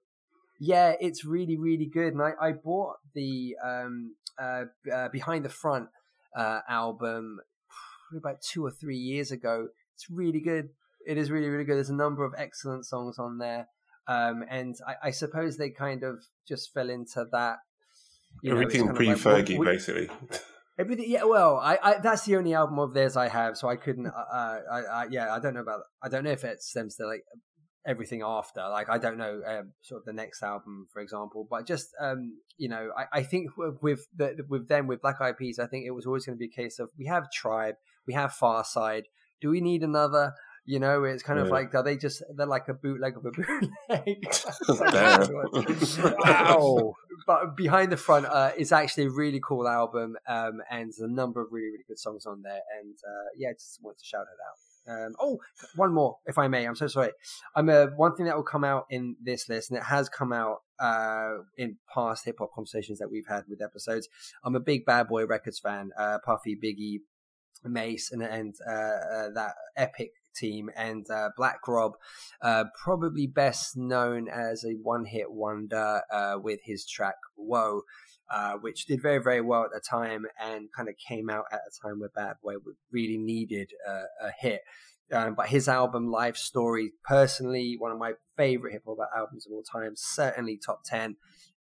[0.59, 2.15] yeah, it's really, really good.
[2.15, 5.89] And I, I bought the um, uh, uh, Behind the Front
[6.35, 7.39] uh, album
[8.17, 9.69] about two or three years ago.
[9.95, 10.71] It's really good.
[11.07, 11.77] It is really, really good.
[11.77, 13.69] There's a number of excellent songs on there.
[14.09, 17.59] Um, and I, I suppose they kind of just fell into that.
[18.43, 20.09] you Everything pre Fergie, what- basically.
[20.79, 21.25] Yeah.
[21.25, 24.07] Well, I, I that's the only album of theirs I have, so I couldn't.
[24.07, 24.11] Uh,
[24.71, 25.83] I, I, yeah, I don't know about.
[26.03, 27.23] I don't know if it stems to like
[27.87, 28.61] everything after.
[28.69, 31.47] Like, I don't know um, sort of the next album, for example.
[31.49, 35.21] But just um, you know, I, I think with with, the, with them with Black
[35.21, 37.31] Eyed Peas, I think it was always going to be a case of we have
[37.33, 37.77] Tribe,
[38.07, 39.05] we have Pharcyde.
[39.41, 40.33] Do we need another?
[40.67, 41.53] You know, it's kind of Yeah.
[41.53, 44.27] like are they just they're like a bootleg of a bootleg?
[45.99, 46.95] Wow.
[47.27, 51.09] but behind the front uh, is actually a really cool album um, and there's a
[51.09, 54.23] number of really really good songs on there and uh, yeah just want to shout
[54.27, 55.39] it out um, oh
[55.75, 57.11] one more if i may i'm so sorry
[57.57, 60.33] i'm uh, one thing that will come out in this list and it has come
[60.33, 64.09] out uh, in past hip hop conversations that we've had with episodes
[64.45, 67.01] i'm a big bad boy records fan uh, puffy biggie
[67.65, 71.93] Mase and, and uh, uh, that epic team and uh, black rob
[72.43, 77.83] uh, probably best known as a one-hit wonder uh, with his track "Whoa,"
[78.31, 81.61] uh, which did very, very well at the time and kind of came out at
[81.61, 82.55] a time where Bad Boy
[82.93, 83.71] really needed
[84.23, 84.63] a hit.
[85.13, 89.53] Um, but his album "Life Story," personally, one of my favorite hip hop albums of
[89.53, 91.17] all time, certainly top ten.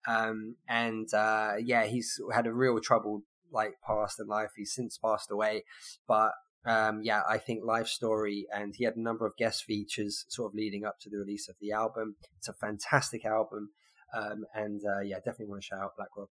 [0.08, 3.22] Um, and uh, yeah, he's had a real troubled
[3.52, 4.50] like past in life.
[4.56, 5.64] He's since passed away,
[6.08, 6.32] but
[6.66, 10.50] um, yeah, I think Life Story, and he had a number of guest features sort
[10.50, 12.16] of leading up to the release of the album.
[12.38, 13.70] It's a fantastic album,
[14.16, 16.28] um, and uh, yeah, definitely want to shout out Black Rob.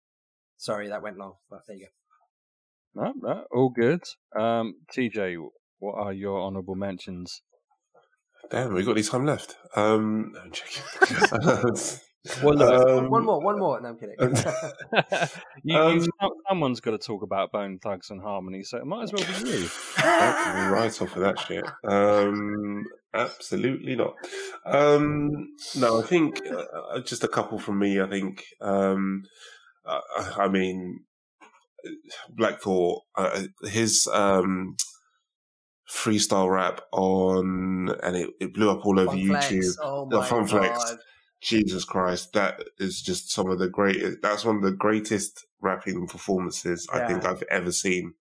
[0.56, 1.86] Sorry, that went long, but there you
[2.94, 3.02] go.
[3.02, 4.02] No, no, all good.
[4.38, 5.36] Um, TeeJ,
[5.78, 7.42] what are your honourable mentions?
[8.50, 9.56] Damn, we got any time left.
[9.76, 10.82] Um, I'm checking.
[12.42, 13.80] well, look, um, one more, one more.
[13.80, 14.16] No, I'm kidding.
[15.64, 16.06] you, um,
[16.48, 19.50] someone's got to talk about Bone Thugs and Harmony, so it might as well be
[19.50, 19.68] you.
[20.02, 21.64] right off of that shit.
[21.84, 22.84] Um,
[23.14, 24.14] absolutely not.
[24.64, 26.64] Um, no, I think uh,
[26.94, 28.00] uh, just a couple from me.
[28.00, 28.44] I think.
[28.60, 29.24] Um,
[29.84, 30.00] uh,
[30.36, 31.00] I mean,
[32.30, 33.02] Black Thought.
[33.16, 34.76] Uh, his um,
[35.90, 39.62] freestyle rap on, and it, it blew up all over Funk YouTube.
[39.62, 39.78] Flex.
[39.82, 40.76] Oh my Funk God.
[40.76, 40.96] Flex.
[41.40, 44.18] Jesus Christ, that is just some of the greatest.
[44.22, 47.04] That's one of the greatest rapping performances yeah.
[47.04, 48.14] I think I've ever seen.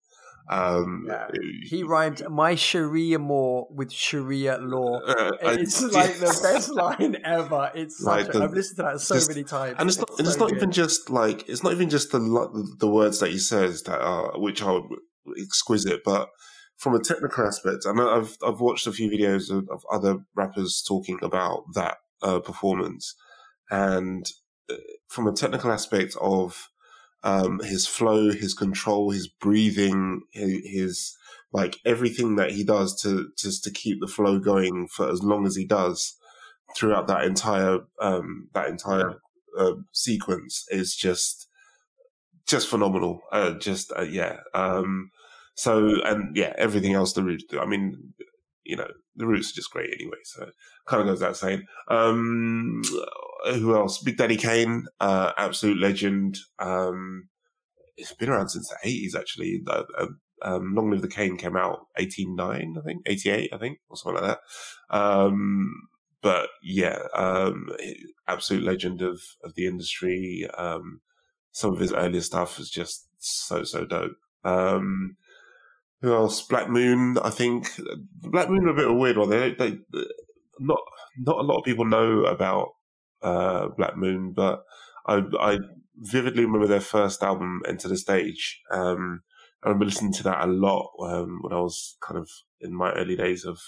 [0.49, 1.27] Um, yeah.
[1.63, 5.01] He rhymed my Sharia more with Sharia law.
[5.17, 7.71] Uh, it's I, like the best line ever.
[7.75, 10.09] It's like the, I've listened to that so just, many times, and it's not.
[10.11, 12.19] It's, and it's not even just like it's not even just the
[12.79, 14.81] the words that he says that are which are
[15.41, 16.29] exquisite, but
[16.77, 20.19] from a technical aspect, I know I've I've watched a few videos of, of other
[20.35, 23.15] rappers talking about that uh, performance,
[23.69, 24.25] and
[24.69, 24.75] uh,
[25.07, 26.69] from a technical aspect of
[27.23, 31.15] um, his flow, his control, his breathing, his,
[31.51, 35.45] like everything that he does to just to keep the flow going for as long
[35.45, 36.15] as he does
[36.75, 39.21] throughout that entire um, that entire
[39.57, 41.47] uh, sequence is just
[42.47, 43.21] just phenomenal.
[43.31, 44.37] Uh, just uh, yeah.
[44.53, 45.11] Um,
[45.55, 47.39] so and yeah, everything else the.
[47.59, 48.13] I mean,
[48.67, 50.17] you know, the roots are just great anyway.
[50.23, 50.49] So
[50.85, 51.63] kind of goes without saying.
[51.87, 52.81] Um,
[53.45, 54.01] who else?
[54.03, 56.37] Big Daddy Kane, uh, absolute legend.
[56.59, 57.29] Um,
[57.95, 59.63] it's been around since the eighties actually.
[60.43, 63.79] Um, Long Live the Kane came out eighty nine, I think, eighty eight, I think,
[63.89, 64.37] or something like
[64.91, 64.95] that.
[64.95, 65.87] Um,
[66.21, 67.69] but yeah, um,
[68.27, 70.47] absolute legend of of the industry.
[70.57, 71.01] Um,
[71.51, 74.17] some of his earlier stuff is just so so dope.
[74.43, 75.17] Um,
[76.01, 76.41] who else?
[76.41, 77.67] Black Moon, I think.
[78.21, 79.29] Black Moon are a bit of a weird one.
[79.29, 79.77] They, they,
[80.59, 80.79] not
[81.17, 82.69] not a lot of people know about
[83.21, 84.63] uh, Black Moon, but
[85.07, 85.59] I, I
[85.95, 88.61] vividly remember their first album, Enta da Stage.
[88.71, 89.21] Um,
[89.63, 92.29] I remember listening to that a lot um, when I was kind of
[92.61, 93.59] in my early days of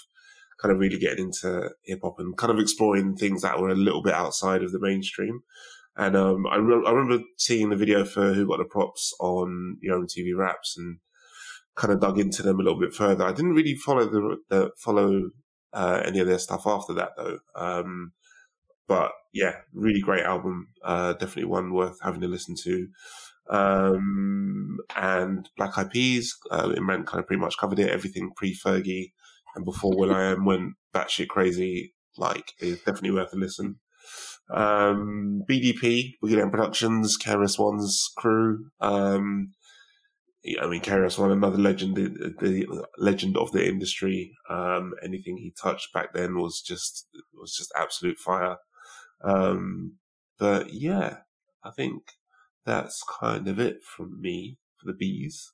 [0.60, 3.74] kind of really getting into hip hop and kind of exploring things that were a
[3.74, 5.42] little bit outside of the mainstream.
[5.96, 9.78] And um, I, re- I remember seeing the video for Who Got the Props on
[9.82, 10.98] Yo MTV Raps and
[11.80, 13.24] kind of dug into them a little bit further.
[13.24, 15.30] I didn't really follow the, the follow
[15.72, 17.38] uh, any of their stuff after that though.
[17.54, 18.12] Um,
[18.86, 20.68] but yeah, really great album.
[20.84, 22.88] Uh, definitely one worth having to listen to.
[23.48, 27.90] Um, and Black Eyed Peas, uh, Imran kind of pretty much covered it.
[27.90, 29.12] Everything pre Fergie
[29.54, 31.94] and before will.i.am went batshit crazy.
[32.18, 33.76] Like, it's definitely worth a listen.
[34.52, 38.66] Um, BDP, Boogie Productions, KRS-One's crew.
[38.80, 39.52] Um,
[40.60, 42.08] I mean, KRS-One, another legend, the,
[42.40, 44.34] the legend of the industry.
[44.48, 48.56] Um, anything he touched back then was just was just absolute fire.
[49.22, 49.98] Um,
[50.38, 51.18] but yeah,
[51.62, 52.12] I think
[52.64, 55.52] that's kind of it from me for the bees.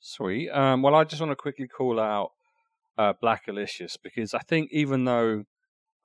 [0.00, 0.50] Sweet.
[0.50, 2.32] Um, well, I just want to quickly call out
[2.98, 5.44] uh, Blackalicious because I think even though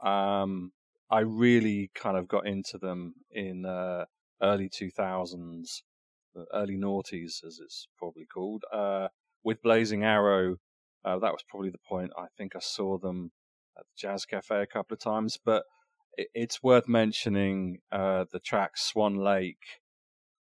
[0.03, 0.71] um,
[1.09, 4.05] I really kind of got into them in uh,
[4.41, 5.81] early 2000s,
[6.53, 9.07] early noughties, as it's probably called, uh,
[9.43, 10.57] with Blazing Arrow.
[11.05, 12.11] Uh, that was probably the point.
[12.17, 13.31] I think I saw them
[13.77, 15.63] at the Jazz Cafe a couple of times, but
[16.17, 19.81] it, it's worth mentioning uh, the track Swan Lake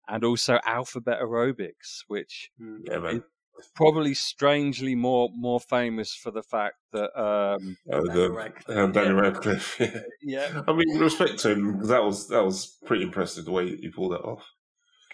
[0.09, 3.19] and also Alphabet Aerobics, which hmm, yeah,
[3.59, 8.77] is probably strangely more more famous for the fact that um, oh, the, Radcliffe.
[8.77, 9.81] Um, Danny Radcliffe.
[9.81, 10.01] Yeah.
[10.23, 10.63] yeah.
[10.67, 14.13] I mean, respect to him that was that was pretty impressive the way he pulled
[14.13, 14.49] that off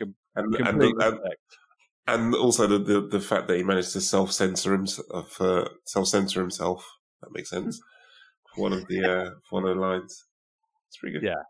[0.00, 1.18] and and, and,
[2.06, 6.08] and, also the, the, the fact that he managed to self censor himself, uh, self
[6.08, 6.84] censor himself.
[7.22, 7.80] That makes sense.
[8.56, 10.24] one of the uh, one of the lines.
[10.88, 11.26] It's pretty good.
[11.26, 11.42] Yeah.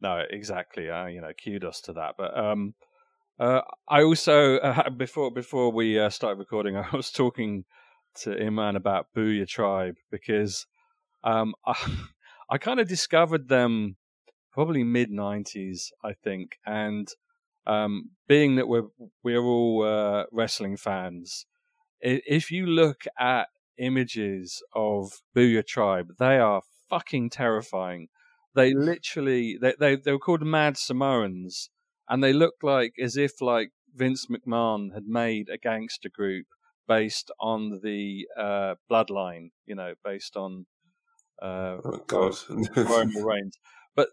[0.00, 0.90] No, exactly.
[0.90, 2.14] Uh, you know, kudos to that.
[2.18, 2.74] But um,
[3.38, 7.64] uh, I also uh, before before we uh, started recording, I was talking
[8.22, 10.66] to Imran about Boo-Yaa Tribe because
[11.24, 11.74] um, I,
[12.50, 13.96] I kind of discovered them
[14.52, 17.08] probably mid '90s, I think, and
[17.66, 18.88] um, being that we're
[19.22, 21.46] we're all uh, wrestling fans,
[22.00, 23.48] if you look at
[23.78, 28.08] images of Boo-Yaa Tribe, they are fucking terrifying.
[28.54, 31.70] They literally they they they were called Mad Samoans,
[32.08, 36.46] and they look like as if like Vince McMahon had made a gangster group
[36.88, 40.66] based on the uh, bloodline, you know, based on
[41.42, 42.34] uh, Oh God.
[42.76, 43.58] Roman Reigns.
[43.94, 44.08] But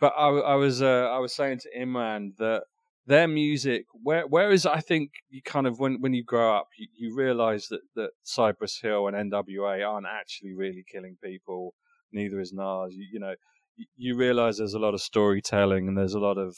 [0.00, 2.64] but I, I was uh, I was saying to Imran that
[3.10, 6.86] their music, where whereas I think you kind of when when you grow up, you,
[6.96, 11.74] you realize that that Cypress Hill and NWA aren't actually really killing people.
[12.12, 12.94] Neither is Nas.
[12.94, 13.34] You, you know,
[13.76, 16.56] you, you realize there's a lot of storytelling and there's a lot of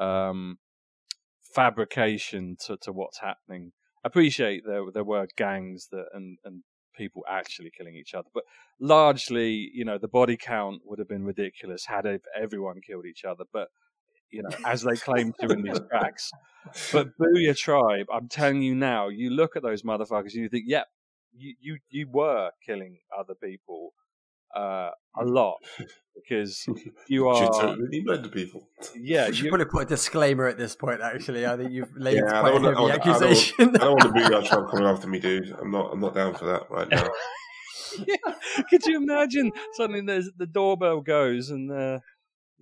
[0.00, 0.58] um,
[1.54, 3.72] fabrication to, to what's happening.
[4.04, 6.64] I appreciate there there were gangs that and and
[6.96, 8.42] people actually killing each other, but
[8.80, 13.24] largely, you know, the body count would have been ridiculous had ev- everyone killed each
[13.24, 13.44] other.
[13.52, 13.68] But
[14.32, 16.30] you know, as they claim to in these tracks.
[16.92, 20.64] But Boo-Yaa Tribe, I'm telling you now, you look at those motherfuckers and you think,
[20.66, 20.86] yep,
[21.36, 23.92] you you, you were killing other people
[24.56, 25.56] uh, a lot
[26.14, 26.66] because
[27.08, 28.68] you She are totally murdered people.
[28.94, 31.00] yeah We should you, probably put a disclaimer at this point.
[31.00, 33.00] Actually, I think you've laid Yeah, I quite a heavy want- I don't- I don't-
[33.14, 33.54] accusation.
[33.76, 35.56] I don't want the Boo-Yaa Tribe coming after me, dude.
[35.60, 35.92] I'm not.
[35.92, 37.08] I'm not down for that right now.
[38.06, 38.16] yeah.
[38.70, 41.98] Could you imagine suddenly there's the doorbell goes and uh,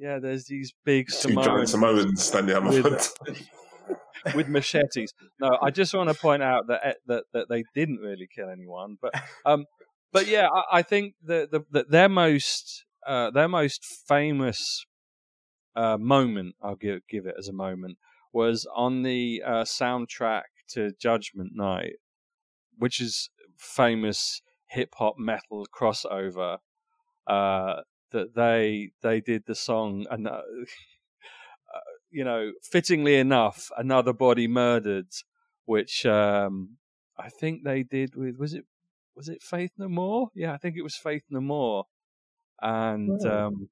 [0.01, 3.11] yeah, there's these big Two giant Samoans Samoans standing out my front.
[4.35, 5.13] with machetes.
[5.39, 8.49] No, I just want to point out that eh, that that they didn't really kill
[8.49, 9.13] anyone, but
[9.45, 9.67] um,
[10.13, 14.85] but yeah, I, I think that the, the, their most uh, their most famous
[15.77, 17.99] uh, moment, I'll give give it as a moment,
[18.33, 21.97] was on the uh, soundtrack to Judgment Night,
[22.79, 23.29] which is
[23.59, 26.59] famous hip hop metal crossover.
[27.27, 30.43] Uh, that they they did the song and uh,
[32.11, 35.07] you know, fittingly enough, another body murdered,
[35.65, 36.77] which um,
[37.19, 38.65] I think they did with was it
[39.15, 40.31] was it Faith No More?
[40.35, 41.85] Yeah, I think it was Faith No More,
[42.61, 43.47] and Oh.
[43.47, 43.69] um,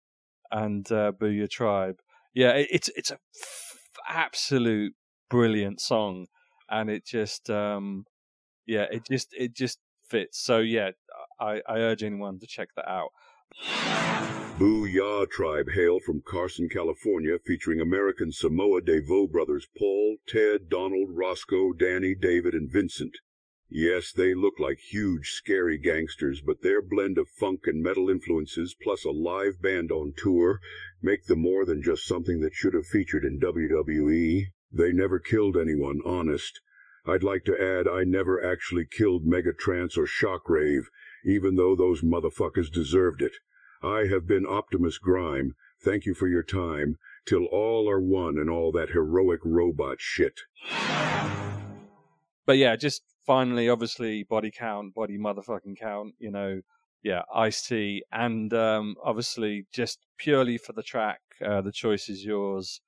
[0.51, 2.01] and uh, Boo-Yaa Tribe.
[2.35, 3.79] Yeah, it, it's it's a f-
[4.09, 4.95] absolute
[5.29, 6.27] brilliant song,
[6.71, 8.05] and it just um,
[8.67, 9.79] yeah, it just it just
[10.09, 10.39] fits.
[10.39, 10.91] So yeah,
[11.41, 13.11] I, I urge anyone to check that out.
[14.59, 21.73] Boo-Yaa Tribe hail from Carson, California, featuring American Samoa Devoux brothers Paul, Ted, Donald, Roscoe,
[21.73, 23.19] Danny, David, and Vincent.
[23.71, 28.75] Yes, they look like huge, scary gangsters, but their blend of funk and metal influences,
[28.83, 30.59] plus a live band on tour,
[31.01, 34.47] make them more than just something that should have featured in WWE.
[34.73, 36.61] They never killed anyone, honest.
[37.07, 40.87] I'd like to add I never actually killed Megatrance or Shockwave,
[41.25, 43.33] even though those motherfuckers deserved it.
[43.83, 45.55] I have been Optimus Grime.
[45.83, 46.97] Thank you for your time.
[47.27, 50.41] Till all are one and all that heroic robot shit.
[52.47, 56.15] but yeah, just finally, obviously, body count, body motherfucking count.
[56.19, 56.61] You know,
[57.03, 62.25] yeah, Ice T, and um, obviously, just purely for the track, uh, the choice is
[62.25, 62.81] yours.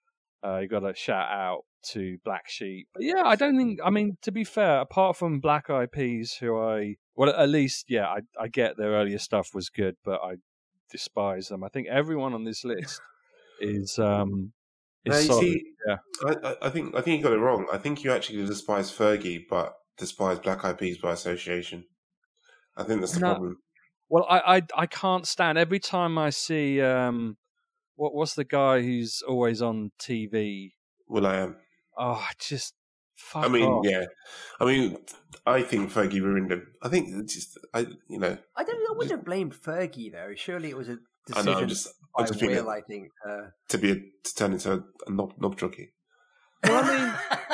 [0.42, 2.88] Uh, you got to shout out to Black Sheep.
[2.94, 3.78] But yeah, I don't think.
[3.84, 7.90] I mean, to be fair, apart from Black Eyed Peas, who I well, at least
[7.90, 10.36] yeah, I I get their earlier stuff was good, but I
[10.90, 11.64] despise them.
[11.64, 13.02] I think everyone on this list
[13.60, 14.52] is um
[15.04, 15.98] is Now, see, yeah.
[16.24, 17.68] I, I- I think I think you got it wrong.
[17.72, 21.86] I think you actually despise Fergie, but despise Black Eyed Peas by association.
[22.76, 23.34] I think that's the No.
[23.34, 23.62] problem.
[24.10, 27.38] Well, I, I I can't stand every time I see um
[27.96, 30.76] what what's the guy who's always on TV?
[31.08, 31.56] will.i.am.
[31.96, 32.74] Oh, I just
[33.20, 33.86] fuck I mean, off.
[33.86, 34.04] yeah.
[34.60, 34.96] I mean,
[35.46, 36.66] I think Fergie ruined him.
[36.82, 38.90] I think it's just, I, you know, I don't.
[38.90, 40.32] I wouldn't have blamed Fergie though.
[40.34, 41.58] Surely it was a I decision know.
[41.58, 42.64] I'm just, I by just think Will.
[42.64, 43.08] that I think.
[43.28, 45.92] Uh, to be a, to turn into a, a knob, knob jockey.
[46.64, 46.98] Well, I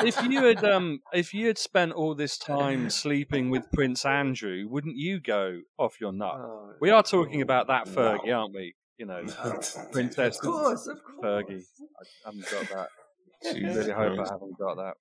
[0.01, 4.05] mean, if you had um if you had spent all this time sleeping with Prince
[4.05, 6.33] Andrew, wouldn't you go off your nut?
[6.35, 7.93] oh, We are talking about that Wow.
[7.93, 8.75] Fergie, aren't we?
[8.97, 9.23] You know,
[9.93, 11.23] Princess of course, of course.
[11.23, 11.61] Fergie.
[12.01, 12.89] I haven't got that.
[13.45, 14.93] I Jesus really hope I haven't got that.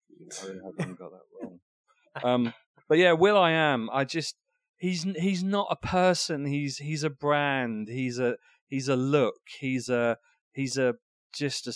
[0.42, 1.60] I really hope I haven't got that wrong.
[2.24, 2.54] Um,
[2.88, 3.90] but yeah, will.i.am.
[3.92, 4.36] I just
[4.78, 6.46] he's he's not a person.
[6.46, 7.88] He's he's a brand.
[7.88, 8.36] He's a
[8.68, 9.34] he's a look.
[9.60, 10.16] He's a
[10.52, 10.94] he's a
[11.34, 11.74] just a,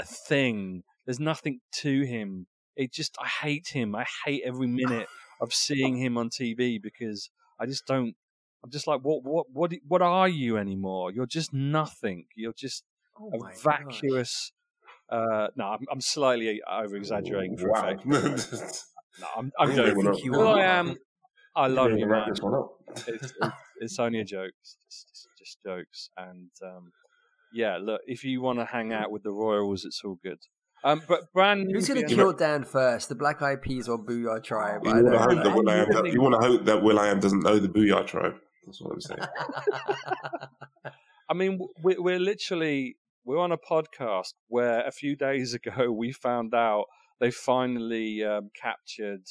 [0.00, 0.82] a thing.
[1.04, 2.48] There's nothing to him.
[2.74, 3.94] It just I hate him.
[3.94, 5.08] I hate every minute
[5.40, 7.30] of seeing him on TV because
[7.60, 8.14] I just don't.
[8.64, 11.12] I'm just like what what what what are you anymore?
[11.12, 12.26] You're just nothing.
[12.34, 12.82] You're just
[13.18, 13.62] Oh a my gosh.
[13.62, 14.52] vacuous.
[15.10, 17.88] Uh, no, I'm, I'm slightly over exaggerating for wow.
[18.04, 18.82] effect.
[19.18, 20.04] No, I'm, I'm Really joking.
[20.04, 20.58] wanna- you Will are.
[20.58, 20.94] I am.
[21.56, 22.34] I love Really you, wrap man.
[22.34, 22.68] this one up.
[22.90, 23.32] It's, it's,
[23.80, 24.52] it's only a joke.
[24.60, 26.10] It's just, it's just jokes.
[26.18, 26.92] And um,
[27.54, 30.36] yeah, look, if you want to hang out with the Royals, it's all good.
[30.84, 33.08] Um, but brand Who's going to kill Dan first?
[33.08, 34.82] The Black Eyed Peas or Boo-Yaa Tribe?
[34.84, 35.88] You want to hope that will.i.am.
[35.88, 38.34] really- You want to hope that will.i.am doesn't know the Boo-Yaa tribe.
[38.66, 39.20] That's what I'm saying.
[41.30, 42.96] I mean, we're, we're literally
[43.26, 46.86] we're on a podcast where a few days ago we found out
[47.20, 49.22] they finally um, captured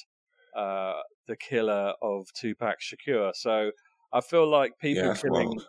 [0.55, 3.31] uh, the killer of Tupac Shakur.
[3.35, 3.71] So
[4.13, 5.67] I feel like people Yeah, killing, wild.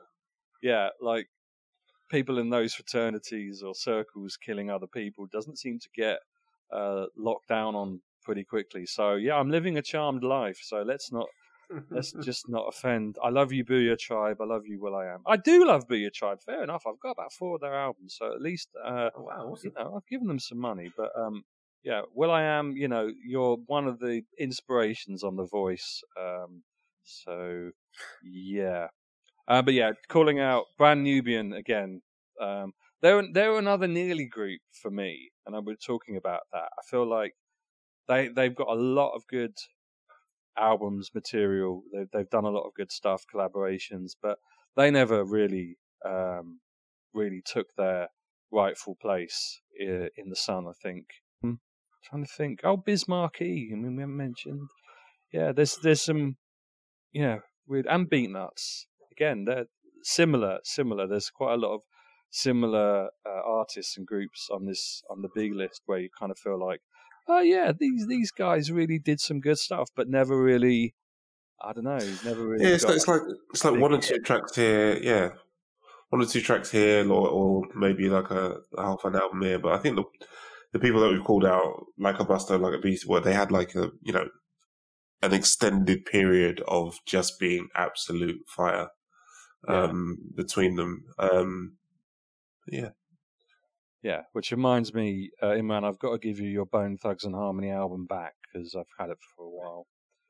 [0.63, 1.29] yeah, like
[2.11, 6.19] people in those fraternities or circles killing other people doesn't seem to get
[6.73, 8.87] uh, locked down on pretty quickly.
[8.87, 10.59] So yeah, I'm living a charmed life.
[10.63, 11.27] So let's not
[11.91, 13.17] let's just not offend.
[13.23, 14.41] I love you, Boo-Yaa Tribe.
[14.41, 15.23] I love you, will.i.am.
[15.27, 16.41] I do love Boo-Yaa Tribe.
[16.43, 16.85] Fair enough.
[16.87, 19.73] I've got about four of their albums, so at least uh, Oh, wow, awesome.
[19.77, 20.91] you know I've given them some money.
[20.97, 21.45] But um,
[21.83, 22.77] yeah, will.i.am.
[22.77, 26.03] You know, you're one of the inspirations on The Voice.
[26.21, 26.63] Um,
[27.05, 27.71] so
[28.23, 28.89] yeah,
[29.49, 32.03] uh, but yeah, calling out Brand Nubian again.
[32.41, 32.73] Um,
[33.03, 36.69] they're they're another nearly group for me, and I was talking about that.
[36.79, 37.35] I feel like
[38.09, 39.53] they they've got a lot of good
[40.59, 41.83] albums material.
[41.93, 44.39] They've they've done a lot of good stuff, collaborations, but
[44.77, 46.61] they never really um,
[47.15, 48.09] really took their
[48.53, 50.67] rightful place in the sun.
[50.67, 51.07] I think.
[51.43, 51.55] Hmm,
[52.05, 52.61] trying to think.
[52.65, 53.71] Oh, Biz Markie.
[53.73, 54.69] I mean, we haven't mentioned.
[55.33, 56.37] Yeah, there's there's some.
[57.13, 59.45] Yeah, with and Beatnuts again.
[59.47, 59.67] They're
[60.03, 60.59] similar.
[60.65, 61.07] Similar.
[61.07, 61.81] There's quite a lot of
[62.31, 66.39] similar uh, artists and groups on this on the big list where you kind of
[66.39, 66.81] feel like
[67.29, 70.95] oh yeah, these these guys really did some good stuff, but never really.
[71.61, 71.99] I don't know.
[72.25, 72.65] Never really.
[72.65, 73.21] Yeah, it's like, it's like
[73.53, 75.31] it's like one or two tracks here, yeah,
[76.11, 79.59] one or two tracks here, or, or maybe like a, a half an album here.
[79.59, 80.05] But I think the
[80.73, 83.51] the people that we've called out, like a Busta, like a Beast, Boy, they had
[83.51, 84.29] like a you know
[85.23, 88.89] an extended period of just being absolute fire
[89.67, 89.85] Yeah.
[89.85, 91.05] um, between them.
[91.19, 91.79] Um,
[92.69, 92.91] yeah,
[94.07, 97.35] yeah, which reminds me, uh, Imran, I've got to give you your Bone Thugs and
[97.35, 99.87] Harmony album back because I've had it for a while.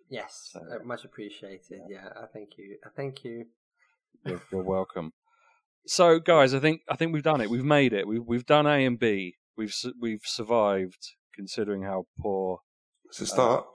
[0.09, 1.81] Yes, So- uh, much appreciated.
[1.89, 2.79] Yeah, I thank you.
[2.87, 3.47] I thank you.
[4.25, 5.13] You're, you're welcome.
[5.87, 7.51] So, guys, I think I think we've done it.
[7.51, 8.09] We've made it.
[8.09, 9.37] We've we've done A and B.
[9.59, 11.03] We've we've survived,
[11.35, 12.61] considering how poor
[13.05, 13.67] it's a start.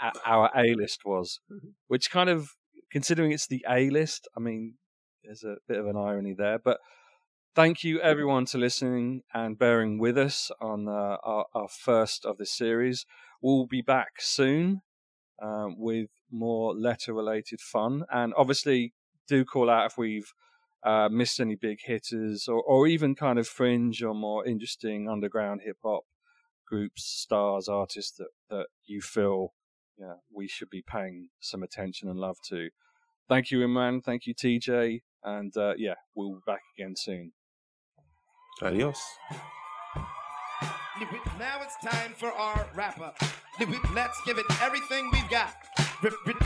[0.00, 1.72] a- our A list was, Mhm.
[1.88, 2.50] which kind of,
[2.92, 4.74] considering it's the A list, I mean,
[5.24, 6.58] there's a bit of an irony there.
[6.58, 6.78] But
[7.56, 12.36] thank you everyone to listening and bearing with us on uh, our, our first of
[12.36, 13.06] this series.
[13.42, 14.82] We'll be back soon
[15.42, 18.92] um, with more letter related fun, and obviously
[19.26, 20.32] do call out if we've.
[20.84, 25.60] Uh, missed any big hitters or, or even kind of fringe or more interesting underground
[25.64, 26.04] hip hop
[26.64, 29.52] groups, stars, artists that, that you feel
[29.98, 32.68] yeah, we should be paying some attention and love to.
[33.28, 34.04] Thank you, Imran.
[34.04, 35.00] Thank you, TeeJ.
[35.24, 37.32] And uh, yeah, we'll be back again soon.
[38.62, 39.02] Adios.
[41.38, 43.18] Now it's time for our wrap up.
[43.94, 45.54] Let's give it everything we've got.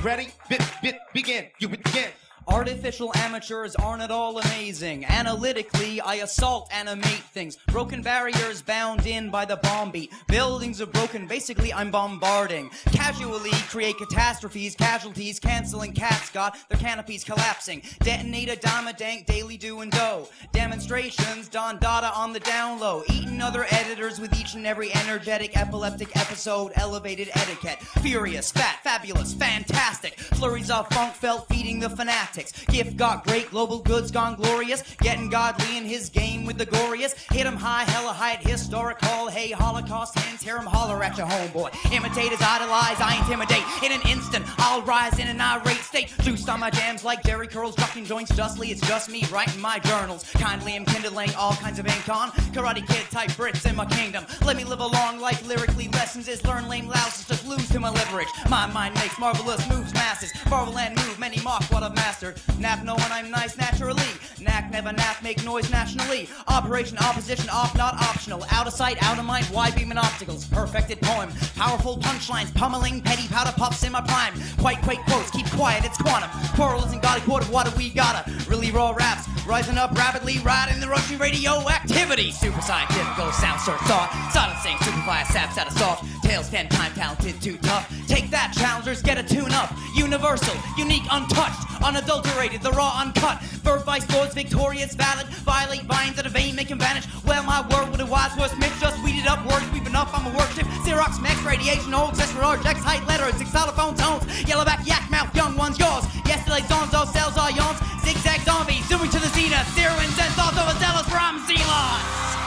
[0.03, 0.29] Ready?
[0.49, 1.47] Bit, bit, begin.
[1.61, 2.11] You begin.
[2.49, 5.05] Artificial amateurs aren't at all amazing.
[5.05, 7.57] Analytically, I assault, animate things.
[7.69, 10.13] Broken barriers bound in by the bomb beat.
[10.27, 12.71] Buildings are broken, basically, I'm bombarding.
[12.93, 17.83] Casually create catastrophes, casualties, canceling cats got their canopies collapsing.
[18.01, 20.27] Detonate a dime a dank, daily do and do.
[20.53, 23.03] Demonstrations, Don Dada on the down low.
[23.09, 27.79] Eating other editors with each and every energetic, epileptic episode, elevated etiquette.
[28.03, 30.19] Furious, fat, fabulous, fantastic.
[30.19, 31.89] Flurries of funk felt feeding the
[32.31, 32.53] fanatics.
[32.67, 34.83] Gift got great, global goods gone glorious.
[34.99, 37.15] Getting godly in his game with the goriest.
[37.33, 39.29] Hit 'em high, hella height, historical.
[39.29, 41.71] Hey, Holocaust hands, hear 'em holler at your homeboy.
[41.93, 43.65] Imitators idolize, I intimidate.
[43.83, 46.13] In an instant, I'll rise in an irate state.
[46.21, 48.71] Juiced on my jams like Jheri curls, ducking joints justly.
[48.71, 50.25] It's just me writing my journals.
[50.35, 52.31] Kindly am kindling all kinds of ink on.
[52.53, 54.25] Karate Kid type Brits in my kingdom.
[54.43, 55.89] Let me live a long life lyrically.
[55.89, 58.29] Lessons is learn lame louses, just lose to my leverage.
[58.49, 60.33] My mind makes marvelous moves, masses.
[60.49, 62.20] Marvel and move, many mock what I've mastered.
[62.59, 64.03] Nap knowing I'm nice naturally.
[64.39, 66.29] Knack never nap, make noise nationally.
[66.49, 68.45] Operation opposition off, not optional.
[68.51, 70.45] Out of sight, out of mind, Why wide beaming obstacles.
[70.45, 71.31] Perfected poem.
[71.57, 74.35] Powerful punchlines, pummeling petty powder puffs in my prime.
[74.59, 76.29] Quite quake quotes, keep quiet, it's quantum.
[76.57, 78.31] Quarrel isn't got a of what do we gotta.
[78.49, 82.33] Really raw raps, rising up rapidly, riding the rushing radioactivity.
[82.33, 84.11] Super scientific, sound search thought.
[84.33, 86.05] Silencing, superfly, saps out of soft.
[86.23, 87.91] Tails ten time talented, too tough.
[88.07, 89.73] Take that, challengers, get a tune up.
[89.97, 93.41] Universal, unique, untouched, unadulterated, unadulterated, the raw uncut.
[93.63, 95.27] Birth by swords, victorious, valid.
[95.47, 97.07] Violate vines that a vein make him vanish.
[97.25, 98.81] Well, my word, what a wise words mix.
[98.81, 100.11] Just weeded up words, we've enough.
[100.13, 100.67] I'm a worship.
[100.83, 104.25] Xerox, max radiation, all accessory X, height letters, six xylophone tones.
[104.45, 106.05] Yellowback, yak mouth, young ones, yours.
[106.27, 107.79] Yesterday's dawns, all cells, are yawns.
[108.03, 109.69] Zigzag zombies, zooming to the zenith.
[109.75, 112.40] Zero and sense, all over zealous from Zealand.